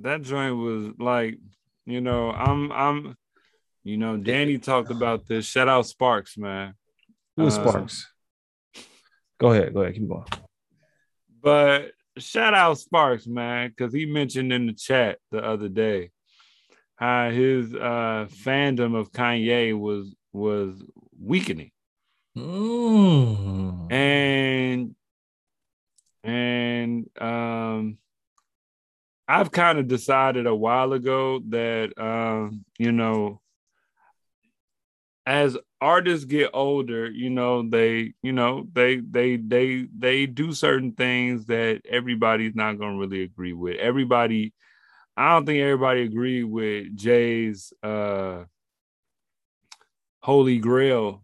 That 0.01 0.21
joint 0.21 0.57
was 0.57 0.89
like, 0.99 1.37
you 1.85 2.01
know, 2.01 2.31
I'm, 2.31 2.71
I'm, 2.71 3.15
you 3.83 3.97
know, 3.97 4.17
Danny 4.17 4.57
talked 4.57 4.91
about 4.91 5.27
this. 5.27 5.45
Shout 5.45 5.67
out 5.69 5.85
Sparks, 5.85 6.37
man. 6.37 6.73
Who 7.37 7.47
is 7.47 7.57
Uh, 7.57 7.69
Sparks? 7.69 8.11
Go 9.39 9.51
ahead. 9.51 9.73
Go 9.73 9.81
ahead. 9.81 9.95
Keep 9.95 10.07
going. 10.07 10.25
But 11.41 11.91
shout 12.17 12.53
out 12.53 12.77
Sparks, 12.77 13.27
man, 13.27 13.69
because 13.69 13.93
he 13.93 14.05
mentioned 14.05 14.53
in 14.53 14.67
the 14.67 14.73
chat 14.73 15.19
the 15.31 15.43
other 15.43 15.67
day 15.67 16.11
how 16.95 17.29
his 17.31 17.73
uh 17.73 18.27
fandom 18.45 18.95
of 18.95 19.11
Kanye 19.11 19.77
was 19.77 20.15
was 20.31 20.81
weakening. 21.19 21.71
Mm. 22.37 23.91
and 23.91 24.95
and 26.23 27.09
um 27.19 27.97
I've 29.27 29.51
kind 29.51 29.79
of 29.79 29.87
decided 29.87 30.47
a 30.47 30.55
while 30.55 30.93
ago 30.93 31.41
that 31.49 31.97
um 31.97 32.65
you 32.77 32.91
know 32.91 33.41
as 35.25 35.57
artists 35.79 36.25
get 36.25 36.49
older 36.53 37.09
you 37.09 37.29
know 37.29 37.67
they 37.67 38.13
you 38.21 38.33
know 38.33 38.67
they 38.73 38.97
they 38.97 39.37
they 39.37 39.87
they 39.97 40.25
do 40.25 40.53
certain 40.53 40.93
things 40.93 41.45
that 41.45 41.81
everybody's 41.89 42.55
not 42.55 42.77
going 42.77 42.93
to 42.93 42.99
really 42.99 43.23
agree 43.23 43.53
with 43.53 43.77
everybody 43.77 44.53
I 45.15 45.33
don't 45.33 45.45
think 45.45 45.61
everybody 45.61 46.03
agreed 46.03 46.45
with 46.45 46.95
Jay's 46.95 47.71
uh 47.83 48.45
Holy 50.21 50.57
Grail 50.57 51.23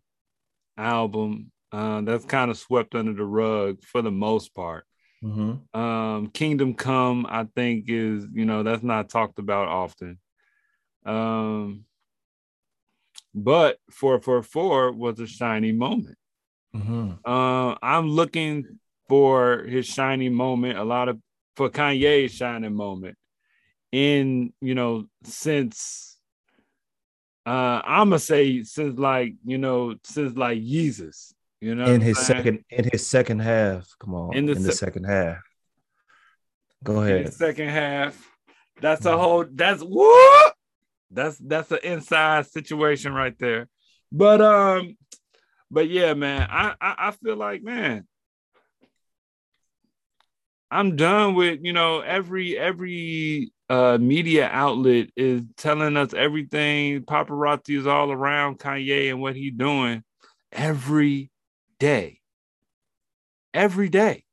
album 0.78 1.52
uh, 1.72 2.02
that's 2.02 2.26
kind 2.26 2.50
of 2.50 2.58
swept 2.58 2.96
under 2.96 3.14
the 3.14 3.24
rug 3.24 3.84
for 3.84 4.02
the 4.02 4.12
most 4.12 4.54
part. 4.56 4.86
Mhm. 5.24 5.76
Um, 5.76 6.28
Kingdom 6.32 6.74
Come, 6.74 7.26
I 7.30 7.44
think, 7.44 7.86
is 7.88 8.26
you 8.34 8.46
know 8.46 8.64
that's 8.64 8.84
not 8.84 9.10
talked 9.10 9.40
about 9.40 9.68
often. 9.68 10.20
Um, 11.06 11.86
but 13.34 13.80
four 13.92 14.22
four 14.22 14.42
four 14.44 14.92
was 14.92 15.20
a 15.20 15.28
shiny 15.28 15.72
moment. 15.72 16.18
Mhm. 16.76 17.20
Uh, 17.26 17.76
I'm 17.82 18.10
looking 18.10 18.80
for 19.08 19.64
his 19.64 19.86
shiny 19.86 20.30
moment. 20.30 20.78
A 20.78 20.84
lot 20.84 21.10
of 21.10 21.20
for 21.56 21.70
Kanye's 21.70 22.34
shining 22.34 22.74
moment 22.76 23.18
in 23.92 24.54
you 24.62 24.76
know 24.76 25.06
since 25.24 26.18
uh 27.46 27.82
I'm 27.84 28.10
gonna 28.10 28.20
say 28.20 28.64
since 28.64 29.00
like 29.00 29.34
you 29.46 29.58
know 29.58 29.96
since 30.04 30.38
like 30.38 30.60
Jesus. 30.62 31.34
You 31.62 31.76
know, 31.76 31.86
in 31.86 32.00
his 32.02 32.18
saying? 32.18 32.38
second 32.44 32.64
in 32.70 32.90
his 32.92 33.06
second 33.08 33.40
half. 33.40 33.88
Come 34.00 34.14
on. 34.16 34.32
In 34.34 34.40
In 34.40 34.46
the 34.48 34.54
the, 34.56 34.72
se- 34.72 34.86
second 34.86 35.04
half. 35.04 35.38
Go 36.84 37.02
ahead. 37.02 37.18
in 37.18 37.24
the 37.26 37.32
second 37.32 37.70
half. 37.70 38.18
That's 38.82 39.06
a 39.06 39.18
whole 39.18 39.46
that's 39.52 39.82
what 39.82 40.54
that's 41.12 41.38
that's 41.40 41.70
an 41.72 41.80
inside 41.84 42.46
situation 42.48 43.14
right 43.14 43.38
there. 43.38 43.68
But 44.12 44.42
um, 44.42 44.96
but 45.70 45.90
yeah, 45.90 46.14
man, 46.14 46.48
I 46.50 46.76
I, 46.80 46.96
I 47.10 47.12
feel 47.12 47.36
like 47.36 47.62
man, 47.62 48.08
I'm 50.72 50.96
done 50.96 51.36
with 51.36 51.60
you 51.62 51.74
know 51.74 52.00
every 52.00 52.58
every 52.58 53.52
uh 53.70 53.98
media 54.00 54.48
outlet 54.50 55.10
is 55.18 55.42
telling 55.58 55.98
us 55.98 56.14
everything. 56.14 57.02
Paparazzi 57.02 57.78
is 57.78 57.86
all 57.88 58.12
around 58.12 58.60
Kanye 58.60 59.10
and 59.10 59.20
what 59.20 59.36
he's 59.36 59.54
doing 59.54 60.04
every 60.52 61.30
day, 61.80 62.20
every 63.54 63.90
day, 63.90 64.24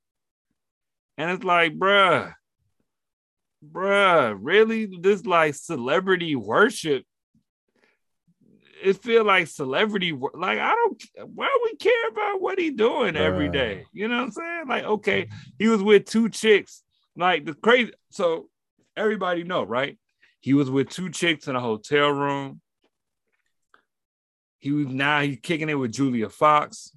and 1.19 1.31
it's 1.31 1.45
like, 1.45 1.79
bruh, 1.79 2.33
bruh, 3.65 4.37
really? 4.41 4.87
This 5.01 5.25
like 5.25 5.55
celebrity 5.55 6.37
worship. 6.37 7.05
It 8.83 9.03
feel 9.03 9.25
like 9.25 9.47
celebrity 9.47 10.13
like 10.13 10.59
I 10.59 10.75
don't 10.75 11.03
why 11.35 11.49
we 11.65 11.77
care 11.77 12.09
about 12.11 12.43
what 12.43 12.59
he 12.59 12.71
doing 12.71 13.17
every 13.17 13.49
day. 13.49 13.87
You 13.93 14.07
know 14.07 14.17
what 14.17 14.25
I'm 14.25 14.33
saying? 14.33 14.69
Like, 14.69 14.85
okay, 14.85 15.29
he 15.59 15.69
was 15.69 15.83
with 15.83 16.05
two 16.05 16.29
chicks. 16.29 16.83
Like 17.17 17.47
the 17.47 17.55
crazy 17.55 17.93
so 18.11 18.49
everybody 18.97 19.45
know, 19.45 19.63
right? 19.63 19.99
He 20.41 20.53
was 20.55 20.71
with 20.71 20.91
two 20.91 21.11
chicks 21.11 21.49
in 21.49 21.57
a 21.57 21.61
hotel 21.61 22.11
room. 22.11 22.61
He 24.59 24.73
was 24.73 24.87
now 24.87 25.23
he's 25.23 25.39
kicking 25.43 25.71
it 25.71 25.75
with 25.75 25.93
Julia 25.93 26.29
Fox. 26.29 26.96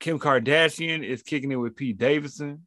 Kim 0.00 0.18
Kardashian 0.18 1.04
is 1.04 1.22
kicking 1.22 1.52
it 1.52 1.56
with 1.56 1.76
Pete 1.76 1.98
Davidson. 1.98 2.66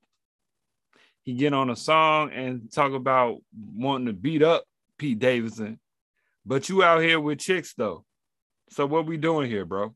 He 1.23 1.34
get 1.34 1.53
on 1.53 1.69
a 1.69 1.75
song 1.75 2.31
and 2.31 2.71
talk 2.71 2.93
about 2.93 3.41
wanting 3.75 4.07
to 4.07 4.13
beat 4.13 4.43
up 4.43 4.63
Pete 4.97 5.19
Davidson, 5.19 5.79
but 6.45 6.69
you 6.69 6.84
out 6.84 7.01
here 7.01 7.19
with 7.19 7.39
chicks 7.39 7.73
though. 7.73 8.05
So 8.69 8.86
what 8.86 9.05
we 9.05 9.17
doing 9.17 9.49
here, 9.49 9.65
bro? 9.65 9.95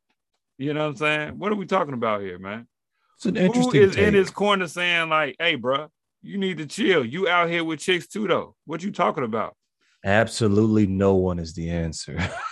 You 0.58 0.74
know 0.74 0.82
what 0.82 0.90
I'm 0.90 0.96
saying? 0.96 1.40
What 1.40 1.52
are 1.52 1.56
we 1.56 1.66
talking 1.66 1.94
about 1.94 2.22
here, 2.22 2.40
man? 2.40 2.68
It's 3.16 3.26
an 3.26 3.36
Who 3.36 3.44
interesting 3.44 3.82
is 3.82 3.96
in 3.96 4.14
his 4.14 4.30
corner 4.30 4.68
saying 4.68 5.10
like, 5.10 5.36
"Hey, 5.40 5.56
bro, 5.56 5.88
you 6.22 6.38
need 6.38 6.58
to 6.58 6.66
chill. 6.66 7.06
You 7.06 7.28
out 7.28 7.50
here 7.50 7.64
with 7.64 7.80
chicks 7.80 8.08
too, 8.08 8.28
though. 8.28 8.56
What 8.66 8.84
you 8.84 8.92
talking 8.92 9.24
about? 9.24 9.56
Absolutely 10.04 10.88
no 10.88 11.16
one 11.16 11.40
is 11.40 11.54
the 11.54 11.70
answer. 11.70 12.18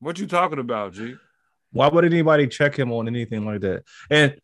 What 0.00 0.18
you 0.18 0.26
talking 0.26 0.58
about, 0.58 0.92
G? 0.92 1.14
Why 1.74 1.88
would 1.88 2.04
anybody 2.04 2.46
check 2.46 2.76
him 2.78 2.92
on 2.92 3.08
anything 3.08 3.44
like 3.44 3.60
that? 3.62 3.82
And 4.08 4.36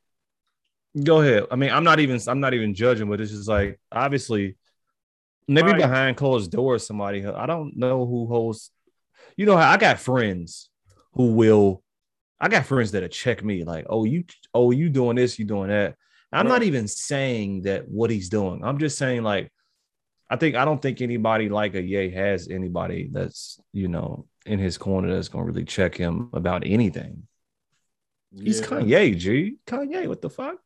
go 1.04 1.20
ahead. 1.22 1.46
I 1.50 1.56
mean, 1.56 1.70
I'm 1.70 1.84
not 1.84 2.00
even 2.00 2.20
I'm 2.26 2.40
not 2.40 2.54
even 2.54 2.74
judging, 2.74 3.08
but 3.08 3.20
it's 3.20 3.30
just 3.30 3.48
like 3.48 3.80
obviously 3.90 4.56
maybe 5.48 5.70
Right. 5.70 5.78
behind 5.80 6.16
closed 6.16 6.50
doors, 6.50 6.86
somebody 6.86 7.24
I 7.24 7.46
don't 7.46 7.76
know 7.76 8.04
who 8.04 8.26
holds. 8.26 8.70
you 9.36 9.46
know 9.46 9.56
I 9.56 9.76
got 9.76 9.98
friends 10.00 10.70
who 11.14 11.32
will 11.32 11.82
I 12.40 12.48
got 12.48 12.66
friends 12.66 12.90
that'll 12.92 13.08
check 13.08 13.44
me 13.44 13.64
like, 13.64 13.86
oh, 13.88 14.04
you 14.04 14.24
oh, 14.54 14.70
you 14.72 14.88
doing 14.88 15.16
this, 15.16 15.38
you 15.38 15.44
doing 15.44 15.68
that. 15.68 15.94
I'm 16.32 16.46
Right. 16.46 16.52
not 16.54 16.62
even 16.64 16.88
saying 16.88 17.62
that 17.62 17.88
what 17.88 18.10
he's 18.10 18.28
doing. 18.28 18.64
I'm 18.64 18.78
just 18.78 18.96
saying, 18.98 19.22
like, 19.22 19.52
I 20.30 20.36
think 20.36 20.56
I 20.56 20.64
don't 20.64 20.80
think 20.80 21.00
anybody 21.00 21.48
like 21.48 21.74
a 21.74 21.82
Ye 21.82 22.10
has 22.10 22.48
anybody 22.48 23.08
that's 23.12 23.60
you 23.72 23.88
know 23.88 24.26
in 24.46 24.58
his 24.58 24.78
corner 24.78 25.12
that's 25.14 25.28
gonna 25.28 25.44
really 25.44 25.64
check 25.64 25.94
him 25.96 26.30
about 26.32 26.66
anything. 26.66 27.26
He's 28.34 28.60
Yeah. 28.60 28.66
Kanye, 28.66 29.18
G. 29.18 29.56
Kanye, 29.66 30.06
what 30.06 30.22
the 30.22 30.30
fuck? 30.30 30.58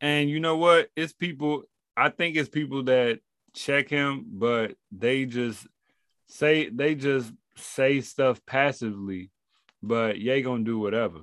And 0.00 0.28
you 0.28 0.40
know 0.40 0.56
what? 0.56 0.90
It's 0.96 1.12
people. 1.12 1.64
I 1.96 2.08
think 2.08 2.36
it's 2.36 2.48
people 2.48 2.84
that 2.84 3.20
check 3.54 3.88
him, 3.88 4.24
but 4.26 4.76
they 4.90 5.26
just 5.26 5.66
say 6.26 6.68
they 6.68 6.94
just 6.94 7.32
say 7.56 8.00
stuff 8.00 8.44
passively. 8.46 9.30
But 9.82 10.18
Ye 10.18 10.42
gonna 10.42 10.64
do 10.64 10.78
whatever. 10.78 11.20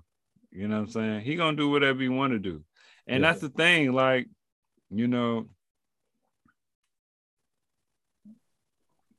You 0.52 0.68
know 0.68 0.76
what 0.78 0.88
I'm 0.88 0.90
saying? 0.90 1.22
He 1.22 1.36
gonna 1.36 1.58
do 1.58 1.70
whatever 1.70 2.02
he 2.02 2.10
want 2.10 2.34
to 2.34 2.40
do. 2.40 2.64
And 3.06 3.22
Yeah. 3.22 3.30
that's 3.30 3.42
the 3.42 3.50
thing. 3.50 3.92
Like, 3.94 4.28
you 4.90 5.08
know, 5.08 5.50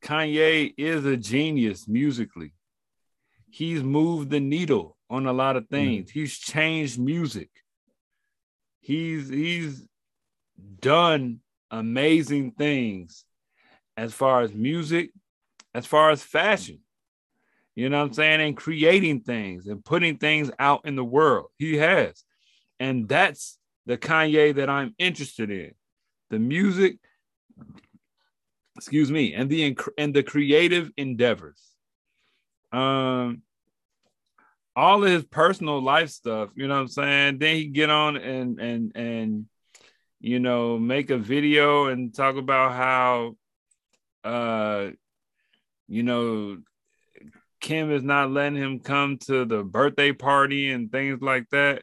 Kanye 0.03 0.75
is 0.77 1.05
a 1.05 1.17
genius 1.17 1.89
musically. 1.89 2.53
He's 3.51 3.83
moved 3.83 4.31
the 4.31 4.41
needle 4.41 4.97
on 5.11 5.27
a 5.27 5.33
lot 5.33 5.57
of 5.57 5.65
hmm. 5.65 5.75
things. 5.75 6.11
He's 6.11 6.37
changed 6.37 6.99
music. 6.99 7.51
He's 8.81 9.29
he's 9.29 9.87
done 10.81 11.41
amazing 11.71 12.53
things 12.53 13.25
as 13.97 14.15
far 14.15 14.43
as 14.43 14.55
music, 14.55 15.11
as 15.75 15.87
far 15.87 16.11
as 16.11 16.23
fashion. 16.23 16.81
You 17.75 17.89
know 17.89 17.99
what 17.99 18.09
I'm 18.09 18.13
saying? 18.13 18.41
And 18.41 18.57
creating 18.57 19.21
things 19.21 19.67
and 19.67 19.85
putting 19.85 20.17
things 20.17 20.51
out 20.59 20.81
in 20.85 20.97
the 20.97 21.05
world. 21.05 21.47
He 21.59 21.77
has. 21.77 22.25
And 22.81 23.09
that's 23.09 23.59
the 23.87 23.97
Kanye 23.97 24.55
that 24.57 24.69
I'm 24.69 24.95
interested 24.99 25.51
in. 25.51 25.73
The 26.31 26.39
music, 26.39 26.99
excuse 28.79 29.11
me, 29.11 29.35
and 29.35 29.51
the 29.51 29.77
and 29.99 30.15
the 30.15 30.23
creative 30.23 30.91
endeavors. 30.97 31.61
Um 32.73 33.43
all 34.77 35.03
of 35.03 35.11
his 35.11 35.25
personal 35.25 35.83
life 35.83 36.09
stuff, 36.09 36.51
you 36.55 36.69
know 36.69 36.75
what 36.75 36.81
I'm 36.83 36.89
saying? 36.89 37.39
Then 37.39 37.57
he 37.57 37.67
get 37.67 37.91
on 37.91 38.17
and 38.17 38.61
and 38.61 38.93
and 38.95 39.47
you 40.21 40.39
know 40.39 40.79
make 40.79 41.11
a 41.11 41.19
video 41.19 41.87
and 41.87 42.15
talk 42.15 42.37
about 42.37 42.73
how 42.73 43.37
uh 44.25 44.91
you 45.89 46.03
know 46.05 46.59
Kim 47.61 47.91
is 47.91 48.05
not 48.05 48.31
letting 48.31 48.63
him 48.63 48.79
come 48.79 49.19
to 49.27 49.45
the 49.45 49.65
birthday 49.65 50.13
party 50.13 50.71
and 50.71 50.93
things 50.93 51.21
like 51.21 51.49
that. 51.51 51.83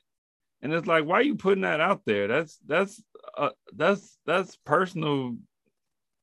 And 0.62 0.72
it's 0.74 0.88
like, 0.88 1.04
why 1.04 1.16
are 1.16 1.24
you 1.24 1.36
putting 1.36 1.64
that 1.64 1.82
out 1.82 2.04
there? 2.06 2.28
That's 2.28 2.58
that's 2.66 3.04
uh, 3.38 3.50
that's 3.76 4.18
that's 4.26 4.56
personal 4.66 5.36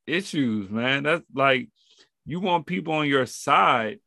issues, 0.06 0.70
man. 0.70 1.04
That's 1.04 1.24
like 1.34 1.68
you 2.24 2.40
want 2.40 2.66
people 2.66 2.94
on 2.94 3.08
your 3.08 3.26
side. 3.26 3.98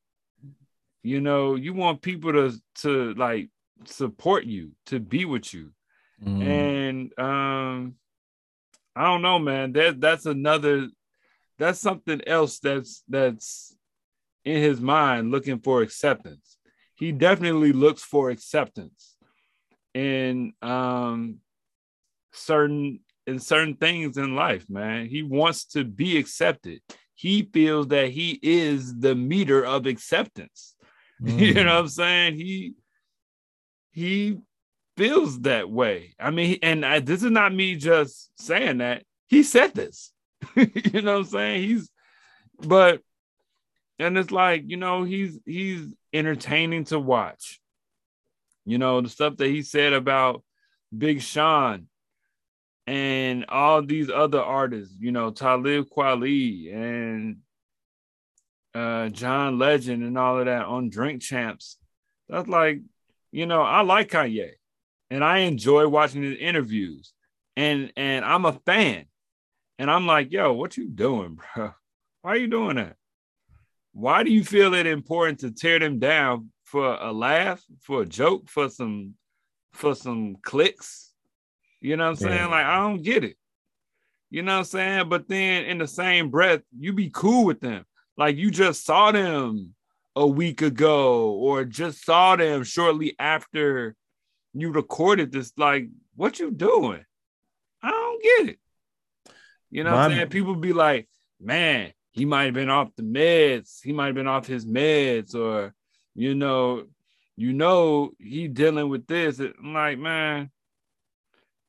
You 1.04 1.22
know, 1.22 1.56
you 1.56 1.74
want 1.74 2.02
people 2.02 2.32
to 2.34 2.54
to 2.82 3.14
like 3.14 3.50
support 3.86 4.46
you, 4.46 4.72
to 4.88 5.00
be 5.00 5.26
with 5.26 5.54
you. 5.54 5.72
Mm. 6.24 6.44
And 6.48 7.20
um 7.20 7.96
I 8.96 9.04
don't 9.06 9.22
know, 9.22 9.40
man. 9.40 9.74
That 9.74 10.00
that's 10.00 10.26
another 10.26 10.90
that's 11.58 11.80
something 11.80 12.22
else 12.28 12.60
that's 12.60 13.04
that's 13.08 13.76
in 14.44 14.62
his 14.62 14.80
mind 14.80 15.32
looking 15.32 15.60
for 15.60 15.82
acceptance. 15.82 16.58
He 16.96 17.12
definitely 17.12 17.74
looks 17.74 18.04
for 18.04 18.30
acceptance 18.30 19.16
in 19.94 20.54
um 20.62 21.40
certain 22.32 23.00
in 23.28 23.40
certain 23.40 23.76
things 23.76 24.18
in 24.18 24.36
life, 24.36 24.70
man. 24.70 25.08
He 25.08 25.24
wants 25.24 25.66
to 25.68 25.84
be 25.84 26.18
accepted. 26.18 26.82
He 27.16 27.44
feels 27.54 27.88
that 27.88 28.10
he 28.10 28.40
is 28.42 28.98
the 29.00 29.16
meter 29.16 29.66
of 29.66 29.86
acceptance. 29.86 30.76
you 31.24 31.54
Mm. 31.54 31.56
know 31.56 31.76
what 31.76 31.80
I'm 31.82 31.88
saying? 31.88 32.36
He 32.36 32.74
he 33.92 34.38
feels 34.98 35.42
that 35.42 35.70
way. 35.70 36.14
I 36.20 36.32
mean, 36.32 36.60
and 36.62 36.86
I, 36.86 37.00
this 37.00 37.24
is 37.24 37.32
not 37.32 37.54
me 37.54 37.76
just 37.76 38.30
saying 38.38 38.80
that. 38.80 39.04
He 39.28 39.44
said 39.44 39.74
this. 39.74 40.12
you 40.56 41.02
know 41.02 41.14
what 41.14 41.20
I'm 41.20 41.26
saying? 41.26 41.64
He's 41.64 41.90
but 42.60 43.02
and 43.98 44.18
it's 44.18 44.32
like, 44.32 44.64
you 44.68 44.78
know, 44.78 45.04
he's 45.04 45.40
he's 45.46 45.94
entertaining 46.14 46.84
to 46.86 47.00
watch. 47.00 47.60
You 48.66 48.78
know, 48.78 49.00
the 49.02 49.10
stuff 49.10 49.38
that 49.38 49.48
he 49.48 49.62
said 49.62 49.94
about 49.94 50.44
Big 50.96 51.22
Sean 51.22 51.88
and 52.88 53.46
all 53.50 53.82
these 53.82 54.10
other 54.10 54.42
artists, 54.42 54.96
you 55.00 55.12
know, 55.12 55.32
Talib 55.32 55.88
Kweli 55.90 56.74
and 56.74 57.38
uh 58.74 59.10
John 59.10 59.58
Legend 59.58 60.04
and 60.04 60.18
all 60.18 60.40
of 60.40 60.46
that 60.46 60.66
on 60.66 60.90
Drink 60.90 61.22
Champs. 61.22 61.78
That's 62.30 62.48
like, 62.48 62.82
you 63.32 63.46
know, 63.46 63.62
I 63.62 63.82
like 63.82 64.10
Kanye 64.12 64.52
and 65.10 65.24
I 65.24 65.40
enjoy 65.40 65.88
watching 65.88 66.24
his 66.24 66.38
interviews. 66.38 67.14
And 67.56 67.92
and 67.96 68.26
I'm 68.26 68.46
a 68.46 68.54
fan. 68.66 69.06
And 69.78 69.92
I'm 69.92 70.08
like, 70.08 70.32
yo, 70.32 70.54
what 70.54 70.78
you 70.78 70.88
doing, 70.88 71.40
bro? 71.56 71.74
Why 72.22 72.32
are 72.32 72.38
you 72.38 72.48
doing 72.48 72.78
that? 72.78 72.96
Why 73.94 74.24
do 74.24 74.32
you 74.32 74.44
feel 74.44 74.74
it 74.74 74.88
important 74.88 75.40
to 75.40 75.52
tear 75.52 75.80
them 75.80 76.00
down 76.00 76.52
for 76.66 76.98
a 77.00 77.14
laugh, 77.14 77.64
for 77.82 78.02
a 78.02 78.06
joke, 78.06 78.50
for 78.50 78.70
some 78.70 79.16
for 79.72 79.96
some 79.96 80.38
clicks? 80.42 81.14
You 81.86 81.98
know 81.98 82.06
what 82.06 82.10
I'm 82.10 82.16
saying? 82.16 82.34
Yeah. 82.34 82.48
Like, 82.48 82.66
I 82.66 82.78
don't 82.78 83.04
get 83.04 83.24
it. 83.24 83.38
You 84.32 84.42
know 84.42 84.54
what 84.54 84.60
I'm 84.60 84.66
saying? 84.66 85.10
But 85.10 85.28
then 85.28 85.66
in 85.66 85.78
the 85.78 85.88
same 85.88 86.32
breath, 86.32 86.62
you 86.76 86.94
be 86.94 87.12
cool 87.14 87.46
with 87.46 87.60
them. 87.60 87.86
Like 88.18 88.38
you 88.38 88.50
just 88.50 88.84
saw 88.84 89.12
them 89.12 89.76
a 90.16 90.26
week 90.26 90.64
ago, 90.64 91.30
or 91.34 91.64
just 91.64 92.04
saw 92.04 92.36
them 92.38 92.64
shortly 92.64 93.16
after 93.20 93.96
you 94.54 94.72
recorded 94.72 95.32
this. 95.32 95.52
Like, 95.58 95.90
what 96.16 96.40
you 96.40 96.50
doing? 96.50 97.06
I 97.84 97.92
don't 97.92 98.24
get 98.24 98.50
it. 98.50 98.60
You 99.70 99.84
know 99.84 99.92
what 99.92 100.00
I'm 100.00 100.12
saying? 100.12 100.30
People 100.30 100.56
be 100.56 100.74
like, 100.74 101.08
man, 101.40 101.92
he 102.14 102.26
might 102.26 102.46
have 102.46 102.54
been 102.56 102.70
off 102.72 102.96
the 102.96 103.04
meds. 103.04 103.80
He 103.84 103.94
might 103.94 104.08
have 104.08 104.16
been 104.16 104.28
off 104.28 104.48
his 104.48 104.66
meds, 104.66 105.36
or 105.36 105.76
you 106.16 106.34
know, 106.34 106.86
you 107.36 107.54
know, 107.54 108.12
he 108.18 108.48
dealing 108.48 108.90
with 108.90 109.06
this. 109.06 109.40
I'm 109.40 109.74
like, 109.74 110.00
man, 110.00 110.50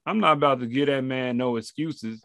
I'm 0.07 0.21
not 0.21 0.35
about 0.35 0.61
to 0.61 0.67
give 0.67 0.87
that 0.87 1.03
man 1.03 1.37
no 1.37 1.57
excuses. 1.57 2.25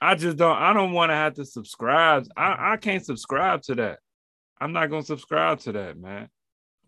I 0.00 0.16
just 0.16 0.36
don't. 0.36 0.56
I 0.56 0.72
don't 0.72 0.92
want 0.92 1.10
to 1.10 1.14
have 1.16 1.34
to 1.34 1.44
subscribe. 1.44 2.26
I, 2.36 2.72
I 2.72 2.76
can't 2.76 3.04
subscribe 3.04 3.62
to 3.62 3.74
that. 3.76 4.00
I'm 4.60 4.72
not 4.72 4.90
gonna 4.90 5.04
subscribe 5.04 5.60
to 5.60 5.72
that, 5.72 5.96
man. 5.96 6.28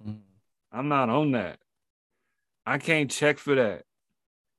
Mm. 0.07 0.19
I'm 0.73 0.89
not 0.89 1.09
on 1.09 1.33
that. 1.33 1.59
I 2.67 2.79
can't 2.79 3.11
check 3.11 3.39
for 3.39 3.55
that. 3.55 3.85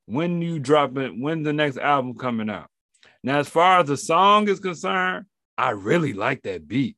When 0.06 0.40
you 0.40 0.58
drop 0.58 0.96
it, 0.96 1.12
when 1.16 1.42
the 1.42 1.52
next 1.52 1.76
album 1.76 2.14
coming 2.14 2.48
out. 2.48 2.68
Now, 3.22 3.40
as 3.40 3.48
far 3.48 3.80
as 3.80 3.88
the 3.88 3.96
song 3.96 4.48
is 4.48 4.58
concerned, 4.60 5.26
I 5.56 5.70
really 5.70 6.14
like 6.14 6.42
that 6.42 6.66
beat. 6.66 6.96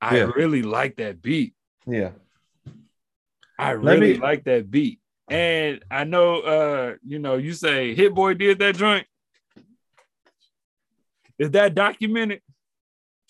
I 0.00 0.16
Yeah. 0.16 0.30
really 0.34 0.62
like 0.62 0.96
that 0.96 1.20
beat. 1.20 1.54
Yeah. 1.86 2.12
I 3.58 3.72
really 3.72 4.14
me- 4.14 4.18
like 4.18 4.44
that 4.44 4.70
beat. 4.70 4.99
And 5.30 5.84
I 5.90 6.04
know 6.04 6.40
uh, 6.40 6.94
you 7.04 7.18
know, 7.20 7.36
you 7.36 7.52
say 7.52 7.94
Hit 7.94 8.14
Boy 8.14 8.34
did 8.34 8.58
that 8.58 8.76
joint. 8.76 9.06
Is 11.38 11.50
that 11.52 11.74
documented? 11.74 12.42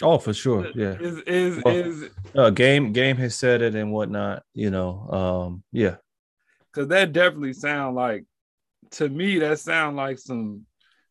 Oh, 0.03 0.19
for 0.19 0.33
sure. 0.33 0.71
Yeah. 0.75 0.97
Is 0.99 1.19
is 1.27 1.63
Well- 1.65 1.77
is 1.77 2.11
Uh, 2.35 2.51
game 2.51 2.93
game 2.93 3.17
has 3.19 3.35
said 3.37 3.61
it 3.63 3.75
and 3.75 3.93
whatnot. 3.93 4.43
You 4.55 4.71
know. 4.71 5.09
Um. 5.11 5.63
Yeah. 5.73 5.97
because 6.73 6.89
that 6.89 7.13
definitely 7.13 7.53
sound 7.53 7.97
like 7.97 8.25
to 8.93 9.09
me 9.09 9.39
that 9.41 9.59
sound 9.59 9.97
like 9.97 10.19
some 10.19 10.65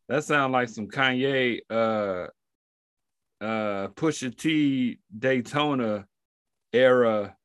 that 0.08 0.24
sound 0.24 0.54
like 0.54 0.70
some 0.70 0.88
Kanye 0.88 1.60
uh 1.70 2.28
uh 3.42 3.88
Pusha 3.90 4.36
T 4.36 5.00
Daytona 5.18 6.06
era 6.74 7.36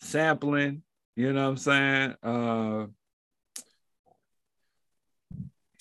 sampling, 0.00 0.82
you 1.18 1.32
know 1.32 1.42
what 1.42 1.48
I'm 1.50 1.56
saying? 1.56 2.14
Uh 2.22 2.86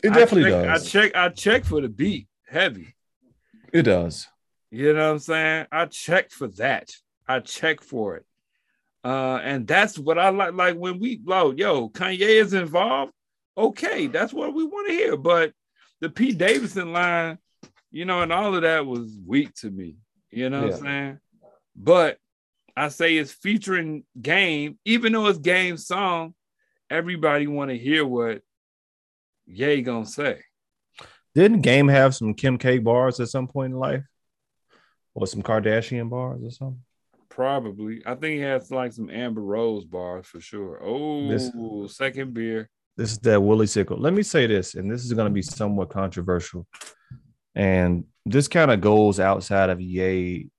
It 0.03 0.11
I 0.11 0.15
definitely 0.15 0.51
check- 0.51 0.65
does. 0.65 0.88
I 0.88 0.89
check 0.89 1.15
I 1.15 1.29
check 1.29 1.65
for 1.65 1.81
the 1.81 1.89
beat 1.89 2.27
heavy. 2.47 2.95
it 3.73 3.83
does. 3.83 4.27
You 4.71 4.93
know 4.93 5.05
what 5.07 5.11
I'm 5.13 5.19
saying? 5.19 5.65
I 5.71 5.85
checked 5.85 6.33
for 6.33 6.47
that. 6.63 6.89
I 7.27 7.39
check 7.39 7.81
for 7.81 8.17
it. 8.17 8.25
Uh, 9.03 9.39
and 9.43 9.65
that's 9.65 9.97
what 9.97 10.17
I 10.19 10.29
like. 10.29 10.53
Like 10.53 10.75
when 10.75 10.99
we 10.99 11.21
load, 11.23 11.57
yo, 11.57 11.88
Kanye 11.89 12.19
is 12.43 12.53
involved. 12.53 13.13
Okay, 13.57 14.07
that's 14.07 14.33
what 14.33 14.53
we 14.53 14.65
want 14.65 14.88
to 14.88 14.93
hear. 14.93 15.15
But 15.17 15.53
the 16.01 16.09
Pete 16.09 16.38
Davidson 16.38 16.91
line, 16.91 17.38
you 17.91 18.03
know, 18.05 18.21
and 18.21 18.33
all 18.33 18.53
of 18.55 18.61
that 18.63 18.85
was 18.85 19.17
weak 19.25 19.53
to 19.61 19.69
me. 19.71 19.95
You 20.31 20.49
know 20.49 20.63
what 20.63 20.73
I'm 20.75 20.81
saying? 20.81 21.19
But 21.75 22.17
I 22.78 22.89
say 22.89 23.17
it's 23.17 23.32
featuring 23.32 24.03
game, 24.21 24.78
even 24.86 25.13
though 25.13 25.25
it's 25.28 25.39
game 25.39 25.78
song, 25.78 26.36
everybody 26.91 27.47
want 27.47 27.71
to 27.71 27.78
hear 27.78 28.05
what 28.05 28.41
Ye 29.47 29.82
gonna 29.82 30.05
say. 30.05 30.41
Didn't 31.34 31.61
Game 31.61 31.88
have 31.88 32.13
some 32.13 32.34
Kim 32.34 32.57
K 32.57 32.78
bars 32.80 33.19
at 33.19 33.30
some 33.30 33.47
point 33.47 33.73
in 33.73 33.80
life? 33.80 34.03
Or 35.15 35.25
some 35.25 35.41
Kardashian 35.41 36.09
bars 36.09 36.43
or 36.43 36.51
something? 36.51 36.84
Probably. 37.30 38.01
I 38.05 38.13
think 38.15 38.36
he 38.36 38.39
has 38.41 38.69
like 38.71 38.93
some 38.93 39.09
Amber 39.09 39.41
Rose 39.41 39.86
bars 39.86 40.28
for 40.28 40.39
sure. 40.39 40.80
Oh, 40.84 41.28
This- 41.28 41.51
second 41.95 42.34
beer. 42.34 42.69
This 42.95 43.11
is 43.11 43.19
that 43.19 43.41
Willie 43.41 43.67
Sickle. 43.67 43.97
Let 43.97 44.13
me 44.13 44.23
say 44.23 44.47
this, 44.47 44.73
and 44.73 44.91
this 44.91 45.05
is 45.05 45.13
going 45.13 45.28
to 45.28 45.34
be 45.34 45.43
somewhat 45.43 45.89
controversial. 45.89 46.65
And 47.53 48.05
this 48.25 48.47
kind 48.47 48.71
of 48.71 48.82
goes 48.82 49.19
outside 49.19 49.69
of 49.69 49.80
Ye 49.80 50.49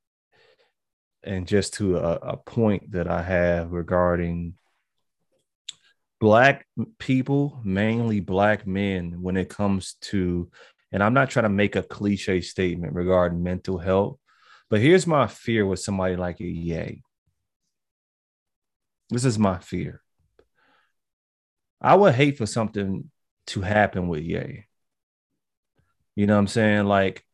and 1.22 1.46
just 1.46 1.74
to 1.74 1.98
a, 1.98 2.12
a 2.14 2.36
point 2.36 2.92
that 2.92 3.08
I 3.08 3.22
have 3.22 3.72
regarding 3.72 4.54
black 6.20 6.66
people, 6.98 7.60
mainly 7.64 8.20
black 8.20 8.66
men, 8.66 9.22
when 9.22 9.36
it 9.36 9.48
comes 9.48 9.94
to, 10.02 10.50
and 10.92 11.02
I'm 11.02 11.14
not 11.14 11.30
trying 11.30 11.44
to 11.44 11.48
make 11.48 11.76
a 11.76 11.82
cliche 11.82 12.40
statement 12.40 12.94
regarding 12.94 13.42
mental 13.42 13.78
health, 13.78 14.18
but 14.70 14.80
here's 14.80 15.06
my 15.06 15.26
fear 15.26 15.66
with 15.66 15.80
somebody 15.80 16.16
like 16.16 16.40
a 16.40 16.44
Ye. 16.44 17.02
This 19.10 19.24
is 19.24 19.38
my 19.38 19.58
fear. 19.58 20.02
I 21.80 21.94
would 21.94 22.14
hate 22.14 22.36
for 22.36 22.46
something 22.46 23.10
to 23.48 23.60
happen 23.60 24.08
with 24.08 24.22
Ye. 24.22 24.66
You 26.16 26.26
know 26.26 26.34
what 26.34 26.40
I'm 26.40 26.46
saying? 26.48 26.86
Like, 26.86 27.24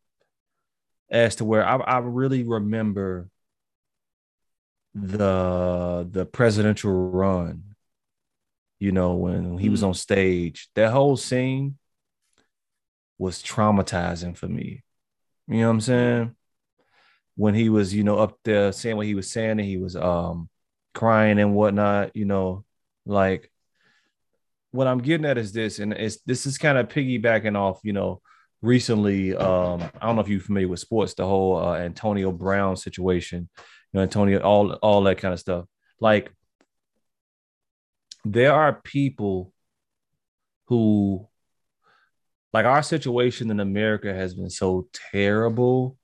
as 1.10 1.36
to 1.36 1.44
where 1.44 1.66
I, 1.66 1.76
I 1.76 1.98
really 1.98 2.42
remember 2.42 3.28
the 4.94 6.06
the 6.10 6.24
presidential 6.26 6.92
run, 7.10 7.74
you 8.78 8.92
know, 8.92 9.14
when 9.14 9.58
he 9.58 9.68
was 9.68 9.82
Mm. 9.82 9.88
on 9.88 9.94
stage, 9.94 10.68
that 10.74 10.92
whole 10.92 11.16
scene 11.16 11.78
was 13.18 13.42
traumatizing 13.42 14.36
for 14.36 14.48
me. 14.48 14.82
You 15.48 15.58
know 15.60 15.68
what 15.68 15.74
I'm 15.74 15.80
saying? 15.80 16.36
When 17.36 17.54
he 17.54 17.68
was, 17.68 17.92
you 17.94 18.04
know, 18.04 18.18
up 18.18 18.38
there 18.44 18.72
saying 18.72 18.96
what 18.96 19.06
he 19.06 19.14
was 19.14 19.30
saying, 19.30 19.52
and 19.52 19.60
he 19.60 19.76
was 19.78 19.96
um 19.96 20.48
crying 20.94 21.38
and 21.40 21.54
whatnot, 21.54 22.14
you 22.16 22.24
know, 22.24 22.64
like 23.04 23.50
what 24.70 24.86
I'm 24.86 24.98
getting 25.00 25.26
at 25.26 25.38
is 25.38 25.52
this, 25.52 25.78
and 25.78 25.92
it's 25.92 26.18
this 26.26 26.46
is 26.46 26.58
kind 26.58 26.78
of 26.78 26.88
piggybacking 26.88 27.56
off, 27.56 27.80
you 27.84 27.92
know, 27.92 28.20
recently. 28.62 29.34
Um, 29.36 29.82
I 30.00 30.06
don't 30.06 30.16
know 30.16 30.22
if 30.22 30.28
you're 30.28 30.40
familiar 30.40 30.68
with 30.68 30.80
sports, 30.80 31.14
the 31.14 31.26
whole 31.26 31.56
uh, 31.56 31.76
Antonio 31.78 32.32
Brown 32.32 32.76
situation, 32.76 33.48
know, 33.94 34.02
Antonio, 34.02 34.40
all 34.40 34.72
all 34.74 35.02
that 35.04 35.18
kind 35.18 35.32
of 35.34 35.40
stuff. 35.40 35.66
Like, 36.00 36.32
there 38.24 38.52
are 38.52 38.72
people 38.72 39.52
who, 40.66 41.28
like, 42.52 42.66
our 42.66 42.82
situation 42.82 43.50
in 43.50 43.60
America 43.60 44.12
has 44.12 44.34
been 44.34 44.50
so 44.50 44.88
terrible 45.12 45.96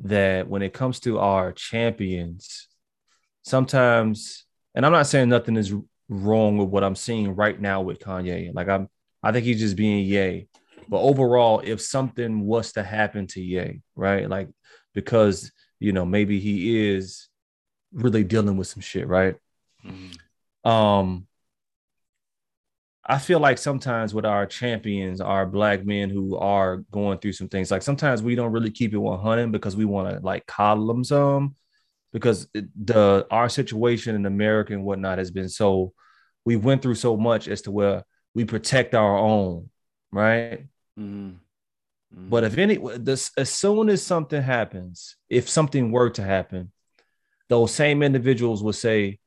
that 0.00 0.48
when 0.48 0.62
it 0.62 0.72
comes 0.72 1.00
to 1.00 1.18
our 1.18 1.52
champions, 1.52 2.68
sometimes, 3.42 4.44
and 4.74 4.84
I'm 4.84 4.92
not 4.92 5.06
saying 5.06 5.28
nothing 5.28 5.56
is 5.56 5.74
wrong 6.08 6.58
with 6.58 6.68
what 6.68 6.84
I'm 6.84 6.96
seeing 6.96 7.34
right 7.34 7.60
now 7.60 7.82
with 7.82 8.00
Kanye. 8.00 8.54
Like 8.54 8.68
I'm, 8.68 8.88
I 9.22 9.32
think 9.32 9.44
he's 9.44 9.60
just 9.60 9.76
being 9.76 10.04
Ye. 10.04 10.48
But 10.88 11.00
overall, 11.00 11.62
if 11.64 11.80
something 11.80 12.44
was 12.44 12.72
to 12.72 12.82
happen 12.82 13.26
to 13.28 13.40
Ye, 13.40 13.80
right, 13.94 14.28
like 14.28 14.48
because 14.94 15.52
you 15.82 15.92
know 15.92 16.04
maybe 16.04 16.38
he 16.40 16.88
is 16.90 17.28
really 17.92 18.24
dealing 18.24 18.56
with 18.56 18.68
some 18.68 18.80
shit, 18.80 19.06
right? 19.06 19.36
Mhm. 19.84 20.18
Um, 20.68 21.26
I 23.04 23.18
feel 23.18 23.40
like 23.40 23.58
sometimes 23.58 24.14
with 24.14 24.24
our 24.24 24.46
champions, 24.46 25.20
our 25.20 25.44
black 25.44 25.84
men 25.84 26.08
who 26.08 26.36
are 26.36 26.78
going 26.92 27.18
through 27.18 27.32
some 27.32 27.48
things, 27.48 27.70
like 27.70 27.82
sometimes 27.82 28.22
we 28.22 28.36
don't 28.36 28.52
really 28.52 28.70
keep 28.70 28.94
it 28.94 28.98
100 28.98 29.50
because 29.50 29.74
we 29.76 29.84
want 29.84 30.08
to 30.14 30.24
like 30.24 30.46
coddle 30.46 30.86
them 30.86 31.02
some 31.02 31.56
because 32.12 32.46
the 32.54 33.26
our 33.30 33.48
situation 33.48 34.14
in 34.14 34.24
America 34.26 34.72
and 34.72 34.84
whatnot 34.84 35.18
has 35.18 35.30
been 35.30 35.48
so 35.48 35.92
we 36.44 36.56
went 36.56 36.82
through 36.82 36.94
so 36.94 37.16
much 37.16 37.48
as 37.48 37.62
to 37.62 37.70
where 37.72 38.04
we 38.34 38.44
protect 38.44 38.94
our 38.94 39.18
own, 39.18 39.68
right? 40.12 40.66
Mhm. 40.98 41.36
But 42.14 42.44
if 42.44 42.58
any, 42.58 42.78
this 42.98 43.30
as 43.38 43.50
soon 43.50 43.88
as 43.88 44.02
something 44.02 44.42
happens, 44.42 45.16
if 45.30 45.48
something 45.48 45.90
were 45.90 46.10
to 46.10 46.22
happen, 46.22 46.70
those 47.48 47.72
same 47.72 48.02
individuals 48.02 48.62
will 48.62 48.74
say 48.74 49.18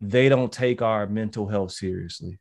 they 0.00 0.28
don't 0.28 0.52
take 0.52 0.82
our 0.82 1.06
mental 1.06 1.48
health 1.48 1.72
seriously. 1.72 2.38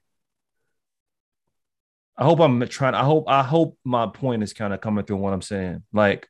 I 2.18 2.26
hope 2.26 2.40
I'm 2.40 2.68
trying. 2.68 2.94
I 2.94 3.04
hope 3.04 3.26
I 3.28 3.44
hope 3.44 3.78
my 3.86 4.08
point 4.08 4.44
is 4.44 4.54
kind 4.54 4.74
of 4.74 4.82
coming 4.82 5.06
through 5.06 5.18
what 5.18 5.34
I'm 5.34 5.42
saying. 5.42 5.84
Like 5.94 6.28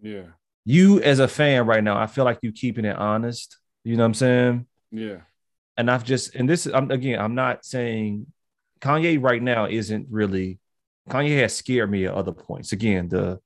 yeah, 0.00 0.22
you 0.64 1.00
as 1.00 1.18
a 1.18 1.28
fan 1.28 1.66
right 1.66 1.82
now, 1.82 1.96
I 1.96 2.06
feel 2.06 2.24
like 2.24 2.38
you 2.42 2.52
keeping 2.52 2.84
it 2.84 2.96
honest. 2.96 3.56
You 3.82 3.96
know 3.96 4.04
what 4.04 4.06
I'm 4.06 4.14
saying? 4.14 4.66
yeah, 4.92 5.16
and 5.76 5.90
I've 5.90 6.04
just 6.04 6.36
and 6.36 6.48
this 6.48 6.66
I'm 6.66 6.90
again 6.92 7.18
I'm 7.18 7.34
not 7.34 7.64
saying 7.64 8.26
Kanye 8.80 9.20
right 9.20 9.42
now 9.42 9.66
isn't 9.66 10.06
really 10.10 10.59
Kanye 11.10 11.40
has 11.40 11.54
scared 11.54 11.90
me 11.90 12.06
at 12.06 12.14
other 12.14 12.32
points. 12.32 12.72
Again, 12.72 13.08
the 13.08 13.40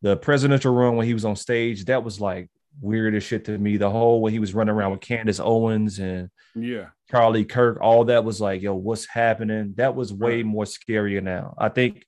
the 0.00 0.16
presidential 0.16 0.74
run 0.74 0.96
when 0.96 1.06
he 1.06 1.14
was 1.14 1.24
on 1.24 1.36
stage, 1.36 1.84
that 1.84 2.02
was 2.02 2.20
like 2.20 2.50
weird 2.80 3.14
as 3.14 3.22
shit 3.22 3.44
to 3.44 3.56
me. 3.56 3.76
The 3.76 3.90
whole 3.90 4.20
when 4.20 4.32
he 4.32 4.38
was 4.38 4.54
running 4.54 4.74
around 4.74 4.92
with 4.92 5.00
Candace 5.00 5.40
Owens 5.40 5.98
and 5.98 6.30
yeah, 6.54 6.86
Charlie 7.10 7.44
Kirk, 7.44 7.78
all 7.80 8.04
that 8.06 8.24
was 8.24 8.40
like, 8.40 8.62
yo, 8.62 8.74
what's 8.74 9.06
happening? 9.06 9.74
That 9.76 9.94
was 9.94 10.12
way 10.12 10.42
more 10.42 10.64
scarier 10.64 11.22
now. 11.22 11.54
I 11.58 11.68
think 11.68 12.04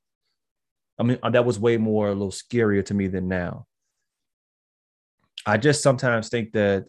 I 0.98 1.02
mean 1.02 1.18
uh, 1.22 1.30
that 1.30 1.44
was 1.44 1.58
way 1.58 1.76
more 1.76 2.08
a 2.08 2.12
little 2.12 2.30
scarier 2.30 2.84
to 2.86 2.94
me 2.94 3.06
than 3.06 3.28
now. 3.28 3.66
I 5.46 5.58
just 5.58 5.82
sometimes 5.82 6.30
think 6.30 6.52
that 6.52 6.86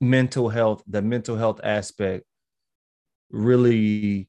mental 0.00 0.48
health, 0.48 0.82
the 0.86 1.02
mental 1.02 1.36
health 1.36 1.60
aspect, 1.62 2.24
really 3.30 4.28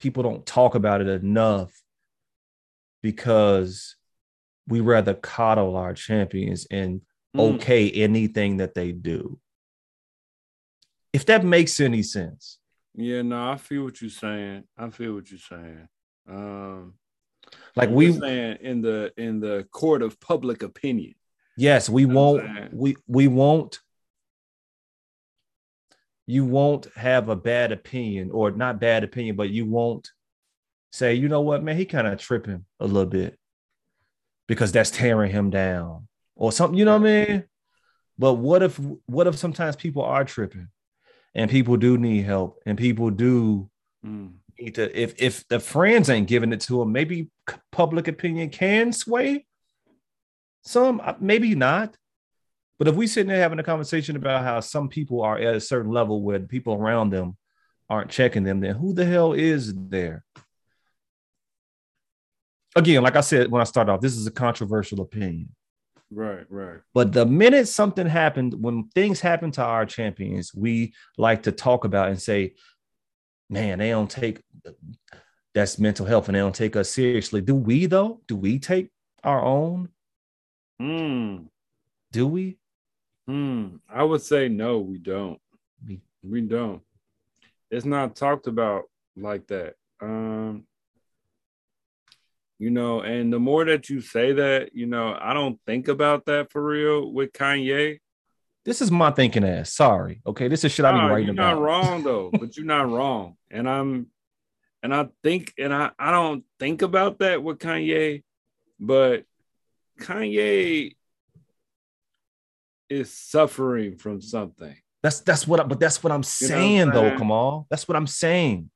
people 0.00 0.22
don't 0.22 0.44
talk 0.46 0.74
about 0.74 1.00
it 1.00 1.08
enough 1.08 1.72
because 3.02 3.96
we 4.68 4.80
rather 4.80 5.14
coddle 5.14 5.76
our 5.76 5.94
champions 5.94 6.66
and 6.70 7.00
Mm. 7.34 7.54
okay 7.56 7.90
anything 7.90 8.56
that 8.58 8.72
they 8.72 8.92
do. 8.92 9.38
If 11.12 11.26
that 11.26 11.44
makes 11.44 11.80
any 11.80 12.02
sense. 12.02 12.58
yeah. 12.94 13.20
No, 13.22 13.50
I 13.52 13.56
feel 13.58 13.84
what 13.84 14.00
you're 14.00 14.08
saying. 14.10 14.64
I 14.76 14.88
feel 14.88 15.14
what 15.14 15.30
you're 15.30 15.38
saying. 15.38 15.88
Um, 16.28 16.94
Like 17.74 17.90
I'm 17.90 17.94
we 17.94 18.12
saying 18.12 18.58
in 18.62 18.80
the 18.80 19.12
in 19.18 19.40
the 19.40 19.66
court 19.70 20.00
of 20.02 20.18
public 20.18 20.62
opinion. 20.62 21.14
yes, 21.58 21.88
we 21.90 22.06
know 22.06 22.14
won't 22.14 22.74
we 22.74 22.96
we 23.06 23.28
won't 23.28 23.80
you 26.26 26.44
won't 26.44 26.88
have 26.96 27.28
a 27.28 27.36
bad 27.36 27.72
opinion 27.72 28.30
or 28.32 28.50
not 28.50 28.80
bad 28.80 29.04
opinion, 29.04 29.36
but 29.36 29.50
you 29.50 29.64
won't 29.64 30.10
say, 30.92 31.14
you 31.14 31.28
know 31.28 31.40
what, 31.40 31.62
man, 31.62 31.76
he 31.76 31.84
kind 31.84 32.06
of 32.06 32.18
tripping 32.18 32.64
a 32.80 32.86
little 32.86 33.08
bit 33.08 33.38
because 34.48 34.72
that's 34.72 34.90
tearing 34.90 35.30
him 35.30 35.50
down 35.50 36.08
or 36.34 36.52
something, 36.52 36.78
you 36.78 36.84
know 36.84 36.98
what 36.98 37.08
I 37.08 37.26
mean? 37.26 37.44
But 38.18 38.34
what 38.34 38.62
if 38.62 38.80
what 39.06 39.26
if 39.26 39.36
sometimes 39.36 39.76
people 39.76 40.02
are 40.02 40.24
tripping 40.24 40.68
and 41.34 41.50
people 41.50 41.76
do 41.76 41.98
need 41.98 42.22
help 42.22 42.60
and 42.66 42.76
people 42.78 43.10
do 43.10 43.70
Mm. 44.04 44.34
need 44.58 44.74
to 44.76 45.00
if 45.00 45.14
if 45.20 45.48
the 45.48 45.58
friends 45.58 46.08
ain't 46.10 46.28
giving 46.28 46.52
it 46.52 46.60
to 46.60 46.78
them, 46.78 46.92
maybe 46.92 47.28
public 47.72 48.08
opinion 48.08 48.50
can 48.50 48.92
sway 48.92 49.44
some, 50.62 51.00
uh, 51.02 51.14
maybe 51.20 51.54
not. 51.54 51.96
But 52.78 52.88
if 52.88 52.94
we 52.94 53.06
sitting 53.06 53.28
there 53.28 53.38
having 53.38 53.58
a 53.58 53.64
conversation 53.64 54.16
about 54.16 54.44
how 54.44 54.60
some 54.60 54.88
people 54.88 55.22
are 55.22 55.38
at 55.38 55.54
a 55.54 55.60
certain 55.60 55.90
level 55.90 56.22
where 56.22 56.38
the 56.38 56.46
people 56.46 56.74
around 56.74 57.10
them 57.10 57.36
aren't 57.88 58.10
checking 58.10 58.44
them, 58.44 58.60
then 58.60 58.74
who 58.74 58.92
the 58.92 59.04
hell 59.04 59.32
is 59.32 59.72
there? 59.74 60.24
Again, 62.74 63.02
like 63.02 63.16
I 63.16 63.22
said 63.22 63.50
when 63.50 63.62
I 63.62 63.64
started 63.64 63.92
off, 63.92 64.00
this 64.02 64.16
is 64.16 64.26
a 64.26 64.30
controversial 64.30 65.00
opinion. 65.00 65.48
Right, 66.10 66.44
right. 66.50 66.80
But 66.92 67.12
the 67.12 67.24
minute 67.24 67.68
something 67.68 68.06
happened, 68.06 68.54
when 68.62 68.88
things 68.94 69.20
happen 69.20 69.50
to 69.52 69.62
our 69.62 69.86
champions, 69.86 70.52
we 70.54 70.92
like 71.16 71.44
to 71.44 71.52
talk 71.52 71.84
about 71.84 72.08
and 72.08 72.20
say, 72.20 72.54
man, 73.48 73.78
they 73.78 73.90
don't 73.90 74.10
take 74.10 74.42
that's 75.54 75.78
mental 75.78 76.04
health 76.04 76.28
and 76.28 76.34
they 76.34 76.40
don't 76.40 76.54
take 76.54 76.76
us 76.76 76.90
seriously. 76.90 77.40
Do 77.40 77.54
we 77.54 77.86
though? 77.86 78.20
Do 78.28 78.36
we 78.36 78.58
take 78.58 78.90
our 79.24 79.42
own? 79.42 79.88
Mm. 80.80 81.46
Do 82.12 82.26
we? 82.26 82.58
Hmm. 83.26 83.76
I 83.88 84.02
would 84.04 84.22
say 84.22 84.48
no, 84.48 84.78
we 84.78 84.98
don't. 84.98 85.40
We- 85.86 86.00
We 86.22 86.40
don't. 86.40 86.82
It's 87.70 87.84
not 87.84 88.16
talked 88.16 88.46
about 88.46 88.84
like 89.16 89.46
that. 89.48 89.74
Um 90.00 90.66
You 92.58 92.70
know, 92.70 93.00
and 93.02 93.32
the 93.32 93.38
more 93.38 93.64
that 93.66 93.90
you 93.90 94.00
say 94.00 94.32
that, 94.32 94.74
you 94.74 94.86
know, 94.86 95.16
I 95.20 95.34
don't 95.34 95.60
think 95.66 95.88
about 95.88 96.24
that 96.26 96.50
for 96.50 96.64
real 96.64 97.12
with 97.12 97.32
Kanye. 97.32 98.00
This 98.64 98.80
is 98.80 98.90
my 98.90 99.10
thinking 99.12 99.44
ass. 99.44 99.72
Sorry. 99.72 100.20
Okay. 100.26 100.48
This 100.48 100.64
is 100.64 100.72
shit 100.72 100.84
I 100.84 100.92
be 100.92 100.98
Nah, 100.98 101.06
writing 101.08 101.26
you're 101.26 101.34
about. 101.34 101.54
not 101.56 101.62
wrong 101.62 102.02
though, 102.02 102.30
but 102.40 102.56
you're 102.56 102.66
not 102.66 102.88
wrong. 102.90 103.36
And 103.50 103.68
I'm 103.68 104.06
and 104.82 104.94
I 104.94 105.08
think 105.22 105.52
and 105.58 105.72
I, 105.72 105.90
I 105.98 106.10
don't 106.10 106.44
think 106.58 106.82
about 106.82 107.18
that 107.18 107.42
with 107.42 107.58
Kanye, 107.58 108.22
but 108.80 109.24
Kanye 110.00 110.95
is 112.88 113.12
suffering 113.12 113.96
from 113.96 114.20
something. 114.20 114.76
That's 115.02 115.20
that's 115.20 115.46
what 115.46 115.60
I, 115.60 115.64
but 115.64 115.78
that's 115.78 116.02
what 116.02 116.10
I'm 116.10 116.20
what 116.20 116.20
I'm 116.20 116.22
saying 116.24 116.90
though, 116.90 117.02
saying? 117.02 117.18
Kamal. 117.18 117.66
That's 117.70 117.86
what 117.86 117.96
I'm 117.96 118.06
saying. 118.06 118.70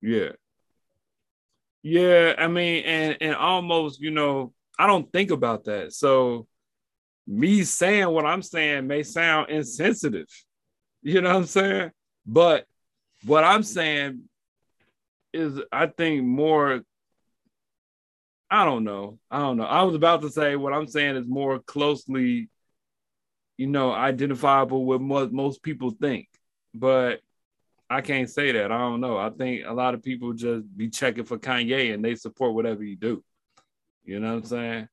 Yeah. 0.00 0.30
Yeah, 1.82 2.34
I 2.38 2.46
mean, 2.46 2.84
and 2.84 3.16
and 3.20 3.34
almost, 3.34 4.00
you 4.00 4.10
know, 4.10 4.52
I 4.78 4.86
don't 4.86 5.12
think 5.12 5.30
about 5.30 5.64
that. 5.64 5.92
So 5.92 6.46
me 7.26 7.62
saying 7.64 8.08
what 8.08 8.24
I'm 8.24 8.42
saying 8.42 8.86
may 8.86 9.02
sound 9.02 9.50
insensitive. 9.50 10.28
You 11.02 11.20
know 11.20 11.30
what 11.30 11.36
I'm 11.36 11.44
saying? 11.46 11.90
But 12.26 12.66
what 13.24 13.44
I'm 13.44 13.62
saying 13.62 14.22
is 15.32 15.60
I 15.70 15.86
think 15.86 16.24
more 16.24 16.82
I 18.50 18.64
don't 18.64 18.84
know. 18.84 19.18
I 19.30 19.40
don't 19.40 19.56
know. 19.56 19.64
I 19.64 19.82
was 19.82 19.94
about 19.94 20.22
to 20.22 20.30
say 20.30 20.56
what 20.56 20.72
I'm 20.72 20.86
saying 20.86 21.16
is 21.16 21.26
more 21.26 21.58
closely 21.58 22.48
you 23.56 23.66
know, 23.66 23.92
identifiable 23.92 24.84
with 24.84 25.00
what 25.00 25.32
most 25.32 25.62
people 25.62 25.90
think. 25.90 26.28
But 26.74 27.20
I 27.88 28.00
can't 28.00 28.28
say 28.28 28.52
that. 28.52 28.72
I 28.72 28.78
don't 28.78 29.00
know. 29.00 29.16
I 29.16 29.30
think 29.30 29.64
a 29.66 29.72
lot 29.72 29.94
of 29.94 30.02
people 30.02 30.32
just 30.32 30.64
be 30.76 30.88
checking 30.88 31.24
for 31.24 31.38
Kanye 31.38 31.94
and 31.94 32.04
they 32.04 32.14
support 32.14 32.54
whatever 32.54 32.82
you 32.82 32.96
do. 32.96 33.22
You 34.04 34.20
know 34.20 34.34
what 34.34 34.42
I'm 34.42 34.44
saying? 34.44 34.88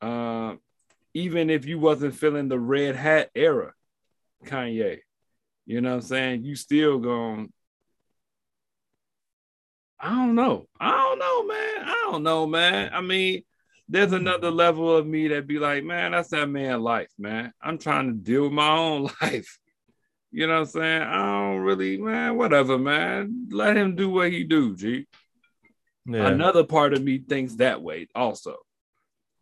Um, 0.00 0.60
even 1.12 1.50
if 1.50 1.66
you 1.66 1.78
wasn't 1.78 2.14
feeling 2.14 2.48
the 2.48 2.58
red 2.58 2.96
hat 2.96 3.30
era, 3.34 3.72
Kanye, 4.44 5.00
you 5.66 5.80
know 5.80 5.90
what 5.90 5.96
I'm 5.96 6.02
saying? 6.02 6.44
You 6.44 6.56
still 6.56 6.98
going. 6.98 7.52
I 9.98 10.10
don't 10.10 10.34
know. 10.34 10.66
I 10.78 10.90
don't 10.90 11.18
know, 11.18 11.46
man. 11.46 11.84
I 11.84 12.08
don't 12.10 12.22
know, 12.22 12.46
man. 12.46 12.90
I 12.92 13.00
mean, 13.00 13.42
there's 13.88 14.12
another 14.12 14.50
level 14.50 14.96
of 14.96 15.06
me 15.06 15.28
that 15.28 15.46
be 15.46 15.58
like, 15.58 15.84
man, 15.84 16.12
that's 16.12 16.30
that 16.30 16.48
man 16.48 16.82
life, 16.82 17.10
man. 17.18 17.52
I'm 17.62 17.78
trying 17.78 18.08
to 18.08 18.14
deal 18.14 18.44
with 18.44 18.52
my 18.52 18.70
own 18.70 19.10
life. 19.22 19.58
You 20.32 20.46
know 20.46 20.54
what 20.54 20.60
I'm 20.60 20.66
saying? 20.66 21.02
I 21.02 21.16
don't 21.16 21.60
really, 21.60 21.96
man, 21.98 22.36
whatever, 22.36 22.76
man. 22.78 23.48
Let 23.50 23.76
him 23.76 23.94
do 23.94 24.10
what 24.10 24.32
he 24.32 24.42
do, 24.44 24.74
G. 24.74 25.06
Yeah. 26.06 26.26
Another 26.26 26.64
part 26.64 26.92
of 26.92 27.02
me 27.02 27.18
thinks 27.18 27.54
that 27.56 27.82
way 27.82 28.08
also. 28.14 28.56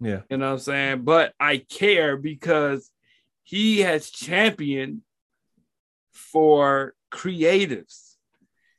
yeah. 0.01 0.21
You 0.29 0.37
know 0.37 0.47
what 0.49 0.53
I'm 0.53 0.59
saying? 0.59 1.03
But 1.03 1.33
I 1.41 1.57
care 1.59 2.17
because 2.17 2.91
he 3.43 3.81
has 3.81 4.11
championed 4.11 5.01
for 6.13 6.95
creatives. 7.11 8.17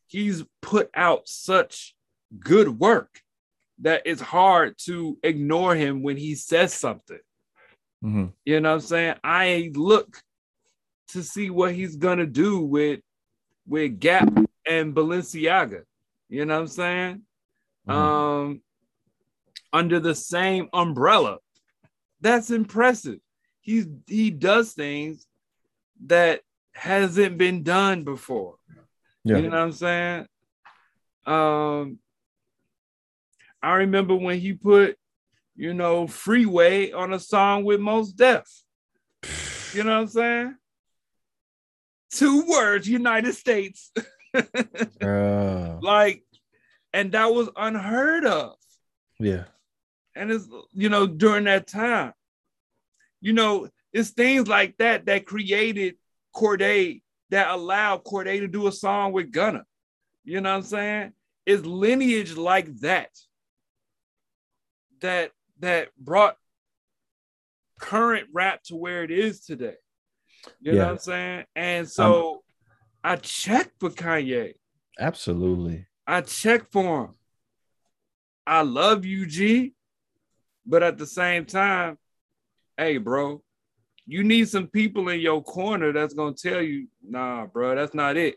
He's 0.08 0.44
put 0.62 0.92
out 0.96 1.28
such 1.28 1.96
good 2.40 2.80
work 2.80 3.23
that 3.84 4.02
it's 4.06 4.22
hard 4.22 4.76
to 4.86 5.18
ignore 5.24 5.76
him 5.76 6.02
when 6.04 6.18
he 6.18 6.36
says 6.36 6.74
something. 6.74 7.20
Mhm. 8.04 8.34
You 8.46 8.60
know 8.60 8.70
what 8.70 8.76
I'm 8.76 8.82
saying? 8.82 9.16
I 9.24 9.72
look 9.76 10.20
to 11.10 11.22
see 11.22 11.50
what 11.50 11.74
he's 11.74 11.96
gonna 11.96 12.26
do 12.26 12.60
with 12.60 13.02
with 13.68 14.00
Gap 14.00 14.30
and 14.66 14.96
Balenciaga. 14.96 15.84
You 16.30 16.46
know 16.46 16.56
what 16.56 16.62
I'm 16.62 16.68
saying? 16.68 17.22
Mhm. 17.88 17.94
Um 17.94 18.62
under 19.72 20.00
the 20.00 20.16
same 20.16 20.70
umbrella. 20.74 21.40
That's 22.22 22.52
impressive. 22.52 23.20
He's 23.62 23.88
he 24.08 24.32
does 24.32 24.74
things 24.74 25.28
that 26.06 26.42
hasn't 26.74 27.38
been 27.38 27.64
done 27.64 28.04
before. 28.04 28.56
Yeah. 29.24 29.38
You 29.38 29.50
know 29.50 29.58
what 29.58 29.64
I'm 29.64 29.72
saying? 29.72 30.28
Um 31.26 32.00
I 33.64 33.76
remember 33.76 34.14
when 34.14 34.40
he 34.40 34.52
put, 34.52 34.98
you 35.56 35.74
know, 35.74 36.06
Freeway 36.06 36.92
on 36.92 37.14
a 37.14 37.20
song 37.20 37.64
with 37.64 37.80
Mos 37.80 38.12
Def. 38.12 38.46
You 39.74 39.86
know 39.86 39.96
what 39.96 40.02
I'm 40.02 40.08
saying? 40.08 40.56
Two 42.12 42.46
words, 42.46 42.88
United 42.88 43.34
States. 43.34 43.92
Like, 45.82 46.24
and 46.92 47.12
that 47.14 47.34
was 47.34 47.50
unheard 47.56 48.26
of. 48.26 48.56
yeah. 49.20 49.46
And 50.16 50.32
it's, 50.32 50.48
you 50.74 50.90
know, 50.90 51.08
during 51.08 51.46
that 51.46 51.66
time, 51.66 52.14
you 53.22 53.34
know, 53.34 53.70
it's 53.94 54.10
things 54.10 54.48
like 54.48 54.78
that 54.78 55.06
that 55.06 55.26
created 55.26 55.96
Cordae 56.36 57.02
that 57.30 57.50
allowed 57.50 58.04
Cordae 58.04 58.40
to 58.42 58.48
do 58.48 58.68
a 58.68 58.72
song 58.72 59.12
with 59.12 59.32
Gunna. 59.32 59.64
You 60.24 60.42
know 60.42 60.52
what 60.52 60.58
I'm 60.58 60.64
saying? 60.64 61.14
It's 61.46 61.66
lineage 61.66 62.36
like 62.36 62.76
that 62.82 63.10
that 65.04 65.32
that 65.60 65.90
brought 65.98 66.36
current 67.80 68.28
rap 68.34 68.64
to 68.64 68.76
where 68.76 69.04
it 69.04 69.12
is 69.12 69.42
today. 69.42 69.76
You 70.60 70.74
know 70.74 70.86
what 70.86 70.92
I'm 70.92 70.98
saying? 70.98 71.46
And 71.56 71.90
so 71.90 72.44
I 73.04 73.18
checked 73.18 73.80
for 73.80 73.90
Kanye. 73.90 74.54
Absolutely. 75.00 75.86
I 76.08 76.22
check 76.22 76.72
for 76.72 77.06
him. 77.06 77.14
I 78.46 78.62
love 78.62 79.06
you, 79.06 79.26
G. 79.26 79.74
But 80.66 80.84
at 80.84 80.98
the 80.98 81.06
same 81.06 81.46
time, 81.46 81.98
hey, 82.78 82.98
bro, 82.98 83.42
you 84.06 84.24
need 84.24 84.50
some 84.50 84.68
people 84.68 85.10
in 85.10 85.20
your 85.20 85.44
corner 85.44 85.92
that's 85.92 86.14
gonna 86.14 86.34
tell 86.34 86.62
you, 86.62 86.88
nah, 87.06 87.46
bro, 87.46 87.76
that's 87.76 87.94
not 87.94 88.18
it. 88.18 88.36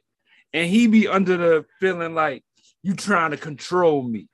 And 0.53 0.69
he 0.69 0.87
be 0.87 1.09
under 1.09 1.37
the 1.37 1.65
feeling 1.81 2.15
like 2.15 2.45
you 2.83 2.95
trying 2.95 3.33
to 3.33 3.37
control 3.37 4.03
me. 4.03 4.29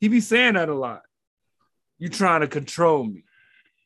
He 0.00 0.08
be 0.08 0.20
saying 0.20 0.54
that 0.54 0.68
a 0.68 0.74
lot. 0.74 1.02
You 1.98 2.08
trying 2.08 2.40
to 2.40 2.48
control 2.48 3.04
me. 3.04 3.24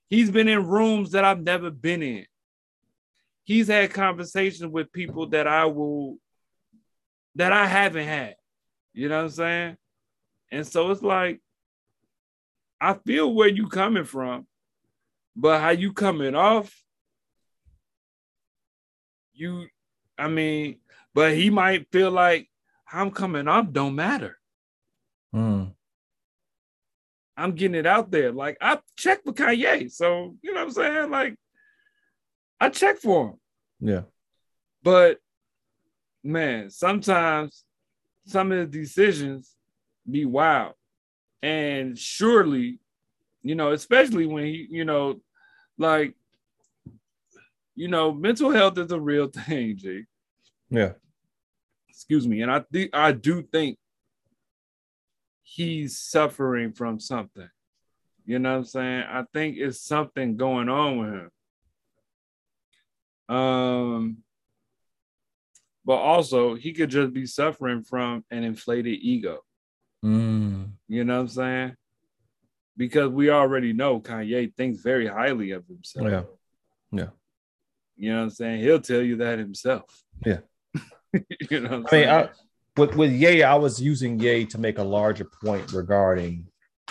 He's 0.08 0.30
been 0.30 0.48
in 0.48 0.66
rooms 0.66 1.12
that 1.12 1.24
I've 1.24 1.42
never 1.42 1.70
been 1.70 2.02
in. 2.02 2.26
He's 3.44 3.68
had 3.68 3.92
conversations 3.92 4.72
with 4.72 4.92
people 4.92 5.28
that 5.28 5.46
I 5.46 5.66
will 5.66 6.18
that 7.34 7.52
I 7.52 7.66
haven't 7.66 8.06
had. 8.06 8.34
You 8.92 9.08
know 9.08 9.18
what 9.18 9.24
I'm 9.24 9.30
saying? 9.30 9.76
And 10.50 10.66
so 10.66 10.90
it's 10.90 11.02
like, 11.02 11.40
I 12.80 12.94
feel 12.94 13.32
where 13.32 13.48
you 13.48 13.68
coming 13.68 14.04
from, 14.04 14.46
but 15.36 15.60
how 15.60 15.70
you 15.70 15.92
coming 15.92 16.34
off, 16.34 16.74
you, 19.34 19.66
I 20.18 20.28
mean, 20.28 20.80
but 21.14 21.34
he 21.34 21.50
might 21.50 21.90
feel 21.92 22.10
like 22.10 22.48
I'm 22.90 23.10
coming 23.10 23.46
off 23.46 23.70
don't 23.70 23.94
matter. 23.94 24.38
Mm. 25.34 25.74
I'm 27.38 27.52
getting 27.52 27.76
it 27.76 27.86
out 27.86 28.10
there. 28.10 28.32
Like 28.32 28.58
I 28.60 28.78
checked 28.96 29.24
for 29.24 29.32
Kanye. 29.32 29.90
So 29.90 30.36
you 30.42 30.52
know 30.52 30.60
what 30.60 30.66
I'm 30.66 30.72
saying? 30.72 31.10
Like 31.10 31.36
I 32.60 32.68
check 32.68 32.98
for 32.98 33.28
him. 33.28 33.34
Yeah. 33.80 34.02
But 34.82 35.18
man, 36.24 36.70
sometimes 36.70 37.64
some 38.26 38.52
of 38.52 38.58
the 38.58 38.78
decisions 38.78 39.54
be 40.08 40.24
wild. 40.24 40.74
And 41.42 41.96
surely, 41.96 42.80
you 43.42 43.54
know, 43.54 43.72
especially 43.72 44.26
when 44.26 44.44
he, 44.44 44.66
you 44.70 44.84
know, 44.84 45.20
like, 45.78 46.14
you 47.74 47.88
know, 47.88 48.12
mental 48.12 48.50
health 48.50 48.76
is 48.78 48.90
a 48.90 49.00
real 49.00 49.28
thing, 49.28 49.76
G. 49.76 50.02
Yeah. 50.68 50.92
Excuse 51.88 52.26
me. 52.26 52.42
And 52.42 52.50
I 52.50 52.60
think 52.72 52.90
I 52.94 53.12
do 53.12 53.42
think 53.42 53.78
he's 55.54 55.98
suffering 55.98 56.72
from 56.72 57.00
something. 57.00 57.48
You 58.24 58.38
know 58.38 58.50
what 58.52 58.58
I'm 58.58 58.64
saying? 58.64 59.04
I 59.08 59.24
think 59.32 59.56
it's 59.56 59.80
something 59.80 60.36
going 60.36 60.68
on 60.68 60.98
with 60.98 61.14
him. 63.28 63.36
Um, 63.36 64.18
but 65.84 65.96
also 65.96 66.54
he 66.54 66.72
could 66.72 66.90
just 66.90 67.12
be 67.12 67.26
suffering 67.26 67.82
from 67.82 68.24
an 68.30 68.44
inflated 68.44 68.98
ego. 69.00 69.38
Mm. 70.04 70.72
You 70.86 71.04
know 71.04 71.14
what 71.14 71.20
I'm 71.20 71.28
saying? 71.28 71.76
Because 72.76 73.08
we 73.08 73.30
already 73.30 73.72
know 73.72 74.00
Kanye 74.00 74.54
thinks 74.54 74.82
very 74.82 75.06
highly 75.06 75.52
of 75.52 75.66
himself. 75.66 76.06
Yeah. 76.06 76.22
Yeah. 76.92 77.08
You 77.96 78.12
know 78.12 78.18
what 78.18 78.24
I'm 78.24 78.30
saying? 78.30 78.60
He'll 78.60 78.80
tell 78.80 79.02
you 79.02 79.16
that 79.16 79.38
himself. 79.38 80.02
Yeah. 80.24 80.40
you 81.50 81.60
know 81.60 81.70
what 81.70 81.72
I'm 81.72 81.86
I 81.90 81.96
mean. 81.96 82.08
I, 82.08 82.28
with 82.78 82.94
with 82.96 83.12
Ye, 83.12 83.42
I 83.42 83.54
was 83.56 83.80
using 83.80 84.18
Ye 84.18 84.46
to 84.46 84.58
make 84.58 84.78
a 84.78 84.82
larger 84.82 85.24
point 85.24 85.72
regarding 85.72 86.46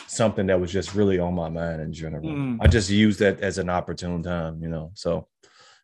something 0.07 0.47
that 0.47 0.59
was 0.59 0.71
just 0.71 0.93
really 0.95 1.19
on 1.19 1.33
my 1.33 1.49
mind 1.49 1.81
in 1.81 1.91
general. 1.93 2.23
Mm. 2.23 2.57
I 2.61 2.67
just 2.67 2.89
used 2.89 3.19
that 3.19 3.39
as 3.41 3.57
an 3.57 3.69
opportune 3.69 4.21
time, 4.23 4.61
you 4.61 4.69
know. 4.69 4.91
So, 4.93 5.27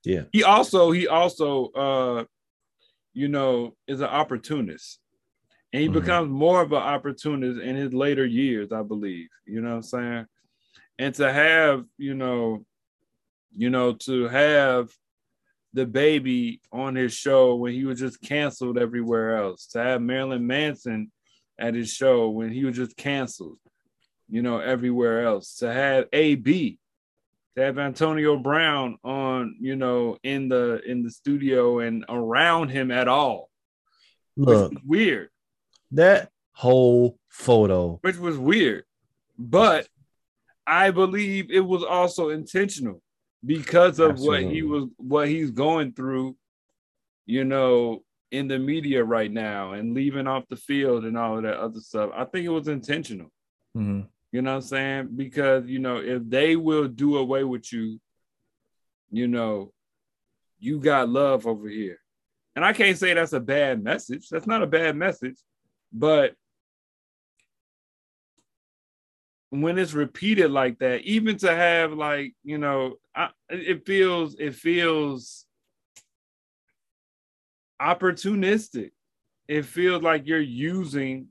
yeah, 0.06 0.24
he 0.32 0.44
also 0.44 0.92
he 0.92 1.08
also 1.08 1.68
uh 1.72 2.26
you 3.14 3.28
know 3.28 3.76
is 3.88 4.02
an 4.02 4.08
opportunist 4.08 5.00
And 5.72 5.82
he 5.82 5.90
Mhm. 5.90 5.94
becomes 5.94 6.30
more 6.30 6.62
of 6.62 6.72
an 6.72 6.78
opportunist 6.84 7.60
in 7.60 7.76
his 7.76 7.94
later 7.94 8.26
years, 8.26 8.72
I 8.72 8.84
believe. 8.84 9.30
You 9.46 9.62
know 9.62 9.70
what 9.70 9.76
I'm 9.78 9.82
saying? 9.82 10.26
And 11.00 11.16
to 11.16 11.34
have, 11.34 11.86
you 11.98 12.14
know, 12.14 12.64
you 13.52 13.70
know, 13.72 13.94
to 13.94 14.28
have 14.28 14.92
the 15.74 15.86
baby 15.86 16.62
on 16.72 16.96
his 16.96 17.14
show 17.14 17.56
when 17.56 17.74
he 17.74 17.86
was 17.86 18.00
just 18.00 18.22
canceled 18.22 18.78
everywhere 18.78 19.38
else, 19.38 19.68
to 19.68 19.80
have 19.80 20.02
Marilyn 20.02 20.46
Manson 20.46 21.12
at 21.58 21.74
his 21.74 21.92
show 21.92 22.30
when 22.30 22.52
he 22.52 22.64
was 22.66 22.76
just 22.76 22.96
canceled, 22.96 23.58
you 24.30 24.42
know, 24.42 24.60
everywhere 24.60 25.26
else, 25.26 25.58
to 25.58 25.72
have 25.72 26.06
AB, 26.14 26.78
to 27.56 27.62
have 27.62 27.78
Antonio 27.80 28.38
Brown 28.38 28.98
on, 29.04 29.56
you 29.60 29.76
know, 29.76 30.18
in 30.24 30.48
the 30.50 30.82
in 30.86 31.04
the 31.04 31.12
studio 31.12 31.80
and 31.80 32.06
around 32.10 32.70
him 32.70 32.92
at 32.92 33.08
all, 33.08 33.50
Look, 34.38 34.74
weird, 34.86 35.30
that 35.92 36.30
whole 36.54 37.18
photo. 37.30 37.98
which 38.02 38.18
was 38.18 38.38
weird, 38.38 38.84
but 39.38 39.88
I 40.66 40.92
believe 40.92 41.52
it 41.52 41.60
was 41.60 41.84
also 41.84 42.30
intentional 42.30 43.02
because 43.46 44.00
of 44.00 44.20
what 44.20 44.42
he 44.42 44.62
was 44.62 44.86
what 44.98 45.28
he's 45.28 45.52
going 45.52 45.94
through, 45.94 46.36
you 47.26 47.44
know, 47.44 48.04
in 48.32 48.48
the 48.48 48.58
media 48.58 49.04
right 49.04 49.32
now 49.32 49.74
and 49.74 49.94
leaving 49.94 50.28
off 50.28 50.48
the 50.50 50.56
field 50.56 51.06
and 51.06 51.18
all 51.18 51.38
of 51.38 51.44
that 51.44 51.58
other 51.58 51.80
stuff. 51.80 52.10
I 52.16 52.26
think 52.26 52.46
it 52.46 52.50
was 52.50 52.68
intentional. 52.68 53.32
Mhm. 53.76 54.08
You 54.32 54.42
know 54.42 54.52
what 54.52 54.56
I'm 54.56 54.62
saying? 54.62 55.10
Because 55.16 55.68
you 55.68 55.80
know, 55.80 55.98
if 55.98 56.28
they 56.28 56.56
will 56.56 56.88
do 56.88 57.18
away 57.18 57.44
with 57.44 57.72
you, 57.72 58.00
you 59.12 59.28
know, 59.28 59.72
you 60.60 60.80
got 60.80 61.10
love 61.10 61.46
over 61.46 61.68
here. 61.68 62.00
And 62.56 62.64
I 62.64 62.74
can't 62.74 62.98
say 62.98 63.14
that's 63.14 63.34
a 63.34 63.40
bad 63.40 63.84
message. 63.84 64.30
That's 64.30 64.48
not 64.48 64.64
a 64.64 64.68
bad 64.68 64.96
message, 64.96 65.38
but 65.92 66.36
when 69.62 69.78
it's 69.78 69.94
repeated 69.94 70.50
like 70.50 70.80
that, 70.80 71.02
even 71.02 71.38
to 71.38 71.56
have 71.56 71.94
like, 71.94 72.34
you 72.44 72.58
know, 72.58 72.96
I, 73.16 73.30
it 73.50 73.86
feels 73.86 74.36
it 74.40 74.56
feels 74.56 75.46
opportunistic. 77.80 78.92
It 79.48 79.66
feels 79.66 80.02
like 80.02 80.26
you're 80.26 80.40
using 80.40 81.28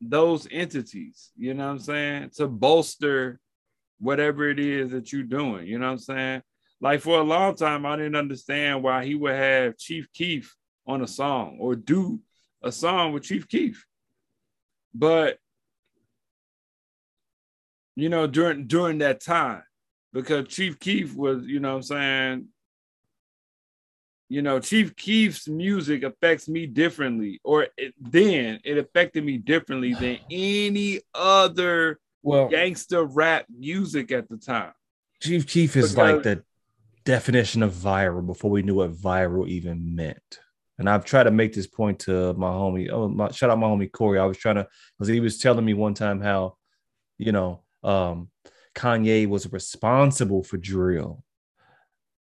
those 0.00 0.48
entities, 0.50 1.30
you 1.36 1.54
know 1.54 1.66
what 1.66 1.72
I'm 1.72 1.78
saying, 1.78 2.30
to 2.36 2.48
bolster 2.48 3.38
whatever 4.00 4.48
it 4.48 4.58
is 4.58 4.90
that 4.90 5.12
you're 5.12 5.22
doing, 5.22 5.66
you 5.68 5.78
know 5.78 5.86
what 5.86 5.92
I'm 5.92 5.98
saying? 5.98 6.42
Like 6.80 7.00
for 7.00 7.20
a 7.20 7.24
long 7.24 7.54
time, 7.54 7.86
I 7.86 7.96
didn't 7.96 8.16
understand 8.16 8.82
why 8.82 9.04
he 9.04 9.14
would 9.14 9.34
have 9.34 9.78
Chief 9.78 10.12
Keef 10.12 10.56
on 10.86 11.02
a 11.02 11.06
song 11.06 11.58
or 11.60 11.76
do 11.76 12.20
a 12.62 12.72
song 12.72 13.12
with 13.12 13.22
Chief 13.22 13.46
Keef. 13.46 13.86
But 14.92 15.38
you 17.96 18.08
know, 18.08 18.26
during 18.26 18.66
during 18.66 18.98
that 18.98 19.20
time, 19.20 19.62
because 20.12 20.48
Chief 20.48 20.78
Keef 20.78 21.14
was, 21.14 21.44
you 21.46 21.60
know 21.60 21.70
what 21.70 21.76
I'm 21.76 21.82
saying, 21.82 22.48
you 24.28 24.42
know, 24.42 24.58
Chief 24.58 24.96
Keef's 24.96 25.48
music 25.48 26.02
affects 26.02 26.48
me 26.48 26.66
differently, 26.66 27.40
or 27.44 27.68
it, 27.76 27.94
then 28.00 28.60
it 28.64 28.78
affected 28.78 29.24
me 29.24 29.38
differently 29.38 29.94
than 29.94 30.18
any 30.30 31.00
other 31.14 31.98
Well, 32.22 32.48
gangster 32.48 33.04
rap 33.04 33.46
music 33.54 34.10
at 34.12 34.28
the 34.28 34.36
time. 34.38 34.72
Chief 35.22 35.46
Keef 35.46 35.76
is 35.76 35.92
Because- 35.92 36.14
like 36.14 36.22
the 36.22 36.42
definition 37.04 37.62
of 37.62 37.72
viral 37.72 38.26
before 38.26 38.50
we 38.50 38.62
knew 38.62 38.76
what 38.76 38.92
viral 38.92 39.46
even 39.46 39.94
meant. 39.94 40.40
And 40.78 40.88
I've 40.90 41.04
tried 41.04 41.24
to 41.24 41.30
make 41.30 41.52
this 41.52 41.68
point 41.68 42.00
to 42.00 42.32
my 42.34 42.48
homie. 42.48 42.90
Oh, 42.90 43.08
my, 43.08 43.30
shout 43.30 43.48
out 43.50 43.58
my 43.60 43.68
homie 43.68 43.92
Corey. 43.92 44.18
I 44.18 44.24
was 44.24 44.36
trying 44.38 44.56
to 44.56 44.66
because 44.98 45.06
he 45.06 45.20
was 45.20 45.38
telling 45.38 45.64
me 45.64 45.72
one 45.74 45.94
time 45.94 46.20
how, 46.20 46.56
you 47.16 47.30
know, 47.30 47.62
um, 47.84 48.30
Kanye 48.74 49.26
was 49.26 49.52
responsible 49.52 50.42
for 50.42 50.56
drill, 50.56 51.22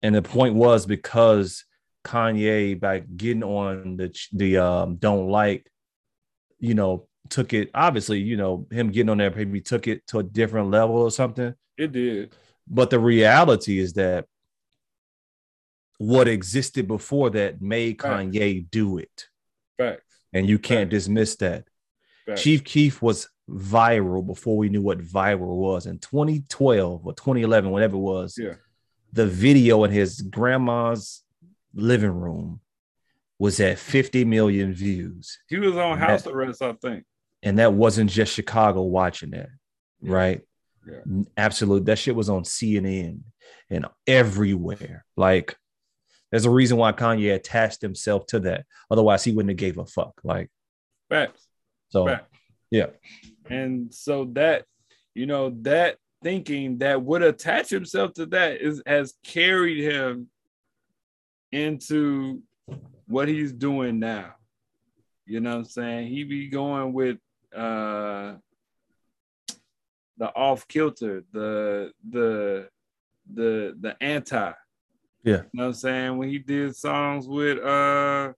and 0.01 0.15
the 0.15 0.21
point 0.21 0.55
was 0.55 0.85
because 0.85 1.65
Kanye 2.03 2.79
by 2.79 2.99
getting 2.99 3.43
on 3.43 3.97
the 3.97 4.17
the 4.33 4.57
um, 4.57 4.95
don't 4.95 5.29
like, 5.29 5.69
you 6.59 6.73
know, 6.73 7.07
took 7.29 7.53
it 7.53 7.69
obviously, 7.73 8.19
you 8.19 8.37
know, 8.37 8.67
him 8.71 8.91
getting 8.91 9.09
on 9.09 9.17
there 9.17 9.31
maybe 9.31 9.61
took 9.61 9.87
it 9.87 10.05
to 10.07 10.19
a 10.19 10.23
different 10.23 10.71
level 10.71 10.97
or 10.97 11.11
something. 11.11 11.53
It 11.77 11.91
did. 11.91 12.35
But 12.67 12.89
the 12.89 12.99
reality 12.99 13.79
is 13.79 13.93
that 13.93 14.25
what 15.97 16.27
existed 16.27 16.87
before 16.87 17.29
that 17.31 17.61
made 17.61 18.01
Facts. 18.01 18.23
Kanye 18.23 18.69
do 18.69 18.97
it. 18.97 19.27
Facts. 19.77 20.03
And 20.33 20.49
you 20.49 20.57
can't 20.57 20.89
dismiss 20.89 21.35
that. 21.37 21.65
Facts. 22.25 22.41
Chief 22.41 22.63
Keef 22.63 23.01
was 23.01 23.29
viral 23.51 24.25
before 24.25 24.57
we 24.57 24.69
knew 24.69 24.81
what 24.81 24.99
viral 24.99 25.55
was. 25.57 25.85
In 25.85 25.99
2012 25.99 27.05
or 27.05 27.13
2011, 27.13 27.69
whatever 27.69 27.95
it 27.95 27.99
was, 27.99 28.37
Yeah. 28.37 28.55
the 29.11 29.27
video 29.27 29.83
in 29.83 29.91
his 29.91 30.21
grandma's 30.21 31.23
living 31.73 32.11
room 32.11 32.61
was 33.39 33.59
at 33.59 33.79
50 33.79 34.23
million 34.25 34.73
views. 34.73 35.39
He 35.47 35.57
was 35.57 35.75
on 35.75 35.99
That- 35.99 36.09
house 36.09 36.27
arrest, 36.27 36.61
I 36.61 36.73
think. 36.73 37.05
And 37.43 37.57
that 37.59 37.73
wasn't 37.73 38.09
just 38.09 38.33
Chicago 38.33 38.83
watching 38.83 39.31
that, 39.31 39.49
Yeah. 40.01 40.11
right? 40.13 40.41
Yeah. 40.87 41.23
Absolutely. 41.37 41.85
That 41.85 41.97
shit 41.97 42.15
was 42.15 42.29
on 42.29 42.43
CNN 42.43 43.23
and 43.69 43.85
everywhere. 44.07 45.05
Like, 45.17 45.55
there's 46.29 46.45
a 46.45 46.49
reason 46.51 46.77
why 46.77 46.91
Kanye 46.91 47.33
attached 47.35 47.81
himself 47.81 48.25
to 48.27 48.39
that. 48.41 48.65
Otherwise, 48.89 49.23
he 49.23 49.31
wouldn't 49.31 49.49
have 49.49 49.57
gave 49.57 49.77
a 49.77 49.85
fuck. 49.85 50.21
Like, 50.23 50.49
Facts. 51.09 51.47
so 51.89 52.05
Facts. 52.05 52.29
yeah. 52.69 52.87
And 53.51 53.93
so 53.93 54.25
that, 54.33 54.65
you 55.13 55.25
know, 55.25 55.49
that 55.61 55.97
thinking 56.23 56.77
that 56.77 57.01
would 57.01 57.21
attach 57.21 57.69
himself 57.69 58.13
to 58.13 58.25
that 58.27 58.61
is 58.61 58.81
has 58.85 59.13
carried 59.23 59.83
him 59.83 60.29
into 61.51 62.41
what 63.07 63.27
he's 63.27 63.51
doing 63.51 63.99
now. 63.99 64.35
You 65.25 65.41
know 65.41 65.51
what 65.51 65.57
I'm 65.57 65.65
saying? 65.65 66.07
He 66.07 66.23
be 66.23 66.47
going 66.47 66.93
with 66.93 67.17
uh 67.55 68.35
the 70.17 70.27
off 70.35 70.67
kilter, 70.67 71.23
the 71.33 71.91
the 72.09 72.69
the 73.33 73.75
the 73.79 73.95
anti. 74.01 74.53
Yeah. 75.23 75.33
You 75.33 75.49
know 75.53 75.63
what 75.63 75.65
I'm 75.65 75.73
saying? 75.73 76.17
When 76.17 76.29
he 76.29 76.39
did 76.39 76.75
songs 76.75 77.27
with 77.27 77.59
uh 77.59 78.31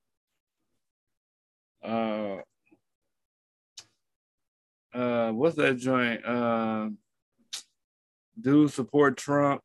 uh 1.84 2.38
uh 4.94 5.32
what's 5.32 5.56
that 5.58 5.78
joint? 5.78 6.26
Um 6.28 6.98
dude 8.40 8.72
support 8.72 9.18
Trump. 9.18 9.62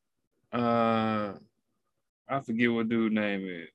Uh 0.52 1.32
I 2.28 2.40
forget 2.40 2.72
what 2.72 2.88
dude 2.88 3.12
name 3.12 3.46
is. 3.46 3.68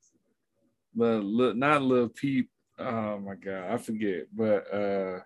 But 0.96 1.24
look 1.24 1.56
not 1.56 1.82
Lil 1.82 2.10
Peep. 2.10 2.50
Oh 2.78 3.20
my 3.20 3.36
god, 3.36 3.72
I 3.72 3.78
forget. 3.78 4.26
But 4.34 4.74
uh 4.74 5.20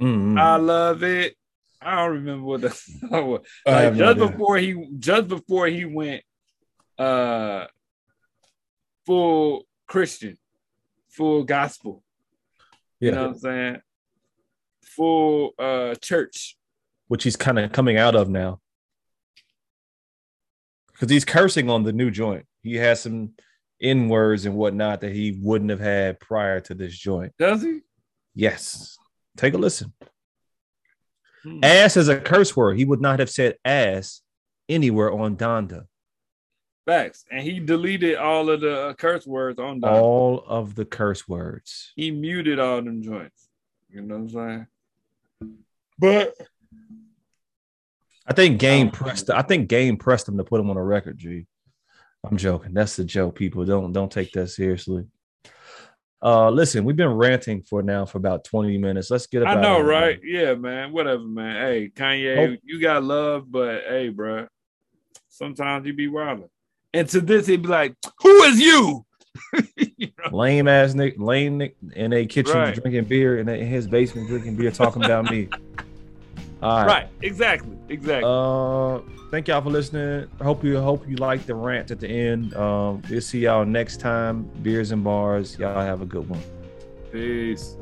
Mm-mm. 0.00 0.38
I 0.40 0.56
love 0.56 1.02
it. 1.02 1.36
I 1.80 1.96
don't 1.96 2.14
remember 2.14 2.44
what 2.44 2.60
the 2.60 2.68
was. 3.10 3.40
Like 3.66 3.74
have 3.84 3.96
no 3.96 4.14
just 4.14 4.32
before 4.32 4.56
he 4.58 4.88
just 4.98 5.28
before 5.28 5.66
he 5.66 5.84
went 5.84 6.22
uh 6.98 7.66
full 9.06 9.66
Christian, 9.86 10.38
full 11.10 11.44
gospel. 11.44 12.02
You 13.00 13.10
know 13.10 13.22
what 13.22 13.30
I'm 13.30 13.38
saying? 13.38 13.76
Full 14.84 15.52
uh 15.58 15.94
church. 15.96 16.56
which 17.08 17.24
he's 17.24 17.36
kind 17.36 17.58
of 17.58 17.72
coming 17.72 17.96
out 17.96 18.14
of 18.14 18.28
now. 18.28 18.60
Because 20.92 21.10
he's 21.10 21.24
cursing 21.24 21.68
on 21.68 21.82
the 21.82 21.92
new 21.92 22.10
joint. 22.10 22.46
He 22.62 22.76
has 22.76 23.00
some 23.00 23.32
N 23.80 24.08
words 24.08 24.46
and 24.46 24.54
whatnot 24.54 25.00
that 25.00 25.12
he 25.12 25.38
wouldn't 25.42 25.70
have 25.70 25.80
had 25.80 26.20
prior 26.20 26.60
to 26.60 26.74
this 26.74 26.96
joint. 26.96 27.32
Does 27.38 27.62
he? 27.62 27.80
Yes. 28.34 28.96
Take 29.36 29.54
a 29.54 29.58
listen. 29.58 29.92
Hmm. 31.42 31.58
Ass 31.62 31.96
is 31.96 32.08
a 32.08 32.20
curse 32.20 32.56
word. 32.56 32.78
He 32.78 32.84
would 32.84 33.00
not 33.00 33.18
have 33.18 33.30
said 33.30 33.56
ass 33.64 34.22
anywhere 34.68 35.12
on 35.12 35.36
Donda. 35.36 35.86
Facts. 36.86 37.24
And 37.30 37.42
he 37.42 37.58
deleted 37.58 38.16
all 38.16 38.48
of 38.50 38.60
the 38.60 38.80
uh, 38.88 38.94
curse 38.94 39.26
words 39.26 39.58
on 39.58 39.80
that. 39.80 39.90
All 39.90 40.44
of 40.46 40.74
the 40.74 40.84
curse 40.84 41.26
words. 41.28 41.92
He 41.96 42.10
muted 42.10 42.58
all 42.60 42.80
them 42.82 43.02
joints. 43.02 43.48
You 43.88 44.02
know 44.02 44.14
what 44.14 44.20
I'm 44.20 44.28
saying? 44.28 44.66
But 45.98 46.34
I 48.26 48.32
think 48.32 48.58
Game 48.60 48.88
Oh. 48.88 48.90
pressed. 48.90 49.30
I 49.30 49.42
think 49.42 49.68
Game 49.68 49.96
pressed 49.96 50.28
him 50.28 50.36
to 50.38 50.44
put 50.44 50.60
him 50.60 50.70
on 50.70 50.76
a 50.76 50.84
record. 50.84 51.18
G. 51.18 51.46
I'm 52.24 52.36
joking. 52.36 52.72
That's 52.72 52.96
the 52.96 53.04
joke. 53.04 53.34
People 53.34 53.64
don't 53.64 53.92
don't 53.92 54.10
take 54.10 54.32
that 54.32 54.48
seriously. 54.48 55.06
Uh, 56.24 56.48
listen, 56.50 56.84
we've 56.84 56.94
been 56.96 57.08
ranting 57.14 57.62
for 57.62 57.82
now 57.82 58.04
for 58.04 58.18
about 58.18 58.44
20 58.44 58.78
minutes. 58.78 59.10
Let's 59.10 59.26
get. 59.26 59.44
I 59.44 59.60
know, 59.60 59.80
right? 59.80 60.20
Yeah, 60.22 60.54
man. 60.54 60.92
Whatever, 60.92 61.24
man. 61.24 61.66
Hey, 61.66 61.88
Kanye, 61.92 62.52
Oh. 62.54 62.56
you 62.62 62.80
got 62.80 63.02
love, 63.02 63.50
but 63.50 63.82
hey, 63.88 64.08
bro, 64.08 64.46
sometimes 65.28 65.84
you 65.84 65.92
be 65.94 66.06
wilding. 66.06 66.48
And 66.94 67.08
to 67.08 67.20
this, 67.20 67.48
he'd 67.48 67.62
be 67.62 67.68
like, 67.68 67.96
"Who 68.20 68.42
is 68.44 68.60
you?" 68.60 69.04
you 69.76 70.08
know 70.18 70.36
lame 70.36 70.68
ass 70.68 70.94
Nick, 70.94 71.14
lame 71.18 71.58
Nick 71.58 71.76
in 71.94 72.12
a 72.12 72.26
kitchen 72.26 72.54
Right. 72.56 72.74
drinking 72.74 73.04
beer 73.04 73.38
and 73.38 73.48
in 73.48 73.66
his 73.66 73.86
basement 73.86 74.28
drinking 74.28 74.56
beer, 74.56 74.70
talking 74.70 75.04
about 75.04 75.30
me. 75.30 75.48
All 76.62 76.78
right. 76.78 76.86
Right. 76.86 77.08
Exactly. 77.22 77.76
Exactly. 77.88 78.22
Uh, 78.24 79.00
thank 79.32 79.48
y'all 79.48 79.60
for 79.62 79.70
listening. 79.70 80.28
Hope 80.40 80.62
you 80.62 80.78
hope 80.80 81.08
you 81.08 81.16
like 81.16 81.44
the 81.44 81.54
rant 81.54 81.90
at 81.90 81.98
the 81.98 82.08
end. 82.08 82.54
Um, 82.54 83.02
we'll 83.10 83.20
see 83.20 83.40
y'all 83.40 83.64
next 83.64 83.98
time. 83.98 84.44
Beers 84.62 84.92
and 84.92 85.02
bars. 85.02 85.58
Y'all 85.58 85.80
have 85.80 86.02
a 86.02 86.06
good 86.06 86.28
one. 86.28 86.40
Peace. 87.10 87.76